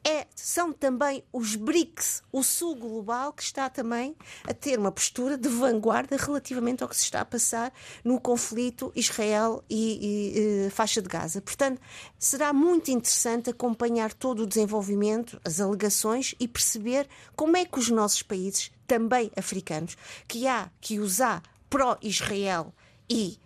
é, 0.04 0.26
são 0.36 0.72
também 0.72 1.24
os 1.34 1.56
BRICS, 1.56 2.24
o 2.32 2.42
Sul 2.42 2.76
Global, 2.76 3.34
que 3.34 3.44
está 3.44 3.70
também 3.70 4.16
a 4.48 4.54
ter 4.54 4.80
uma 4.80 4.92
postura 4.92 5.38
de 5.38 5.50
vanguarda 5.50 6.16
relativamente 6.16 6.82
ao 6.82 6.90
que 6.90 6.96
se 6.96 7.04
está 7.04 7.22
a 7.22 7.26
passar 7.26 7.74
no 8.04 8.20
conflito 8.20 8.92
Israel 8.96 9.64
e, 9.70 10.66
e, 10.66 10.68
e 10.68 10.70
faixa 10.70 11.02
de 11.02 11.10
Gaza. 11.10 11.42
Portanto, 11.42 11.82
será 12.18 12.54
muito 12.54 12.90
interessante 12.90 13.50
acompanhar 13.50 14.14
todo 14.14 14.44
o 14.44 14.48
desenvolvimento, 14.48 15.42
as 15.44 15.60
alegações 15.60 16.34
e 16.40 16.48
perceber 16.48 17.08
como 17.36 17.58
é 17.58 17.66
que 17.66 17.80
os 17.80 17.90
nossos 17.90 18.22
países, 18.22 18.72
também 18.88 19.30
africanos, 19.36 19.98
que 20.28 20.48
há 20.48 20.72
que 20.80 21.00
usar 21.00 21.44
pró-Israel 21.70 22.74
e 23.10 23.38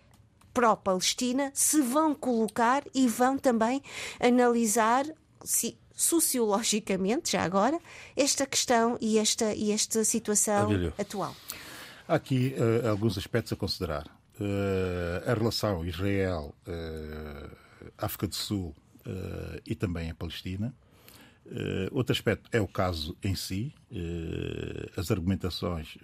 pró-Palestina, 0.54 1.50
se 1.54 1.80
vão 1.80 2.14
colocar 2.14 2.84
e 2.94 3.08
vão 3.08 3.36
também 3.36 3.82
analisar 4.20 5.06
se 5.44 5.76
sociologicamente, 6.02 7.32
já 7.32 7.42
agora, 7.44 7.78
esta 8.16 8.44
questão 8.44 8.98
e 9.00 9.18
esta, 9.18 9.54
e 9.54 9.70
esta 9.70 10.02
situação 10.04 10.68
atual? 10.98 11.36
Há 12.08 12.16
aqui 12.16 12.56
uh, 12.58 12.88
alguns 12.88 13.16
aspectos 13.16 13.52
a 13.52 13.56
considerar. 13.56 14.08
Uh, 14.40 15.30
a 15.30 15.34
relação 15.34 15.86
Israel-África 15.86 18.26
do 18.26 18.34
Sul 18.34 18.74
e 19.66 19.74
também 19.74 20.10
a 20.10 20.14
Palestina. 20.14 20.72
outro 21.90 22.12
aspecto 22.12 22.48
é 22.52 22.60
o 22.60 22.68
caso 22.68 23.16
em 23.20 23.34
si, 23.34 23.74
as 24.96 25.10
argumentações 25.10 25.98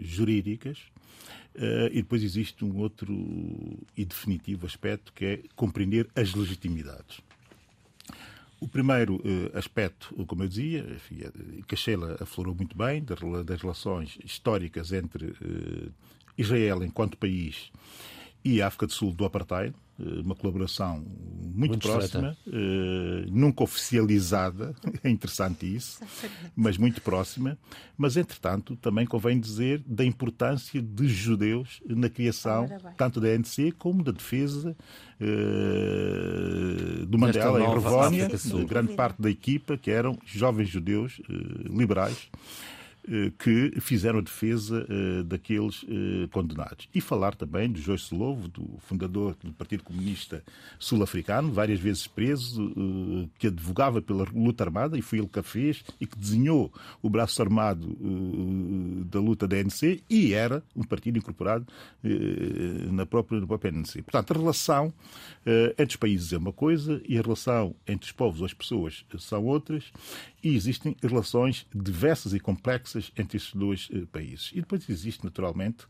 jurídicas. 0.00 0.78
e 1.92 2.02
depois 2.02 2.24
existe 2.24 2.64
um 2.64 2.78
outro 2.78 3.14
e 3.96 4.04
definitivo 4.04 4.66
aspecto 4.66 5.12
que 5.12 5.24
é 5.24 5.40
compreender 5.54 6.08
as 6.16 6.34
legitimidades. 6.34 7.20
O 8.64 8.68
primeiro 8.68 9.16
uh, 9.16 9.58
aspecto, 9.58 10.14
como 10.26 10.42
eu 10.42 10.48
dizia, 10.48 10.86
que 11.68 11.74
a 11.74 11.76
Sheila 11.76 12.16
aflorou 12.18 12.54
muito 12.54 12.74
bem, 12.74 13.04
das 13.04 13.60
relações 13.60 14.16
históricas 14.24 14.90
entre 14.90 15.34
Israel 16.38 16.82
enquanto 16.82 17.18
país 17.18 17.70
e 18.42 18.62
a 18.62 18.66
África 18.68 18.86
do 18.86 18.92
Sul 18.94 19.12
do 19.12 19.26
Apartheid, 19.26 19.74
eh, 19.74 19.83
uma 19.98 20.34
colaboração 20.34 21.04
muito, 21.54 21.56
muito 21.56 21.88
próxima, 21.88 22.36
uh, 22.46 23.30
nunca 23.30 23.62
oficializada, 23.62 24.74
é 25.04 25.08
interessante 25.08 25.72
isso, 25.72 26.00
mas 26.56 26.76
muito 26.76 27.00
próxima. 27.00 27.56
Mas, 27.96 28.16
entretanto, 28.16 28.74
também 28.76 29.06
convém 29.06 29.38
dizer 29.38 29.80
da 29.86 30.04
importância 30.04 30.82
de 30.82 31.06
judeus 31.06 31.80
na 31.86 32.08
criação 32.08 32.68
tanto 32.96 33.20
da 33.20 33.28
ANC 33.28 33.72
como 33.78 34.02
da 34.02 34.10
defesa 34.10 34.76
uh, 35.20 37.06
do 37.06 37.16
Mandela 37.16 37.60
em 37.60 37.72
Revónia, 37.72 38.28
grande 38.66 38.94
parte 38.94 39.22
da 39.22 39.30
equipa 39.30 39.78
que 39.78 39.90
eram 39.90 40.18
jovens 40.24 40.68
judeus 40.68 41.20
uh, 41.20 41.78
liberais. 41.78 42.28
eh, 42.32 42.73
que 43.38 43.80
fizeram 43.80 44.18
a 44.18 44.22
defesa 44.22 44.86
uh, 44.88 45.24
daqueles 45.24 45.82
uh, 45.82 46.28
condenados. 46.32 46.88
E 46.94 47.00
falar 47.00 47.34
também 47.34 47.70
de 47.70 47.80
Jorge 47.80 48.04
Slovo, 48.04 48.48
do 48.48 48.78
fundador 48.80 49.36
do 49.42 49.52
Partido 49.52 49.82
Comunista 49.82 50.42
Sul-Africano, 50.78 51.52
várias 51.52 51.80
vezes 51.80 52.06
preso, 52.06 52.74
que 53.38 53.48
advogava 53.48 54.00
pela 54.00 54.24
luta 54.32 54.64
armada, 54.64 54.98
e 54.98 55.02
foi 55.02 55.18
ele 55.18 55.28
que 55.28 55.38
a 55.38 55.42
fez, 55.42 55.84
e 56.00 56.06
que 56.06 56.18
desenhou 56.18 56.72
o 57.02 57.10
braço 57.10 57.40
armado 57.42 57.96
da 59.06 59.20
luta 59.20 59.46
da 59.46 59.56
ANC, 59.56 60.02
e 60.08 60.32
era 60.32 60.62
um 60.74 60.82
partido 60.82 61.18
incorporado 61.18 61.66
na, 62.90 63.04
própria, 63.04 63.40
na 63.40 63.46
própria 63.46 63.70
ANC. 63.70 64.02
Portanto, 64.02 64.32
a 64.32 64.38
relação 64.38 64.92
entre 65.78 65.94
os 65.94 65.96
países 65.96 66.32
é 66.32 66.38
uma 66.38 66.52
coisa, 66.52 67.00
e 67.06 67.18
a 67.18 67.22
relação 67.22 67.74
entre 67.86 68.06
os 68.06 68.12
povos 68.12 68.40
ou 68.40 68.46
as 68.46 68.54
pessoas 68.54 69.04
são 69.18 69.44
outras, 69.44 69.92
e 70.42 70.54
existem 70.54 70.96
relações 71.02 71.66
diversas 71.74 72.34
e 72.34 72.40
complexas 72.40 72.93
entre 73.16 73.36
estes 73.36 73.54
dois 73.54 73.88
eh, 73.92 74.02
países. 74.10 74.50
E 74.52 74.60
depois 74.60 74.88
existe, 74.88 75.24
naturalmente, 75.24 75.86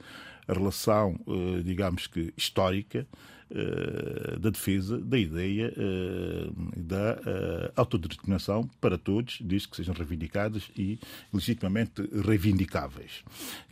a 0.46 0.52
relação, 0.52 1.18
eh, 1.26 1.62
digamos 1.62 2.06
que 2.06 2.32
histórica, 2.36 3.06
eh, 3.50 4.38
da 4.38 4.50
defesa 4.50 4.98
da 4.98 5.18
ideia 5.18 5.72
da 6.76 7.72
autodeterminação 7.76 8.68
para 8.80 8.96
todos, 8.96 9.38
desde 9.40 9.68
que 9.68 9.76
sejam 9.76 9.94
reivindicadas 9.94 10.70
e 10.76 10.98
legitimamente 11.32 12.02
reivindicáveis, 12.26 13.22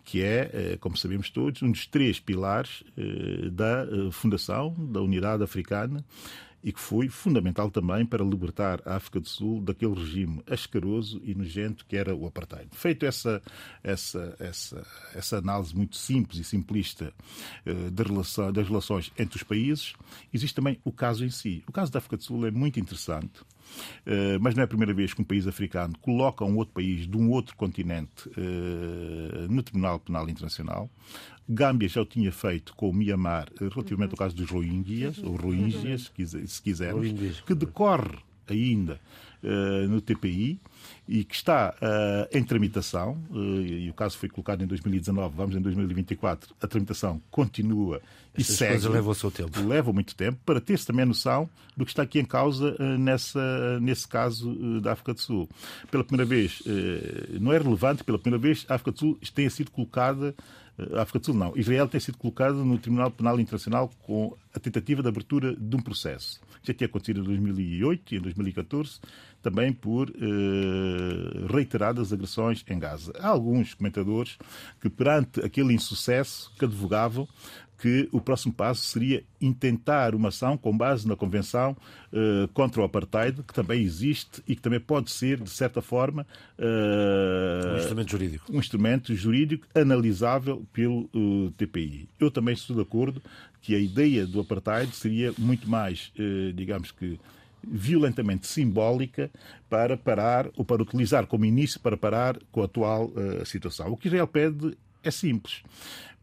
que 0.04 0.22
é, 0.22 0.76
como 0.78 0.96
sabemos 0.96 1.30
todos, 1.30 1.62
um 1.62 1.72
dos 1.72 1.86
três 1.86 2.20
pilares 2.20 2.84
da 3.50 3.86
fundação 4.12 4.74
da 4.78 5.00
Unidade 5.00 5.42
Africana 5.42 6.04
e 6.62 6.72
que 6.72 6.80
foi 6.80 7.08
fundamental 7.08 7.70
também 7.70 8.06
para 8.06 8.24
libertar 8.24 8.80
a 8.86 8.96
África 8.96 9.20
do 9.20 9.28
Sul 9.28 9.60
daquele 9.60 9.94
regime 9.94 10.42
ascaroso 10.48 11.20
e 11.24 11.34
nojento 11.34 11.84
que 11.86 11.96
era 11.96 12.14
o 12.14 12.26
apartheid. 12.26 12.68
Feito 12.72 13.04
essa, 13.04 13.42
essa, 13.82 14.36
essa, 14.38 14.86
essa 15.14 15.38
análise 15.38 15.74
muito 15.74 15.96
simples 15.96 16.38
e 16.38 16.44
simplista 16.44 17.12
uh, 17.66 18.02
relação, 18.02 18.52
das 18.52 18.68
relações 18.68 19.12
entre 19.18 19.36
os 19.36 19.42
países, 19.42 19.94
existe 20.32 20.54
também 20.54 20.78
o 20.84 20.92
caso 20.92 21.24
em 21.24 21.30
si. 21.30 21.62
O 21.66 21.72
caso 21.72 21.90
da 21.90 21.98
África 21.98 22.16
do 22.16 22.22
Sul 22.22 22.46
é 22.46 22.50
muito 22.50 22.78
interessante. 22.78 23.40
Uh, 24.06 24.38
mas 24.40 24.54
não 24.54 24.62
é 24.62 24.64
a 24.64 24.68
primeira 24.68 24.92
vez 24.92 25.14
que 25.14 25.22
um 25.22 25.24
país 25.24 25.46
africano 25.46 25.96
coloca 26.00 26.44
um 26.44 26.56
outro 26.56 26.74
país 26.74 27.06
de 27.06 27.16
um 27.16 27.30
outro 27.30 27.56
continente 27.56 28.28
uh, 28.28 29.48
no 29.48 29.62
Tribunal 29.62 29.98
Penal 30.00 30.28
Internacional. 30.28 30.90
Gâmbia 31.52 31.88
já 31.88 32.02
o 32.02 32.06
tinha 32.06 32.32
feito 32.32 32.74
com 32.74 32.90
o 32.90 32.92
Myanmar 32.92 33.48
eh, 33.60 33.68
relativamente 33.68 34.12
ao 34.12 34.16
caso 34.16 34.34
dos 34.34 34.50
Rohingyas, 34.50 35.18
ou 35.18 35.36
Rohingyas, 35.36 36.10
se 36.46 36.62
quisermos, 36.62 37.40
que 37.46 37.54
decorre 37.54 38.18
ainda 38.48 39.00
uh, 39.42 39.88
no 39.88 40.00
TPI 40.00 40.58
e 41.08 41.24
que 41.24 41.34
está 41.34 41.74
uh, 41.74 42.36
em 42.36 42.42
tramitação, 42.42 43.18
uh, 43.30 43.60
e 43.62 43.90
o 43.90 43.94
caso 43.94 44.16
foi 44.16 44.28
colocado 44.28 44.62
em 44.62 44.66
2019, 44.66 45.36
vamos 45.36 45.56
em 45.56 45.60
2024, 45.60 46.54
a 46.60 46.66
tramitação 46.66 47.20
continua 47.30 48.00
e 48.36 48.42
segue. 48.42 48.88
leva 48.88 49.10
o 49.10 49.14
seu 49.14 49.30
tempo. 49.30 49.60
Leva 49.66 49.92
muito 49.92 50.14
tempo, 50.14 50.38
para 50.44 50.60
ter-se 50.60 50.86
também 50.86 51.04
noção 51.04 51.48
do 51.76 51.84
que 51.84 51.90
está 51.90 52.02
aqui 52.02 52.18
em 52.18 52.24
causa 52.24 52.74
nessa, 52.98 53.78
nesse 53.80 54.08
caso 54.08 54.80
da 54.80 54.92
África 54.92 55.12
do 55.12 55.20
Sul. 55.20 55.48
Pela 55.90 56.02
primeira 56.02 56.26
vez, 56.26 56.62
não 57.38 57.52
é 57.52 57.58
relevante, 57.58 58.02
pela 58.02 58.18
primeira 58.18 58.40
vez, 58.40 58.64
a 58.70 58.76
África 58.76 58.92
do 58.92 58.98
Sul 58.98 59.18
tenha 59.34 59.50
sido 59.50 59.70
colocada 59.70 60.34
a 60.94 61.02
África 61.02 61.18
do 61.18 61.26
Sul 61.26 61.34
não. 61.34 61.52
Israel 61.56 61.86
tem 61.86 62.00
sido 62.00 62.18
colocado 62.18 62.64
no 62.64 62.78
Tribunal 62.78 63.10
Penal 63.10 63.38
Internacional 63.38 63.90
com 64.02 64.36
a 64.54 64.58
tentativa 64.58 65.02
de 65.02 65.08
abertura 65.08 65.54
de 65.54 65.76
um 65.76 65.80
processo. 65.80 66.40
Já 66.62 66.72
tinha 66.72 66.86
acontecido 66.86 67.20
em 67.20 67.24
2008 67.24 68.14
e 68.14 68.18
em 68.18 68.20
2014, 68.20 69.00
também 69.42 69.72
por 69.72 70.08
eh, 70.10 71.52
reiteradas 71.52 72.12
agressões 72.12 72.64
em 72.68 72.78
Gaza. 72.78 73.12
Há 73.18 73.28
alguns 73.28 73.74
comentadores 73.74 74.38
que, 74.80 74.88
perante 74.88 75.40
aquele 75.40 75.74
insucesso, 75.74 76.52
que 76.56 76.64
advogavam 76.64 77.28
que 77.82 78.08
o 78.12 78.20
próximo 78.20 78.54
passo 78.54 78.86
seria 78.86 79.24
intentar 79.40 80.14
uma 80.14 80.28
ação 80.28 80.56
com 80.56 80.76
base 80.76 81.08
na 81.08 81.16
Convenção 81.16 81.76
uh, 82.12 82.46
contra 82.54 82.80
o 82.80 82.84
Apartheid, 82.84 83.42
que 83.42 83.52
também 83.52 83.82
existe 83.82 84.40
e 84.46 84.54
que 84.54 84.62
também 84.62 84.78
pode 84.78 85.10
ser, 85.10 85.40
de 85.40 85.50
certa 85.50 85.82
forma, 85.82 86.24
uh, 86.60 87.74
um 87.74 87.78
instrumento 87.78 88.10
jurídico. 88.12 88.52
Um 88.52 88.58
instrumento 88.60 89.16
jurídico 89.16 89.66
analisável 89.74 90.64
pelo 90.72 91.10
uh, 91.12 91.48
eh, 91.48 91.52
TPI. 91.56 92.08
Eu 92.20 92.30
também 92.30 92.54
estou 92.54 92.76
de 92.76 92.82
acordo 92.82 93.20
que 93.60 93.74
a 93.74 93.80
ideia 93.80 94.28
do 94.28 94.38
Apartheid 94.38 94.94
seria 94.94 95.34
muito 95.36 95.68
mais, 95.68 96.12
digamos 96.54 96.90
que, 96.90 97.18
violentamente 97.62 98.48
simbólica 98.48 99.30
para 99.68 99.96
parar 99.96 100.48
ou 100.56 100.64
para 100.64 100.82
utilizar 100.82 101.28
como 101.28 101.44
início 101.44 101.78
para 101.78 101.96
parar 101.96 102.38
com 102.50 102.60
a 102.60 102.64
atual 102.64 103.12
situação. 103.44 103.92
O 103.92 103.96
que 103.96 104.08
Israel 104.08 104.26
pede 104.26 104.76
é 105.04 105.12
simples 105.12 105.62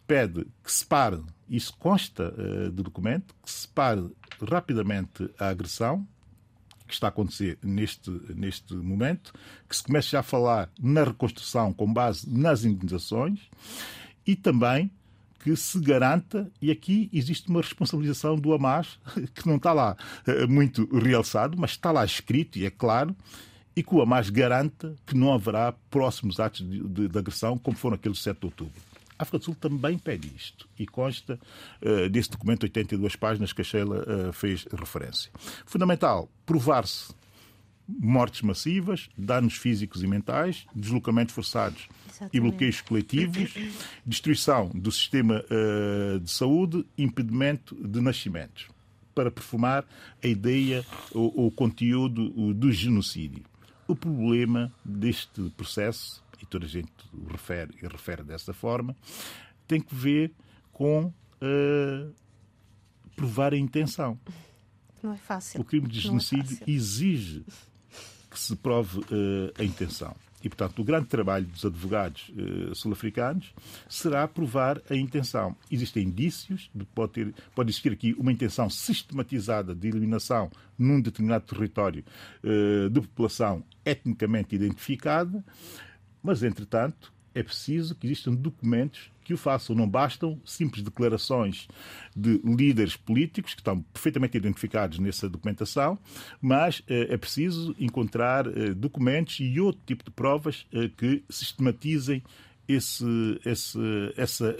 pede 0.09 0.47
que 0.63 0.71
se 0.71 0.83
pare, 0.83 1.21
isso 1.47 1.71
consta 1.77 2.33
uh, 2.33 2.71
do 2.71 2.81
documento, 2.81 3.35
que 3.43 3.51
se 3.51 3.67
pare 3.67 4.09
rapidamente 4.41 5.29
a 5.37 5.49
agressão 5.49 6.05
que 6.87 6.95
está 6.95 7.05
a 7.05 7.09
acontecer 7.09 7.59
neste, 7.61 8.09
neste 8.33 8.73
momento, 8.73 9.31
que 9.69 9.75
se 9.75 9.83
comece 9.83 10.09
já 10.09 10.21
a 10.21 10.23
falar 10.23 10.67
na 10.79 11.03
reconstrução 11.03 11.71
com 11.71 11.93
base 11.93 12.27
nas 12.27 12.65
indenizações 12.65 13.39
e 14.25 14.35
também 14.35 14.89
que 15.43 15.55
se 15.55 15.79
garanta, 15.79 16.51
e 16.59 16.71
aqui 16.71 17.07
existe 17.13 17.47
uma 17.47 17.61
responsabilização 17.61 18.35
do 18.35 18.51
Hamas, 18.51 18.99
que 19.35 19.47
não 19.47 19.57
está 19.57 19.73
lá 19.73 19.95
uh, 20.27 20.51
muito 20.51 20.89
realçado, 20.97 21.55
mas 21.55 21.69
está 21.71 21.91
lá 21.91 22.03
escrito 22.03 22.57
e 22.57 22.65
é 22.65 22.71
claro, 22.71 23.15
e 23.75 23.83
que 23.83 23.93
o 23.93 24.01
Hamas 24.01 24.31
garanta 24.31 24.95
que 25.05 25.15
não 25.15 25.31
haverá 25.31 25.71
próximos 25.91 26.39
atos 26.39 26.67
de, 26.67 26.81
de, 26.81 27.07
de 27.07 27.19
agressão 27.19 27.59
como 27.59 27.77
foram 27.77 27.93
aqueles 27.93 28.17
de 28.17 28.23
7 28.23 28.39
de 28.39 28.45
outubro. 28.47 28.88
A 29.19 29.23
África 29.23 29.37
do 29.37 29.43
Sul 29.43 29.55
também 29.55 29.97
pede 29.97 30.31
isto 30.33 30.65
e 30.79 30.87
consta 30.87 31.37
uh, 31.81 32.09
desse 32.09 32.31
documento 32.31 32.63
82 32.63 33.17
páginas 33.17 33.51
que 33.51 33.59
a 33.59 33.65
Sheila 33.65 34.29
uh, 34.29 34.33
fez 34.33 34.65
referência. 34.71 35.29
Fundamental 35.65 36.29
provar-se 36.45 37.13
mortes 37.85 38.41
massivas, 38.43 39.09
danos 39.17 39.55
físicos 39.55 40.03
e 40.03 40.07
mentais, 40.07 40.65
deslocamentos 40.73 41.35
forçados 41.35 41.89
Exatamente. 42.07 42.37
e 42.37 42.39
bloqueios 42.39 42.81
coletivos, 42.81 43.55
destruição 44.05 44.71
do 44.73 44.89
sistema 44.89 45.43
uh, 45.43 46.19
de 46.19 46.31
saúde, 46.31 46.85
impedimento 46.97 47.75
de 47.75 47.99
nascimentos, 47.99 48.67
para 49.13 49.29
perfumar 49.29 49.83
a 50.23 50.27
ideia 50.27 50.85
ou 51.11 51.47
o 51.47 51.51
conteúdo 51.51 52.53
do 52.53 52.71
genocídio. 52.71 53.43
O 53.85 53.95
problema 53.95 54.71
deste 54.85 55.49
processo 55.57 56.23
e 56.41 56.45
toda 56.45 56.65
a 56.65 56.69
gente 56.69 56.91
o 57.13 57.27
refere 57.27 57.71
e 57.81 57.87
refere 57.87 58.23
dessa 58.23 58.53
forma, 58.53 58.95
tem 59.67 59.81
que 59.81 59.93
ver 59.93 60.31
com 60.71 61.05
uh, 61.05 62.13
provar 63.15 63.53
a 63.53 63.57
intenção. 63.57 64.19
Não 65.01 65.13
é 65.13 65.17
fácil. 65.17 65.61
O 65.61 65.63
crime 65.63 65.87
de 65.87 65.99
é 65.99 66.01
genocídio 66.01 66.57
é 66.65 66.71
exige 66.71 67.43
que 68.29 68.39
se 68.39 68.55
prove 68.55 68.99
uh, 68.99 69.53
a 69.57 69.63
intenção. 69.63 70.15
E, 70.41 70.47
portanto, 70.47 70.79
o 70.79 70.85
grande 70.85 71.07
trabalho 71.07 71.45
dos 71.45 71.65
advogados 71.65 72.29
uh, 72.29 72.73
sul-africanos 72.73 73.53
será 73.89 74.27
provar 74.27 74.81
a 74.89 74.95
intenção. 74.95 75.55
Existem 75.69 76.07
indícios, 76.07 76.69
de, 76.73 76.85
pode, 76.85 77.11
ter, 77.11 77.33
pode 77.53 77.69
existir 77.69 77.91
aqui 77.91 78.15
uma 78.17 78.31
intenção 78.31 78.69
sistematizada 78.69 79.75
de 79.75 79.87
eliminação 79.87 80.49
num 80.77 81.01
determinado 81.01 81.45
território 81.45 82.05
uh, 82.43 82.89
de 82.89 83.01
população 83.01 83.63
etnicamente 83.83 84.55
identificada, 84.55 85.43
mas, 86.21 86.43
entretanto, 86.43 87.13
é 87.33 87.43
preciso 87.43 87.95
que 87.95 88.07
existam 88.07 88.33
documentos 88.33 89.11
que 89.23 89.33
o 89.33 89.37
façam. 89.37 89.75
Não 89.75 89.87
bastam 89.87 90.41
simples 90.43 90.83
declarações 90.83 91.67
de 92.15 92.41
líderes 92.43 92.97
políticos, 92.97 93.53
que 93.53 93.61
estão 93.61 93.81
perfeitamente 93.81 94.35
identificados 94.35 94.99
nessa 94.99 95.29
documentação, 95.29 95.97
mas 96.41 96.81
é 96.87 97.15
preciso 97.15 97.75
encontrar 97.79 98.45
documentos 98.75 99.37
e 99.39 99.59
outro 99.59 99.81
tipo 99.85 100.03
de 100.03 100.11
provas 100.11 100.65
que 100.97 101.23
sistematizem 101.29 102.23
esse, 102.67 103.05
esse, 103.45 103.79
essa 104.17 104.55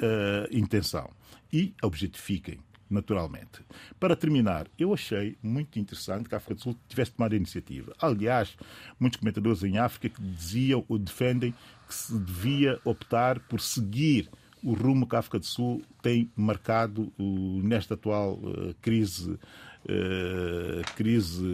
intenção 0.52 1.10
e 1.52 1.74
objetifiquem 1.82 2.60
naturalmente. 2.90 3.62
Para 4.00 4.16
terminar, 4.16 4.68
eu 4.78 4.94
achei 4.94 5.38
muito 5.42 5.78
interessante 5.80 6.28
que 6.28 6.36
a 6.36 6.38
África 6.38 6.56
do 6.56 6.62
Sul 6.62 6.76
tivesse 6.88 7.12
tomado 7.12 7.34
a 7.34 7.38
iniciativa. 7.38 7.94
Aliás, 8.02 8.56
muitos 9.00 9.20
comentadores 9.20 9.64
em 9.64 9.78
África 9.78 10.10
que 10.10 10.22
diziam 10.22 10.84
ou 10.88 10.98
defendem 10.98 11.54
que 11.88 11.94
se 11.94 12.18
devia 12.18 12.80
optar 12.84 13.40
por 13.40 13.60
seguir 13.60 14.30
o 14.64 14.74
rumo 14.74 15.08
que 15.08 15.16
a 15.16 15.20
África 15.20 15.40
do 15.40 15.46
Sul 15.46 15.82
tem 16.02 16.30
marcado 16.36 17.12
nesta 17.18 17.94
atual 17.94 18.34
uh, 18.34 18.76
crise, 18.82 19.32
uh, 19.32 20.96
crise 20.96 21.46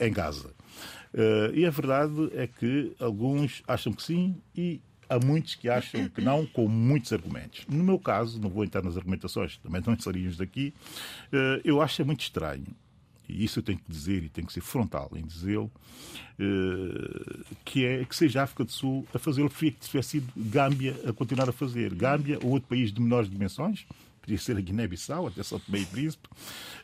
em 0.00 0.12
Gaza. 0.12 0.54
e 1.52 1.66
a 1.66 1.70
verdade 1.70 2.30
é 2.32 2.46
que 2.46 2.94
alguns 2.98 3.62
acham 3.68 3.92
que 3.92 4.02
sim 4.02 4.36
e 4.56 4.80
há 5.08 5.18
muitos 5.18 5.54
que 5.54 5.68
acham 5.68 6.08
que 6.08 6.20
não, 6.20 6.46
com 6.46 6.68
muitos 6.68 7.12
argumentos. 7.12 7.64
No 7.68 7.82
meu 7.82 7.98
caso, 7.98 8.40
não 8.40 8.48
vou 8.48 8.64
entrar 8.64 8.82
nas 8.82 8.96
argumentações, 8.96 9.56
também 9.58 9.82
não 9.84 9.94
estaríamos 9.94 10.36
daqui, 10.36 10.74
eh, 11.32 11.60
eu 11.64 11.80
acho 11.80 12.04
muito 12.04 12.20
estranho, 12.20 12.66
e 13.28 13.44
isso 13.44 13.58
eu 13.58 13.62
tenho 13.62 13.78
que 13.78 13.90
dizer 13.90 14.22
e 14.22 14.28
tenho 14.28 14.46
que 14.46 14.52
ser 14.52 14.60
frontal 14.60 15.10
em 15.14 15.24
dizê-lo, 15.24 15.70
eh, 16.38 17.44
que 17.64 17.84
é 17.84 18.04
que 18.04 18.14
seja 18.14 18.40
a 18.40 18.44
África 18.44 18.64
do 18.64 18.72
Sul 18.72 19.06
a 19.14 19.18
fazê-lo, 19.18 19.48
preferia 19.48 19.72
que 19.72 19.86
tivesse 19.86 20.08
sido 20.10 20.32
Gâmbia 20.36 20.96
a 21.06 21.12
continuar 21.12 21.48
a 21.48 21.52
fazer. 21.52 21.94
Gâmbia 21.94 22.38
ou 22.42 22.50
outro 22.50 22.68
país 22.68 22.92
de 22.92 23.00
menores 23.00 23.30
dimensões, 23.30 23.86
podia 24.20 24.38
ser 24.38 24.56
a 24.56 24.60
Guiné-Bissau, 24.60 25.26
até 25.26 25.42
São 25.42 25.58
Tomé 25.58 25.80
e 25.80 25.86
Príncipe, 25.86 26.28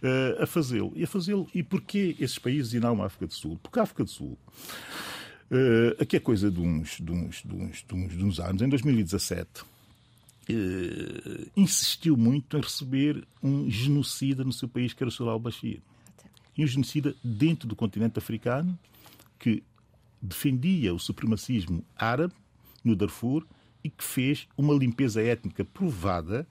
eh, 0.02 0.38
a 0.42 0.46
fazê-lo. 0.46 0.92
E 0.94 1.04
a 1.04 1.06
fazê-lo. 1.06 1.48
E 1.54 1.62
porquê 1.62 2.16
esses 2.18 2.38
países 2.38 2.74
e 2.74 2.80
não 2.80 3.02
a 3.02 3.06
África 3.06 3.26
do 3.26 3.34
Sul? 3.34 3.58
Porque 3.62 3.78
a 3.78 3.82
África 3.82 4.04
do 4.04 4.10
Sul 4.10 4.38
Uh, 5.50 6.00
aqui 6.00 6.16
é 6.16 6.20
coisa 6.20 6.48
de 6.48 6.60
uns, 6.60 6.98
de, 7.00 7.10
uns, 7.10 7.42
de, 7.44 7.54
uns, 7.54 7.84
de, 7.84 7.94
uns, 7.94 8.16
de 8.16 8.24
uns 8.24 8.38
anos, 8.38 8.62
em 8.62 8.68
2017, 8.68 9.62
uh, 9.62 9.66
eh, 10.48 11.48
insistiu 11.56 12.16
muito 12.16 12.56
em 12.56 12.60
receber 12.60 13.26
um 13.42 13.68
genocida 13.68 14.44
no 14.44 14.52
seu 14.52 14.68
país, 14.68 14.92
que 14.92 15.02
era 15.02 15.08
o 15.08 15.12
Sr. 15.12 15.28
al-Bashir. 15.28 15.80
E 16.56 16.62
um 16.62 16.66
genocida 16.68 17.16
dentro 17.24 17.66
do 17.66 17.74
continente 17.74 18.16
africano 18.16 18.78
que 19.40 19.60
defendia 20.22 20.94
o 20.94 21.00
supremacismo 21.00 21.84
árabe 21.96 22.34
no 22.84 22.94
Darfur 22.94 23.44
e 23.82 23.90
que 23.90 24.04
fez 24.04 24.46
uma 24.56 24.72
limpeza 24.72 25.20
étnica 25.20 25.64
provada 25.64 26.46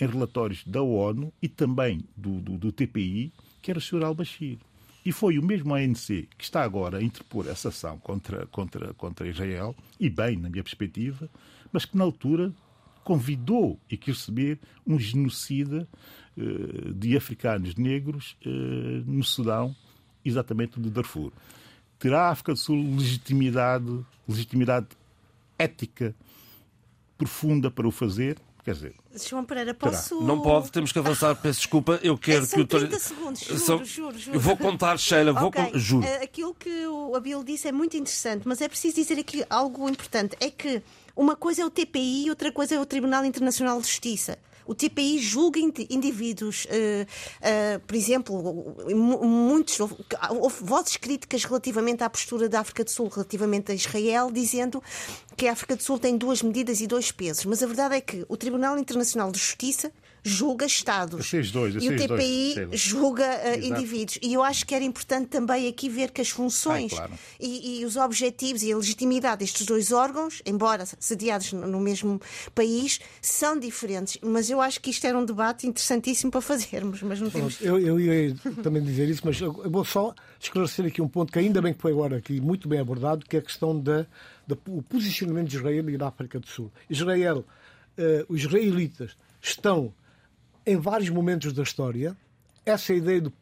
em 0.00 0.06
relatórios 0.06 0.64
da 0.64 0.80
ONU 0.80 1.30
e 1.42 1.48
também 1.48 2.02
do, 2.16 2.40
do, 2.40 2.56
do 2.56 2.72
TPI, 2.72 3.32
que 3.60 3.70
era 3.70 3.78
o 3.78 3.82
Sr. 3.82 4.02
al-Bashir. 4.02 4.56
E 5.04 5.12
foi 5.12 5.38
o 5.38 5.44
mesmo 5.44 5.74
ANC 5.74 6.28
que 6.36 6.44
está 6.44 6.62
agora 6.62 6.98
a 6.98 7.02
interpor 7.02 7.46
essa 7.48 7.68
ação 7.68 7.98
contra, 7.98 8.46
contra, 8.46 8.92
contra 8.94 9.28
Israel, 9.28 9.74
e 9.98 10.10
bem, 10.10 10.36
na 10.36 10.50
minha 10.50 10.62
perspectiva, 10.62 11.28
mas 11.72 11.84
que 11.84 11.96
na 11.96 12.04
altura 12.04 12.52
convidou 13.02 13.78
e 13.90 13.96
quis 13.96 14.18
receber 14.18 14.58
um 14.86 14.98
genocida 14.98 15.88
uh, 16.36 16.94
de 16.94 17.16
africanos 17.16 17.74
negros 17.76 18.36
uh, 18.44 19.10
no 19.10 19.24
Sudão, 19.24 19.74
exatamente 20.24 20.78
do 20.78 20.90
Darfur. 20.90 21.32
Terá 21.98 22.28
a 22.28 22.30
África 22.30 22.52
do 22.52 22.58
Sul 22.58 22.96
legitimidade, 22.96 24.04
legitimidade 24.28 24.88
ética 25.58 26.14
profunda 27.16 27.70
para 27.70 27.88
o 27.88 27.90
fazer? 27.90 28.38
Quer 28.64 28.74
dizer, 28.74 28.94
João 29.28 29.44
Pereira, 29.44 29.72
posso. 29.72 30.20
Não 30.22 30.40
pode, 30.40 30.70
temos 30.70 30.92
que 30.92 30.98
avançar, 30.98 31.34
peço 31.34 31.60
desculpa. 31.60 31.98
Eu 32.02 32.18
quero 32.18 32.44
é, 32.44 32.46
são 32.46 32.58
que 32.58 32.76
o. 32.76 32.78
30 32.78 32.98
segundos, 32.98 33.40
juro, 33.40 33.58
São... 33.58 33.84
juro, 33.84 34.18
juro. 34.18 34.36
Eu 34.36 34.40
vou 34.40 34.56
contar, 34.56 34.98
Sheila, 34.98 35.32
vou 35.32 35.48
okay. 35.48 35.70
con... 35.70 35.78
juro. 35.78 36.06
Eh, 36.06 36.24
aquilo 36.24 36.54
que 36.54 36.86
o 36.86 37.14
Abel 37.16 37.42
disse 37.42 37.68
é 37.68 37.72
muito 37.72 37.96
interessante, 37.96 38.46
mas 38.46 38.60
é 38.60 38.68
preciso 38.68 38.96
dizer 38.96 39.18
aqui 39.18 39.44
algo 39.48 39.88
importante: 39.88 40.36
é 40.40 40.50
que 40.50 40.82
uma 41.16 41.34
coisa 41.34 41.62
é 41.62 41.64
o 41.64 41.70
TPI 41.70 42.26
e 42.26 42.30
outra 42.30 42.52
coisa 42.52 42.74
é 42.74 42.80
o 42.80 42.84
Tribunal 42.84 43.24
Internacional 43.24 43.80
de 43.80 43.86
Justiça. 43.86 44.38
O 44.70 44.74
TPI 44.76 45.18
julga 45.18 45.58
indivíduos, 45.58 46.64
uh, 46.66 46.68
uh, 46.70 47.80
por 47.80 47.96
exemplo, 47.96 48.76
muitos, 48.94 49.80
houve, 49.80 49.96
houve 50.30 50.56
vozes 50.60 50.96
críticas 50.96 51.42
relativamente 51.42 52.04
à 52.04 52.08
postura 52.08 52.48
da 52.48 52.60
África 52.60 52.84
do 52.84 52.90
Sul, 52.90 53.08
relativamente 53.08 53.72
a 53.72 53.74
Israel, 53.74 54.30
dizendo 54.30 54.80
que 55.36 55.48
a 55.48 55.52
África 55.54 55.74
do 55.74 55.82
Sul 55.82 55.98
tem 55.98 56.16
duas 56.16 56.40
medidas 56.40 56.80
e 56.80 56.86
dois 56.86 57.10
pesos. 57.10 57.46
Mas 57.46 57.64
a 57.64 57.66
verdade 57.66 57.96
é 57.96 58.00
que 58.00 58.24
o 58.28 58.36
Tribunal 58.36 58.78
Internacional 58.78 59.32
de 59.32 59.40
Justiça 59.40 59.90
julga 60.22 60.66
Estados. 60.66 61.30
Dois, 61.52 61.74
e 61.74 61.88
o 61.88 61.96
TPI 61.96 62.54
dois, 62.66 62.80
julga 62.80 63.24
uh, 63.24 63.64
indivíduos. 63.64 64.18
E 64.22 64.34
eu 64.34 64.42
acho 64.42 64.66
que 64.66 64.74
era 64.74 64.84
importante 64.84 65.28
também 65.28 65.68
aqui 65.68 65.88
ver 65.88 66.10
que 66.10 66.20
as 66.20 66.30
funções 66.30 66.92
claro. 66.92 67.12
e, 67.38 67.80
e, 67.80 67.84
os 67.84 67.96
objetivos 67.96 68.62
e 68.62 68.72
a 68.72 68.76
legitimidade 68.76 69.40
destes 69.40 69.66
dois 69.66 69.92
órgãos, 69.92 70.42
embora 70.44 70.84
sediados 70.98 71.52
no 71.52 71.80
mesmo 71.80 72.20
país, 72.54 73.00
são 73.20 73.58
diferentes. 73.58 74.18
Mas 74.22 74.50
eu 74.50 74.60
acho 74.60 74.80
que 74.80 74.90
isto 74.90 75.06
era 75.06 75.18
um 75.18 75.24
debate 75.24 75.66
interessantíssimo 75.66 76.30
para 76.30 76.40
fazermos. 76.40 77.02
Mas 77.02 77.20
não 77.20 77.30
temos... 77.30 77.60
eu, 77.60 77.78
eu 77.78 77.98
ia 77.98 78.34
também 78.62 78.82
dizer 78.82 79.08
isso, 79.08 79.22
mas 79.24 79.40
eu 79.40 79.52
vou 79.70 79.84
só 79.84 80.14
esclarecer 80.38 80.86
aqui 80.86 81.00
um 81.00 81.08
ponto 81.08 81.32
que 81.32 81.38
ainda 81.38 81.60
bem 81.60 81.72
que 81.72 81.80
foi 81.80 81.92
agora 81.92 82.16
aqui 82.16 82.40
muito 82.40 82.68
bem 82.68 82.80
abordado, 82.80 83.24
que 83.26 83.36
é 83.36 83.38
a 83.38 83.42
questão 83.42 83.78
da, 83.78 84.06
da 84.46 84.56
o 84.68 84.82
posicionamento 84.82 85.48
de 85.48 85.56
Israel 85.56 85.90
e 85.90 85.96
da 85.96 86.08
África 86.08 86.38
do 86.38 86.46
Sul. 86.46 86.70
Israel, 86.88 87.44
uh, 87.98 88.24
os 88.28 88.40
israelitas 88.40 89.16
estão 89.40 89.92
em 90.70 90.76
vários 90.76 91.10
momentos 91.10 91.52
da 91.52 91.62
história, 91.62 92.16
essa 92.64 92.94
ideia 92.94 93.20
de 93.20 93.32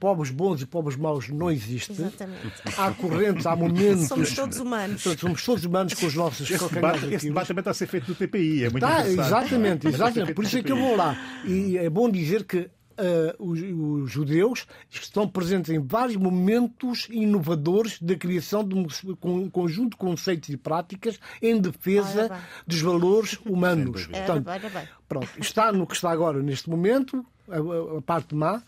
povos 0.00 0.30
bons 0.30 0.60
e 0.60 0.66
povos 0.66 0.96
maus 0.96 1.28
não 1.28 1.50
existe. 1.50 1.92
Exatamente. 1.92 2.62
Há 2.76 2.90
correntes, 2.92 3.46
há 3.46 3.56
momentos. 3.56 4.08
Somos 4.08 4.34
todos 4.34 4.58
humanos. 4.58 5.02
Somos 5.02 5.44
todos 5.44 5.64
humanos 5.64 5.94
com 5.94 6.06
os 6.06 6.14
nossos 6.14 6.50
esse 6.50 6.68
debate, 6.68 7.14
esse 7.14 7.28
debate 7.28 7.48
também 7.48 7.60
está 7.60 7.70
a 7.70 7.74
ser 7.74 7.86
feito 7.86 8.08
no 8.08 8.14
TPI. 8.14 8.64
É 8.64 8.70
muito 8.70 8.84
está, 8.84 9.08
Exatamente, 9.08 9.88
exatamente. 9.88 10.34
Por 10.34 10.44
isso 10.44 10.58
é 10.58 10.62
que 10.62 10.72
eu 10.72 10.76
vou 10.76 10.96
lá. 10.96 11.16
E 11.44 11.78
é 11.78 11.88
bom 11.88 12.10
dizer 12.10 12.44
que 12.44 12.68
uh, 12.98 13.42
os, 13.42 13.60
os, 13.60 14.10
judeus 14.10 14.66
estão 14.90 15.28
presentes 15.28 15.70
em 15.70 15.78
vários 15.78 16.16
momentos 16.16 17.06
inovadores 17.10 18.00
da 18.00 18.16
criação 18.16 18.64
de 18.64 18.74
um, 18.74 18.86
um 19.24 19.48
conjunto 19.48 19.90
de 19.90 19.96
conceitos 19.96 20.48
e 20.48 20.56
práticas 20.56 21.18
em 21.40 21.60
defesa 21.60 22.30
dos 22.66 22.80
valores 22.80 23.38
humanos. 23.44 24.06
Portanto, 24.06 24.44
bem, 24.44 24.88
Pronto, 25.08 25.28
está 25.38 25.72
no 25.72 25.86
que 25.86 25.94
está 25.94 26.10
agora 26.10 26.42
neste 26.42 26.68
momento, 26.68 27.24
a, 27.48 27.98
a 27.98 28.02
parte 28.02 28.34
má, 28.34 28.62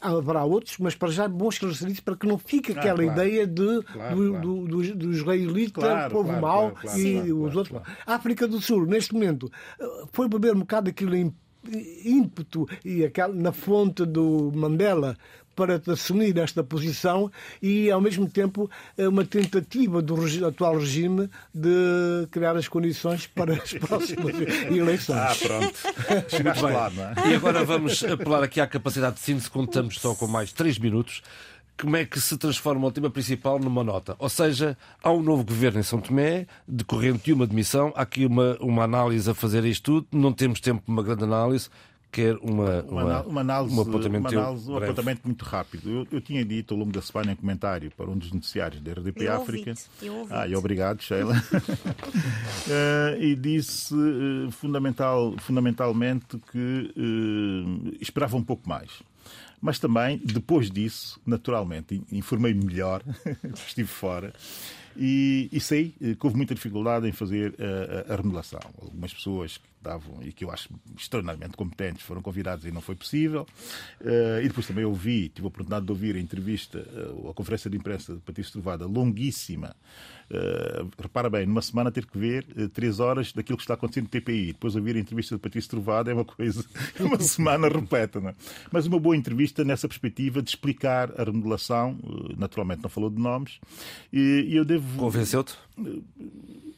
haverá 0.00 0.44
outros, 0.44 0.78
mas 0.78 0.94
para 0.94 1.10
já 1.10 1.24
é 1.24 1.28
bom 1.28 1.48
esclarecer 1.48 1.88
isso 1.90 2.02
para 2.02 2.16
que 2.16 2.26
não 2.26 2.38
fique 2.38 2.72
aquela 2.72 3.02
claro, 3.02 3.12
ideia 3.12 3.46
de, 3.46 3.82
claro, 3.82 4.16
do, 4.16 4.30
claro. 4.30 4.40
do, 4.40 4.66
do, 4.66 4.94
do 4.94 5.12
israelita, 5.12 6.08
povo 6.10 6.32
mau 6.40 6.72
e 6.96 7.32
os 7.32 7.54
outros. 7.54 7.82
A 8.06 8.14
África 8.14 8.48
do 8.48 8.60
Sul, 8.60 8.86
neste 8.86 9.12
momento, 9.12 9.50
foi 10.12 10.28
beber 10.28 10.54
um 10.54 10.60
bocado 10.60 10.88
aquilo 10.88 11.14
em 11.14 11.34
ímpeto 12.04 12.68
e 12.84 13.04
aquela, 13.04 13.34
na 13.34 13.52
fonte 13.52 14.04
do 14.04 14.52
Mandela 14.54 15.16
para 15.54 15.80
assumir 15.92 16.38
esta 16.38 16.64
posição 16.64 17.30
e, 17.60 17.90
ao 17.90 18.00
mesmo 18.00 18.26
tempo, 18.26 18.70
é 18.96 19.06
uma 19.06 19.24
tentativa 19.26 20.00
do 20.00 20.16
atual 20.46 20.78
regime 20.78 21.28
de 21.54 22.26
criar 22.30 22.56
as 22.56 22.66
condições 22.66 23.26
para 23.26 23.54
as 23.54 23.74
próximas 23.76 24.34
eleições. 24.70 25.18
Ah, 25.18 25.36
pronto. 25.38 26.30
Chegaste 26.30 26.62
lá, 26.62 26.90
não 26.90 27.04
é? 27.04 27.30
E 27.30 27.34
agora 27.34 27.62
vamos 27.62 28.02
apelar 28.04 28.42
aqui 28.42 28.58
à 28.60 28.66
capacidade 28.66 29.16
de 29.16 29.20
síntese, 29.20 29.50
contamos 29.50 29.98
só 29.98 30.14
com 30.14 30.26
mais 30.26 30.50
três 30.50 30.78
minutos 30.78 31.22
como 31.80 31.96
é 31.96 32.04
que 32.04 32.20
se 32.20 32.36
transforma 32.36 32.86
o 32.86 32.92
tema 32.92 33.10
principal 33.10 33.58
numa 33.58 33.82
nota. 33.82 34.14
Ou 34.18 34.28
seja, 34.28 34.76
há 35.02 35.10
um 35.10 35.22
novo 35.22 35.44
governo 35.44 35.80
em 35.80 35.82
São 35.82 36.00
Tomé, 36.00 36.46
decorrente 36.68 37.24
de 37.24 37.32
uma 37.32 37.46
demissão, 37.46 37.92
há 37.96 38.02
aqui 38.02 38.26
uma, 38.26 38.56
uma 38.60 38.84
análise 38.84 39.30
a 39.30 39.34
fazer 39.34 39.64
isto 39.64 39.84
tudo, 39.84 40.06
não 40.12 40.32
temos 40.32 40.60
tempo 40.60 40.82
para 40.82 40.92
uma 40.92 41.02
grande 41.02 41.24
análise, 41.24 41.70
quer 42.10 42.36
uma, 42.42 42.82
uma, 42.82 43.22
uma, 43.22 43.40
análise, 43.40 43.74
um 43.74 43.80
apontamento, 43.80 44.28
uma 44.28 44.40
análise, 44.40 44.70
um 44.70 44.76
apontamento 44.76 45.20
muito 45.24 45.44
rápido. 45.44 45.90
Eu, 45.90 46.06
eu, 46.10 46.20
tinha 46.20 46.44
dito 46.44 46.74
ao 46.74 46.80
longo 46.80 46.92
da 46.92 47.00
semana 47.00 47.32
em 47.32 47.36
comentário 47.36 47.90
para 47.96 48.10
um 48.10 48.18
dos 48.18 48.32
noticiários 48.32 48.82
da 48.82 48.92
RDP 48.92 49.24
eu 49.24 49.32
África. 49.34 49.74
Eu 50.02 50.26
ah, 50.28 50.46
e 50.46 50.56
obrigado, 50.56 51.00
Sheila. 51.02 51.34
uh, 51.34 53.16
e 53.22 53.34
disse 53.36 53.94
uh, 53.94 54.50
fundamental, 54.50 55.34
fundamentalmente 55.38 56.36
que 56.50 56.92
uh, 56.96 57.96
esperava 58.00 58.36
um 58.36 58.42
pouco 58.42 58.68
mais. 58.68 59.02
Mas 59.60 59.78
também, 59.78 60.18
depois 60.24 60.70
disso, 60.70 61.20
naturalmente, 61.26 62.02
informei-me 62.10 62.64
melhor, 62.64 63.02
estive 63.54 63.88
fora, 63.88 64.32
e, 64.96 65.48
e, 65.52 65.60
sei 65.60 65.94
que 66.00 66.18
houve 66.22 66.36
muita 66.36 66.54
dificuldade 66.54 67.06
em 67.06 67.12
fazer 67.12 67.54
a, 67.58 68.10
a, 68.10 68.14
a 68.14 68.16
remodelação. 68.16 68.60
Algumas 68.80 69.12
pessoas 69.14 69.60
estavam, 69.80 70.22
e 70.22 70.32
que 70.32 70.44
eu 70.44 70.50
acho 70.50 70.68
extraordinariamente 70.96 71.56
competentes, 71.56 72.02
foram 72.02 72.22
convidados 72.22 72.64
e 72.64 72.70
não 72.70 72.80
foi 72.80 72.94
possível. 72.94 73.46
Uh, 74.00 74.40
e 74.42 74.48
depois 74.48 74.66
também 74.66 74.84
ouvi, 74.84 75.28
tive 75.30 75.46
a 75.46 75.48
oportunidade 75.48 75.86
de 75.86 75.92
ouvir 75.92 76.16
a 76.16 76.20
entrevista, 76.20 76.78
uh, 76.78 77.30
a 77.30 77.34
conferência 77.34 77.68
de 77.70 77.76
imprensa 77.76 78.14
de 78.14 78.20
Patrício 78.20 78.52
Trovada, 78.52 78.86
longuíssima. 78.86 79.74
Uh, 80.30 80.88
repara 81.00 81.28
bem, 81.28 81.46
numa 81.46 81.62
semana 81.62 81.90
ter 81.90 82.06
que 82.06 82.16
ver 82.16 82.46
três 82.72 83.00
horas 83.00 83.32
daquilo 83.32 83.56
que 83.56 83.64
está 83.64 83.74
acontecendo 83.74 84.04
no 84.04 84.10
TPI, 84.10 84.52
depois 84.52 84.76
ouvir 84.76 84.96
a 84.96 85.00
entrevista 85.00 85.34
de 85.34 85.40
Patrício 85.40 85.70
Trovada 85.70 86.10
é 86.10 86.14
uma 86.14 86.24
coisa, 86.24 86.64
é 86.98 87.02
uma 87.02 87.18
semana 87.20 87.68
repleta. 87.68 88.20
Não 88.20 88.28
é? 88.28 88.34
Mas 88.70 88.86
uma 88.86 89.00
boa 89.00 89.16
entrevista 89.16 89.64
nessa 89.64 89.88
perspectiva 89.88 90.42
de 90.42 90.50
explicar 90.50 91.10
a 91.18 91.24
remodelação, 91.24 91.98
naturalmente 92.36 92.82
não 92.82 92.90
falou 92.90 93.10
de 93.10 93.20
nomes, 93.20 93.58
e, 94.12 94.46
e 94.48 94.56
eu 94.56 94.64
devo. 94.64 94.98
Convenceu-te? 94.98 95.58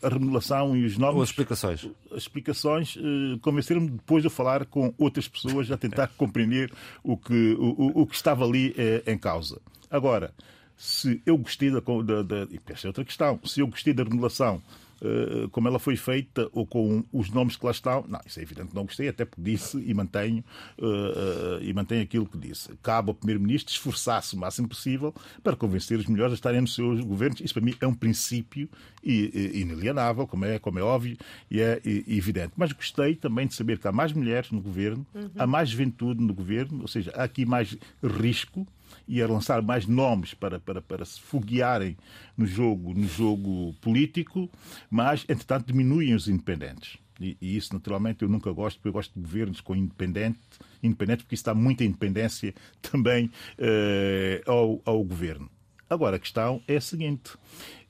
A 0.03 0.09
remodelação 0.09 0.77
e 0.77 0.85
os 0.85 0.99
nomes. 0.99 1.17
Ou 1.17 1.23
as 1.23 1.29
explicações? 1.29 1.89
As 2.11 2.19
explicações 2.19 2.97
uh, 2.97 3.39
convenceram-me 3.41 3.91
depois 3.91 4.23
de 4.23 4.29
falar 4.29 4.67
com 4.67 4.93
outras 4.99 5.29
pessoas 5.29 5.71
a 5.71 5.77
tentar 5.77 6.09
compreender 6.19 6.73
o 7.03 7.17
que, 7.17 7.57
o, 7.59 8.03
o 8.03 8.07
que 8.07 8.15
estava 8.15 8.45
ali 8.45 8.71
uh, 8.71 9.11
em 9.11 9.17
causa. 9.17 9.61
Agora, 9.91 10.35
se 10.77 11.23
eu 11.25 11.39
gostei 11.39 11.71
da, 11.71 11.81
da, 11.81 12.23
da. 12.23 12.37
E 12.51 12.61
esta 12.67 12.87
é 12.87 12.89
outra 12.89 13.05
questão. 13.05 13.39
Se 13.45 13.61
eu 13.61 13.67
gostei 13.67 13.95
da 13.95 14.03
remodelação 14.03 14.63
eh, 15.05 15.49
como 15.51 15.67
ela 15.67 15.81
foi 15.81 15.97
feita 15.97 16.49
ou 16.53 16.65
com 16.65 17.03
os 17.13 17.29
nomes 17.29 17.57
que 17.57 17.65
lá 17.65 17.73
estão. 17.73 18.05
Não, 18.09 18.21
isso 18.25 18.39
é 18.39 18.43
evidente 18.43 18.69
que 18.69 18.75
não 18.75 18.85
gostei, 18.85 19.09
até 19.09 19.25
porque 19.25 19.43
disse 19.43 19.77
e 19.79 19.93
mantenho, 19.93 20.45
uh, 20.79 21.61
e 21.61 21.73
mantenho 21.73 22.03
aquilo 22.03 22.25
que 22.25 22.39
disse. 22.39 22.71
Cabe 22.83 23.11
ao 23.11 23.15
Primeiro-Ministro 23.15 23.73
esforçar-se 23.73 24.37
o 24.37 24.39
máximo 24.39 24.69
possível 24.69 25.13
para 25.43 25.57
convencer 25.57 25.99
os 25.99 26.07
melhores 26.07 26.33
a 26.33 26.35
estarem 26.37 26.61
nos 26.61 26.75
seus 26.75 27.01
governos. 27.01 27.41
Isso 27.41 27.53
para 27.53 27.63
mim 27.65 27.75
é 27.81 27.87
um 27.87 27.95
princípio 27.95 28.69
inalienável, 29.03 30.25
como 30.27 30.45
é, 30.45 30.61
como 30.61 30.79
é 30.79 30.83
óbvio 30.83 31.17
e 31.51 31.61
é 31.61 31.81
evidente. 31.85 32.53
Mas 32.57 32.71
gostei 32.71 33.17
também 33.17 33.49
de 33.49 33.55
saber 33.55 33.79
que 33.79 33.89
há 33.89 33.93
mais 33.93 34.13
mulheres 34.13 34.53
no 34.53 34.61
governo, 34.61 35.05
uhum. 35.13 35.31
há 35.37 35.47
mais 35.47 35.71
juventude 35.71 36.23
no 36.23 36.33
governo, 36.33 36.83
ou 36.83 36.89
seja, 36.89 37.13
há 37.17 37.25
aqui 37.25 37.45
mais 37.45 37.77
risco 38.03 38.67
e 39.07 39.21
a 39.23 39.27
lançar 39.27 39.63
mais 39.63 39.87
nomes 39.87 40.35
para, 40.35 40.59
para, 40.59 40.81
para 40.81 41.05
se 41.05 41.21
foguearem 41.21 41.97
no 42.37 42.47
jogo, 42.47 42.95
no 42.95 43.07
jogo 43.07 43.75
político, 43.81 44.51
mas, 44.91 45.25
entretanto, 45.29 45.67
diminuem 45.67 46.15
os 46.15 46.29
independentes. 46.29 46.99
E, 47.21 47.37
e, 47.41 47.57
isso, 47.57 47.73
naturalmente, 47.73 48.23
eu 48.23 48.29
nunca 48.29 48.51
gosto, 48.53 48.77
porque 48.79 48.89
eu 48.89 48.93
gosto 48.93 49.13
de 49.15 49.21
governos 49.21 49.61
com 49.61 49.77
independente, 49.77 50.41
independente 50.83 51.23
porque 51.23 51.35
isso 51.35 51.45
dá 51.45 51.55
muita 51.55 51.85
independência 51.85 52.55
também 52.83 53.27
uh, 53.59 54.51
ao, 54.51 54.83
ao 54.85 55.05
governo. 55.05 55.49
Agora, 55.89 56.17
a 56.17 56.19
questão 56.19 56.63
é 56.67 56.77
a 56.77 56.81
seguinte: 56.81 57.33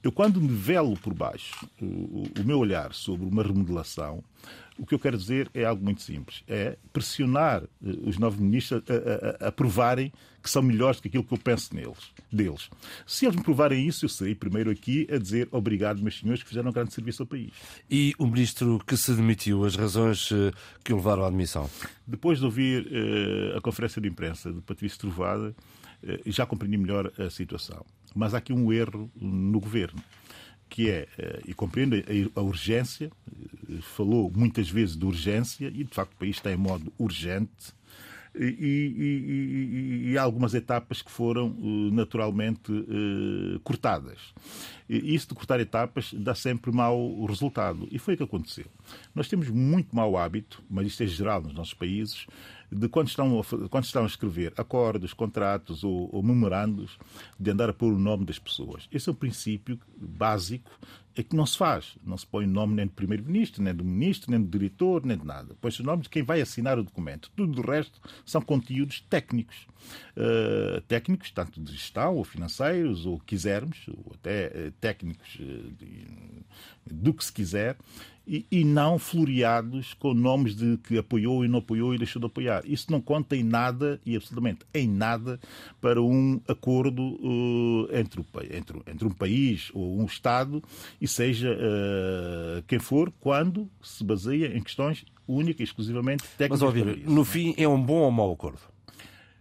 eu, 0.02 0.10
quando 0.10 0.40
me 0.40 0.48
velo 0.48 0.96
por 0.96 1.14
baixo 1.14 1.68
o, 1.80 2.24
o 2.40 2.44
meu 2.44 2.58
olhar 2.58 2.92
sobre 2.92 3.26
uma 3.26 3.42
remodelação, 3.42 4.22
o 4.82 4.86
que 4.86 4.96
eu 4.96 4.98
quero 4.98 5.16
dizer 5.16 5.48
é 5.54 5.64
algo 5.64 5.84
muito 5.84 6.02
simples: 6.02 6.42
é 6.48 6.76
pressionar 6.92 7.62
eh, 7.62 7.68
os 8.04 8.18
novos 8.18 8.40
ministros 8.40 8.82
a, 8.90 9.44
a, 9.44 9.48
a 9.48 9.52
provarem 9.52 10.12
que 10.42 10.50
são 10.50 10.60
melhores 10.60 10.98
do 10.98 11.02
que 11.02 11.08
aquilo 11.08 11.22
que 11.22 11.32
eu 11.32 11.38
penso 11.38 11.72
neles, 11.72 12.10
deles. 12.32 12.68
Se 13.06 13.24
eles 13.24 13.36
me 13.36 13.44
provarem 13.44 13.86
isso, 13.86 14.04
eu 14.04 14.08
serei 14.08 14.34
primeiro 14.34 14.72
aqui 14.72 15.06
a 15.08 15.18
dizer 15.18 15.48
obrigado, 15.52 16.02
meus 16.02 16.18
senhores, 16.18 16.42
que 16.42 16.48
fizeram 16.48 16.70
um 16.70 16.72
grande 16.72 16.92
serviço 16.92 17.22
ao 17.22 17.28
país. 17.28 17.52
E 17.88 18.12
o 18.18 18.26
ministro 18.26 18.82
que 18.84 18.96
se 18.96 19.14
demitiu, 19.14 19.64
as 19.64 19.76
razões 19.76 20.30
eh, 20.32 20.50
que 20.82 20.92
o 20.92 20.96
levaram 20.96 21.22
à 21.22 21.28
admissão? 21.28 21.70
Depois 22.04 22.40
de 22.40 22.44
ouvir 22.44 22.88
uh, 22.88 23.58
a 23.58 23.60
conferência 23.60 24.02
de 24.02 24.08
imprensa 24.08 24.52
de 24.52 24.60
Patrício 24.62 24.98
Trovada, 24.98 25.54
uh, 26.02 26.20
já 26.26 26.44
compreendi 26.44 26.76
melhor 26.76 27.12
a 27.16 27.30
situação. 27.30 27.86
Mas 28.16 28.34
há 28.34 28.38
aqui 28.38 28.52
um 28.52 28.72
erro 28.72 29.08
no 29.14 29.60
governo 29.60 30.02
que 30.72 30.88
é, 30.88 31.06
e 31.46 31.52
compreendo 31.52 31.94
a 32.34 32.40
urgência, 32.40 33.10
falou 33.82 34.32
muitas 34.34 34.70
vezes 34.70 34.96
de 34.96 35.04
urgência, 35.04 35.66
e 35.66 35.84
de 35.84 35.94
facto 35.94 36.14
o 36.14 36.16
país 36.16 36.36
está 36.36 36.50
em 36.50 36.56
modo 36.56 36.90
urgente, 36.98 37.74
e, 38.34 38.44
e, 38.44 40.06
e, 40.08 40.12
e, 40.12 40.18
algumas 40.18 40.54
etapas 40.54 41.02
que 41.02 41.10
foram 41.10 41.48
eh, 41.48 41.94
naturalmente 41.94 42.72
eh, 42.72 43.60
cortadas. 43.62 44.32
Isso 44.96 45.28
de 45.28 45.34
cortar 45.34 45.58
etapas 45.60 46.12
dá 46.12 46.34
sempre 46.34 46.70
mau 46.70 47.24
resultado. 47.24 47.88
E 47.90 47.98
foi 47.98 48.14
o 48.14 48.16
que 48.16 48.22
aconteceu. 48.22 48.66
Nós 49.14 49.28
temos 49.28 49.48
muito 49.48 49.94
mau 49.96 50.16
hábito, 50.16 50.62
mas 50.68 50.86
isto 50.86 51.02
é 51.02 51.06
geral 51.06 51.40
nos 51.40 51.54
nossos 51.54 51.74
países, 51.74 52.26
de 52.70 52.88
quando 52.88 53.08
estão, 53.08 53.40
a, 53.40 53.68
quando 53.68 53.84
estão 53.84 54.02
a 54.04 54.06
escrever 54.06 54.52
acordos, 54.56 55.12
contratos 55.12 55.84
ou, 55.84 56.08
ou 56.12 56.22
memorandos, 56.22 56.98
de 57.38 57.50
andar 57.50 57.70
a 57.70 57.72
pôr 57.72 57.92
o 57.92 57.98
nome 57.98 58.24
das 58.24 58.38
pessoas. 58.38 58.88
Esse 58.92 59.08
é 59.08 59.12
um 59.12 59.16
princípio 59.16 59.78
básico 59.96 60.70
é 61.14 61.22
que 61.22 61.36
não 61.36 61.44
se 61.44 61.58
faz. 61.58 61.96
Não 62.04 62.16
se 62.16 62.26
põe 62.26 62.44
o 62.44 62.48
nome 62.48 62.74
nem 62.74 62.86
do 62.86 62.92
primeiro-ministro, 62.92 63.62
nem 63.62 63.74
do 63.74 63.84
ministro, 63.84 64.30
nem 64.30 64.40
do 64.40 64.48
diretor, 64.48 65.04
nem 65.04 65.16
de 65.16 65.26
nada. 65.26 65.54
Põe-se 65.60 65.82
o 65.82 65.84
nome 65.84 66.02
de 66.02 66.08
quem 66.08 66.22
vai 66.22 66.40
assinar 66.40 66.78
o 66.78 66.82
documento. 66.82 67.30
Tudo 67.36 67.60
o 67.60 67.70
resto 67.70 68.00
são 68.24 68.40
conteúdos 68.40 69.00
técnicos. 69.10 69.66
Uh, 70.16 70.80
técnicos, 70.82 71.30
tanto 71.30 71.60
de 71.60 71.72
gestão, 71.72 72.16
ou 72.16 72.24
financeiros, 72.24 73.04
ou 73.04 73.18
quisermos, 73.20 73.86
ou 73.88 74.12
até 74.14 74.46
uh, 74.46 74.72
técnicos 74.82 75.38
de, 75.38 76.12
do 76.84 77.14
que 77.14 77.24
se 77.24 77.32
quiser, 77.32 77.76
e, 78.26 78.46
e, 78.50 78.64
não 78.64 78.98
floreados 78.98 79.94
com 79.94 80.14
nomes 80.14 80.54
de 80.54 80.76
que 80.78 80.96
apoiou 80.98 81.44
e 81.44 81.48
não 81.48 81.58
apoiou 81.58 81.92
e 81.94 81.98
deixou 81.98 82.20
de 82.20 82.26
apoiar. 82.26 82.62
Isso 82.64 82.90
não 82.90 83.00
conta 83.00 83.34
em 83.34 83.42
nada, 83.42 84.00
e 84.06 84.14
absolutamente 84.14 84.60
em 84.72 84.88
nada, 84.88 85.40
para 85.80 86.00
um 86.00 86.40
acordo 86.46 87.02
uh, 87.02 87.88
entre, 87.96 88.20
o, 88.20 88.26
entre, 88.50 88.80
entre, 88.86 89.06
um 89.06 89.10
país 89.10 89.70
ou 89.74 90.00
um 90.00 90.04
Estado, 90.04 90.62
e 91.00 91.08
seja 91.08 91.52
uh, 91.52 92.62
quem 92.66 92.78
for, 92.78 93.12
quando 93.18 93.68
se 93.82 94.04
baseia 94.04 94.56
em 94.56 94.62
questões 94.62 95.04
únicas 95.26 95.60
e 95.60 95.64
exclusivamente 95.64 96.24
técnicas. 96.38 96.60
Mas, 96.60 96.62
óbvio, 96.62 97.10
no 97.10 97.24
fim, 97.24 97.54
é 97.56 97.66
um 97.66 97.82
bom 97.82 98.02
ou 98.02 98.10
mau 98.10 98.32
acordo? 98.32 98.60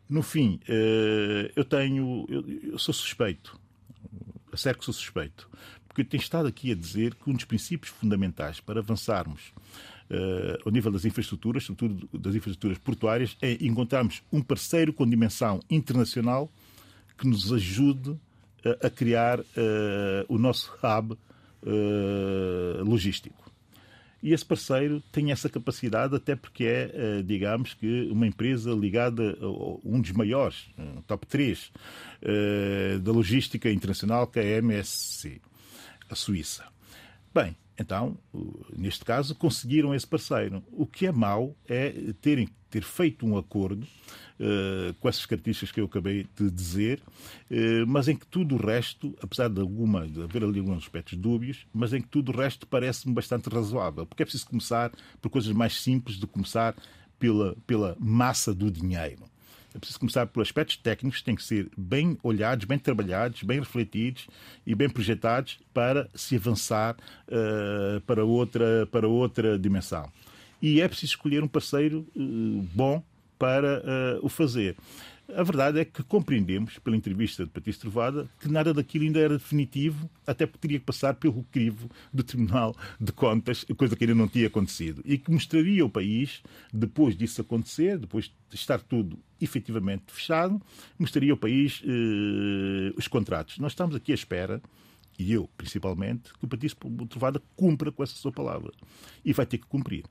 No 0.09 0.23
fim, 0.23 0.59
uh, 0.67 1.51
eu 1.55 1.63
tenho. 1.63 2.25
Eu, 2.27 2.71
eu 2.73 2.79
sou 2.79 2.93
suspeito. 2.93 3.61
A 4.52 4.58
sério 4.58 4.80
que 4.80 4.86
sou 4.86 4.93
suspeito 4.93 5.49
porque 5.91 6.02
eu 6.02 6.06
tenho 6.06 6.22
estado 6.22 6.47
aqui 6.47 6.72
a 6.72 6.76
dizer 6.76 7.14
que 7.16 7.30
um 7.30 7.34
dos 7.34 7.43
princípios 7.43 7.91
fundamentais 7.91 8.62
para 8.62 8.80
avançarmos 8.80 9.49
uh, 10.10 10.58
ao 10.66 10.72
nível 10.72 10.89
das 10.89 11.04
infraestruturas, 11.04 11.66
sobretudo 11.66 12.08
das 12.18 12.34
infraestruturas 12.34 12.78
portuárias, 12.78 13.38
é 13.41 13.58
encontrarmos 13.60 14.24
um 14.32 14.41
parceiro 14.41 14.93
com 14.93 15.06
dimensão 15.06 15.60
internacional 15.70 16.49
que 17.18 17.28
nos 17.28 17.52
ajude 17.52 18.12
uh, 18.12 18.20
a 18.82 18.89
criar 18.89 19.41
uh, 19.41 19.43
o 20.30 20.38
nosso 20.38 20.74
hub 20.82 21.18
logístico. 22.84 23.51
E 24.22 24.34
esse 24.34 24.45
parceiro 24.45 25.01
tem 25.11 25.32
essa 25.32 25.49
capacidade, 25.49 26.15
até 26.15 26.36
porque 26.36 26.63
é, 26.65 26.91
eh, 26.93 27.22
digamos 27.24 27.74
que, 27.74 28.07
uma 28.11 28.28
empresa 28.28 28.72
ligada 28.72 29.36
a 29.41 29.47
um 29.84 29.99
dos 29.99 30.11
maiores, 30.11 30.69
top 31.07 31.26
3 31.26 31.72
eh, 32.22 32.99
da 33.01 33.11
logística 33.11 33.72
internacional, 33.72 34.28
que 34.28 34.39
é 34.39 34.55
a 34.55 34.57
MSC, 34.59 35.41
a 36.07 36.15
Suíça. 36.15 36.65
Bem, 37.34 37.55
então, 37.78 38.15
neste 38.78 39.03
caso, 39.03 39.34
conseguiram 39.34 39.95
esse 39.95 40.05
parceiro. 40.05 40.63
O 40.72 40.86
que 40.86 41.07
é 41.07 41.11
mau 41.11 41.55
é 41.67 41.91
terem 42.22 42.47
ter 42.72 42.84
feito 42.84 43.26
um 43.26 43.38
acordo 43.38 43.86
uh, 44.39 44.93
com 44.99 45.09
essas 45.09 45.26
características 45.26 45.72
que 45.72 45.82
eu 45.82 45.86
acabei 45.86 46.26
de 46.36 46.49
dizer, 46.49 46.99
uh, 47.51 47.86
mas 47.86 48.07
em 48.07 48.15
que 48.15 48.26
tudo 48.26 48.55
o 48.55 48.57
resto, 48.57 49.15
apesar 49.22 49.49
de, 49.49 49.59
alguma, 49.59 50.07
de 50.07 50.24
haver 50.24 50.43
ali 50.43 50.59
alguns 50.59 50.84
aspectos 50.84 51.17
dúbios, 51.17 51.67
mas 51.74 51.93
em 51.93 52.01
que 52.01 52.07
tudo 52.07 52.32
o 52.32 52.36
resto 52.36 52.65
parece-me 52.65 53.13
bastante 53.13 53.49
razoável. 53.49 54.05
Porque 54.05 54.24
é 54.24 54.26
preciso 54.26 54.47
começar 54.47 54.91
por 55.22 55.30
coisas 55.30 55.51
mais 55.51 55.80
simples 55.80 56.17
de 56.17 56.26
começar 56.26 56.76
pela, 57.19 57.55
pela 57.67 57.95
massa 57.99 58.53
do 58.53 58.72
dinheiro. 58.72 59.30
É 59.74 59.80
preciso 59.80 59.99
começar 59.99 60.26
por 60.28 60.41
aspectos 60.41 60.76
técnicos 60.76 61.19
que 61.19 61.26
têm 61.26 61.36
que 61.36 61.43
ser 61.43 61.69
bem 61.78 62.17
olhados, 62.24 62.65
bem 62.65 62.78
trabalhados, 62.78 63.41
bem 63.43 63.59
refletidos 63.59 64.28
e 64.65 64.76
bem 64.76 64.89
projetados 64.89 65.59
para 65.74 66.09
se 66.13 66.36
avançar 66.36 66.97
uh, 67.28 68.01
para, 68.01 68.26
outra, 68.26 68.86
para 68.91 69.07
outra 69.07 69.57
dimensão. 69.57 70.11
E 70.62 70.82
é 70.82 70.88
preciso 70.88 71.14
escolher 71.14 71.43
um 71.43 71.47
parceiro 71.47 72.07
uh, 72.16 72.68
bom 72.74 73.03
para 73.38 73.80
uh, 73.80 74.26
o 74.26 74.30
fazer. 74.30 74.76
A 75.36 75.43
verdade 75.43 75.80
é 75.80 75.86
que 75.86 76.03
compreendemos, 76.03 76.78
pela 76.80 76.95
entrevista 76.95 77.45
de 77.45 77.49
Patrício 77.49 77.82
Trovada, 77.82 78.30
que 78.39 78.49
nada 78.49 78.74
daquilo 78.74 79.05
ainda 79.05 79.20
era 79.20 79.38
definitivo, 79.38 80.09
até 80.28 80.45
porque 80.45 80.59
teria 80.59 80.80
que 80.80 80.86
passar 80.86 81.16
pelo 81.16 81.43
crivo 81.43 81.89
do 82.14 82.22
Tribunal 82.22 82.76
de 82.99 83.12
Contas, 83.14 83.66
coisa 83.78 83.95
que 83.95 84.03
ainda 84.03 84.16
não 84.16 84.28
tinha 84.28 84.47
acontecido. 84.47 85.01
E 85.05 85.18
que 85.18 85.32
mostraria 85.32 85.84
ao 85.84 85.89
país, 85.89 86.41
depois 86.74 87.16
disso 87.16 87.41
acontecer, 87.41 87.97
depois 87.97 88.26
de 88.49 88.55
estar 88.55 88.80
tudo 88.82 89.18
efetivamente 89.39 90.03
fechado, 90.07 90.62
mostraria 90.99 91.32
ao 91.32 91.38
país 91.38 91.82
eh, 91.86 92.93
os 92.97 93.07
contratos. 93.07 93.57
Nós 93.57 93.72
estamos 93.72 93.95
aqui 93.95 94.12
à 94.12 94.16
espera 94.16 94.62
e 95.18 95.32
eu, 95.32 95.49
principalmente, 95.57 96.34
que 96.34 96.45
o 96.45 96.47
Patrício 96.47 96.78
Trovada 97.09 97.41
cumpra 97.55 97.91
com 97.91 98.03
essa 98.03 98.16
sua 98.16 98.32
palavra. 98.32 98.72
E 99.24 99.34
vai 99.34 99.45
ter 99.45 99.57
que 99.57 99.66
cumprir. 99.66 100.03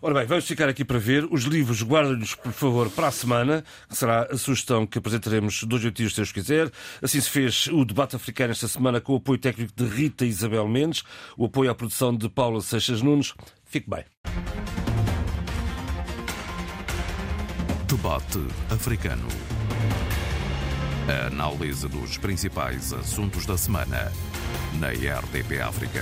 Ora 0.00 0.14
bem, 0.14 0.26
vamos 0.26 0.44
ficar 0.44 0.68
aqui 0.68 0.84
para 0.84 0.98
ver. 0.98 1.26
Os 1.30 1.44
livros 1.44 1.82
guardem-nos, 1.82 2.34
por 2.34 2.52
favor, 2.52 2.90
para 2.90 3.08
a 3.08 3.10
semana, 3.10 3.64
que 3.88 3.96
será 3.96 4.28
a 4.30 4.36
sugestão 4.36 4.86
que 4.86 4.98
apresentaremos 4.98 5.62
dois 5.64 5.84
oitinhos, 5.84 6.12
se 6.12 6.16
Deus 6.16 6.32
quiser. 6.32 6.70
Assim 7.02 7.20
se 7.20 7.30
fez 7.30 7.66
o 7.68 7.84
debate 7.84 8.16
africano 8.16 8.52
esta 8.52 8.68
semana 8.68 9.00
com 9.00 9.14
o 9.14 9.16
apoio 9.16 9.38
técnico 9.38 9.72
de 9.74 9.84
Rita 9.84 10.24
Isabel 10.24 10.68
Mendes, 10.68 11.02
o 11.36 11.46
apoio 11.46 11.70
à 11.70 11.74
produção 11.74 12.16
de 12.16 12.28
Paula 12.28 12.60
Seixas 12.60 13.02
Nunes. 13.02 13.34
Fique 13.64 13.88
bem. 13.88 14.04
Debate 17.88 18.40
africano. 18.70 19.28
A 21.08 21.26
análise 21.26 21.86
dos 21.88 22.16
principais 22.16 22.92
assuntos 22.92 23.44
da 23.44 23.58
semana 23.58 24.10
na 24.78 24.88
RDP 24.88 25.60
África. 25.60 26.00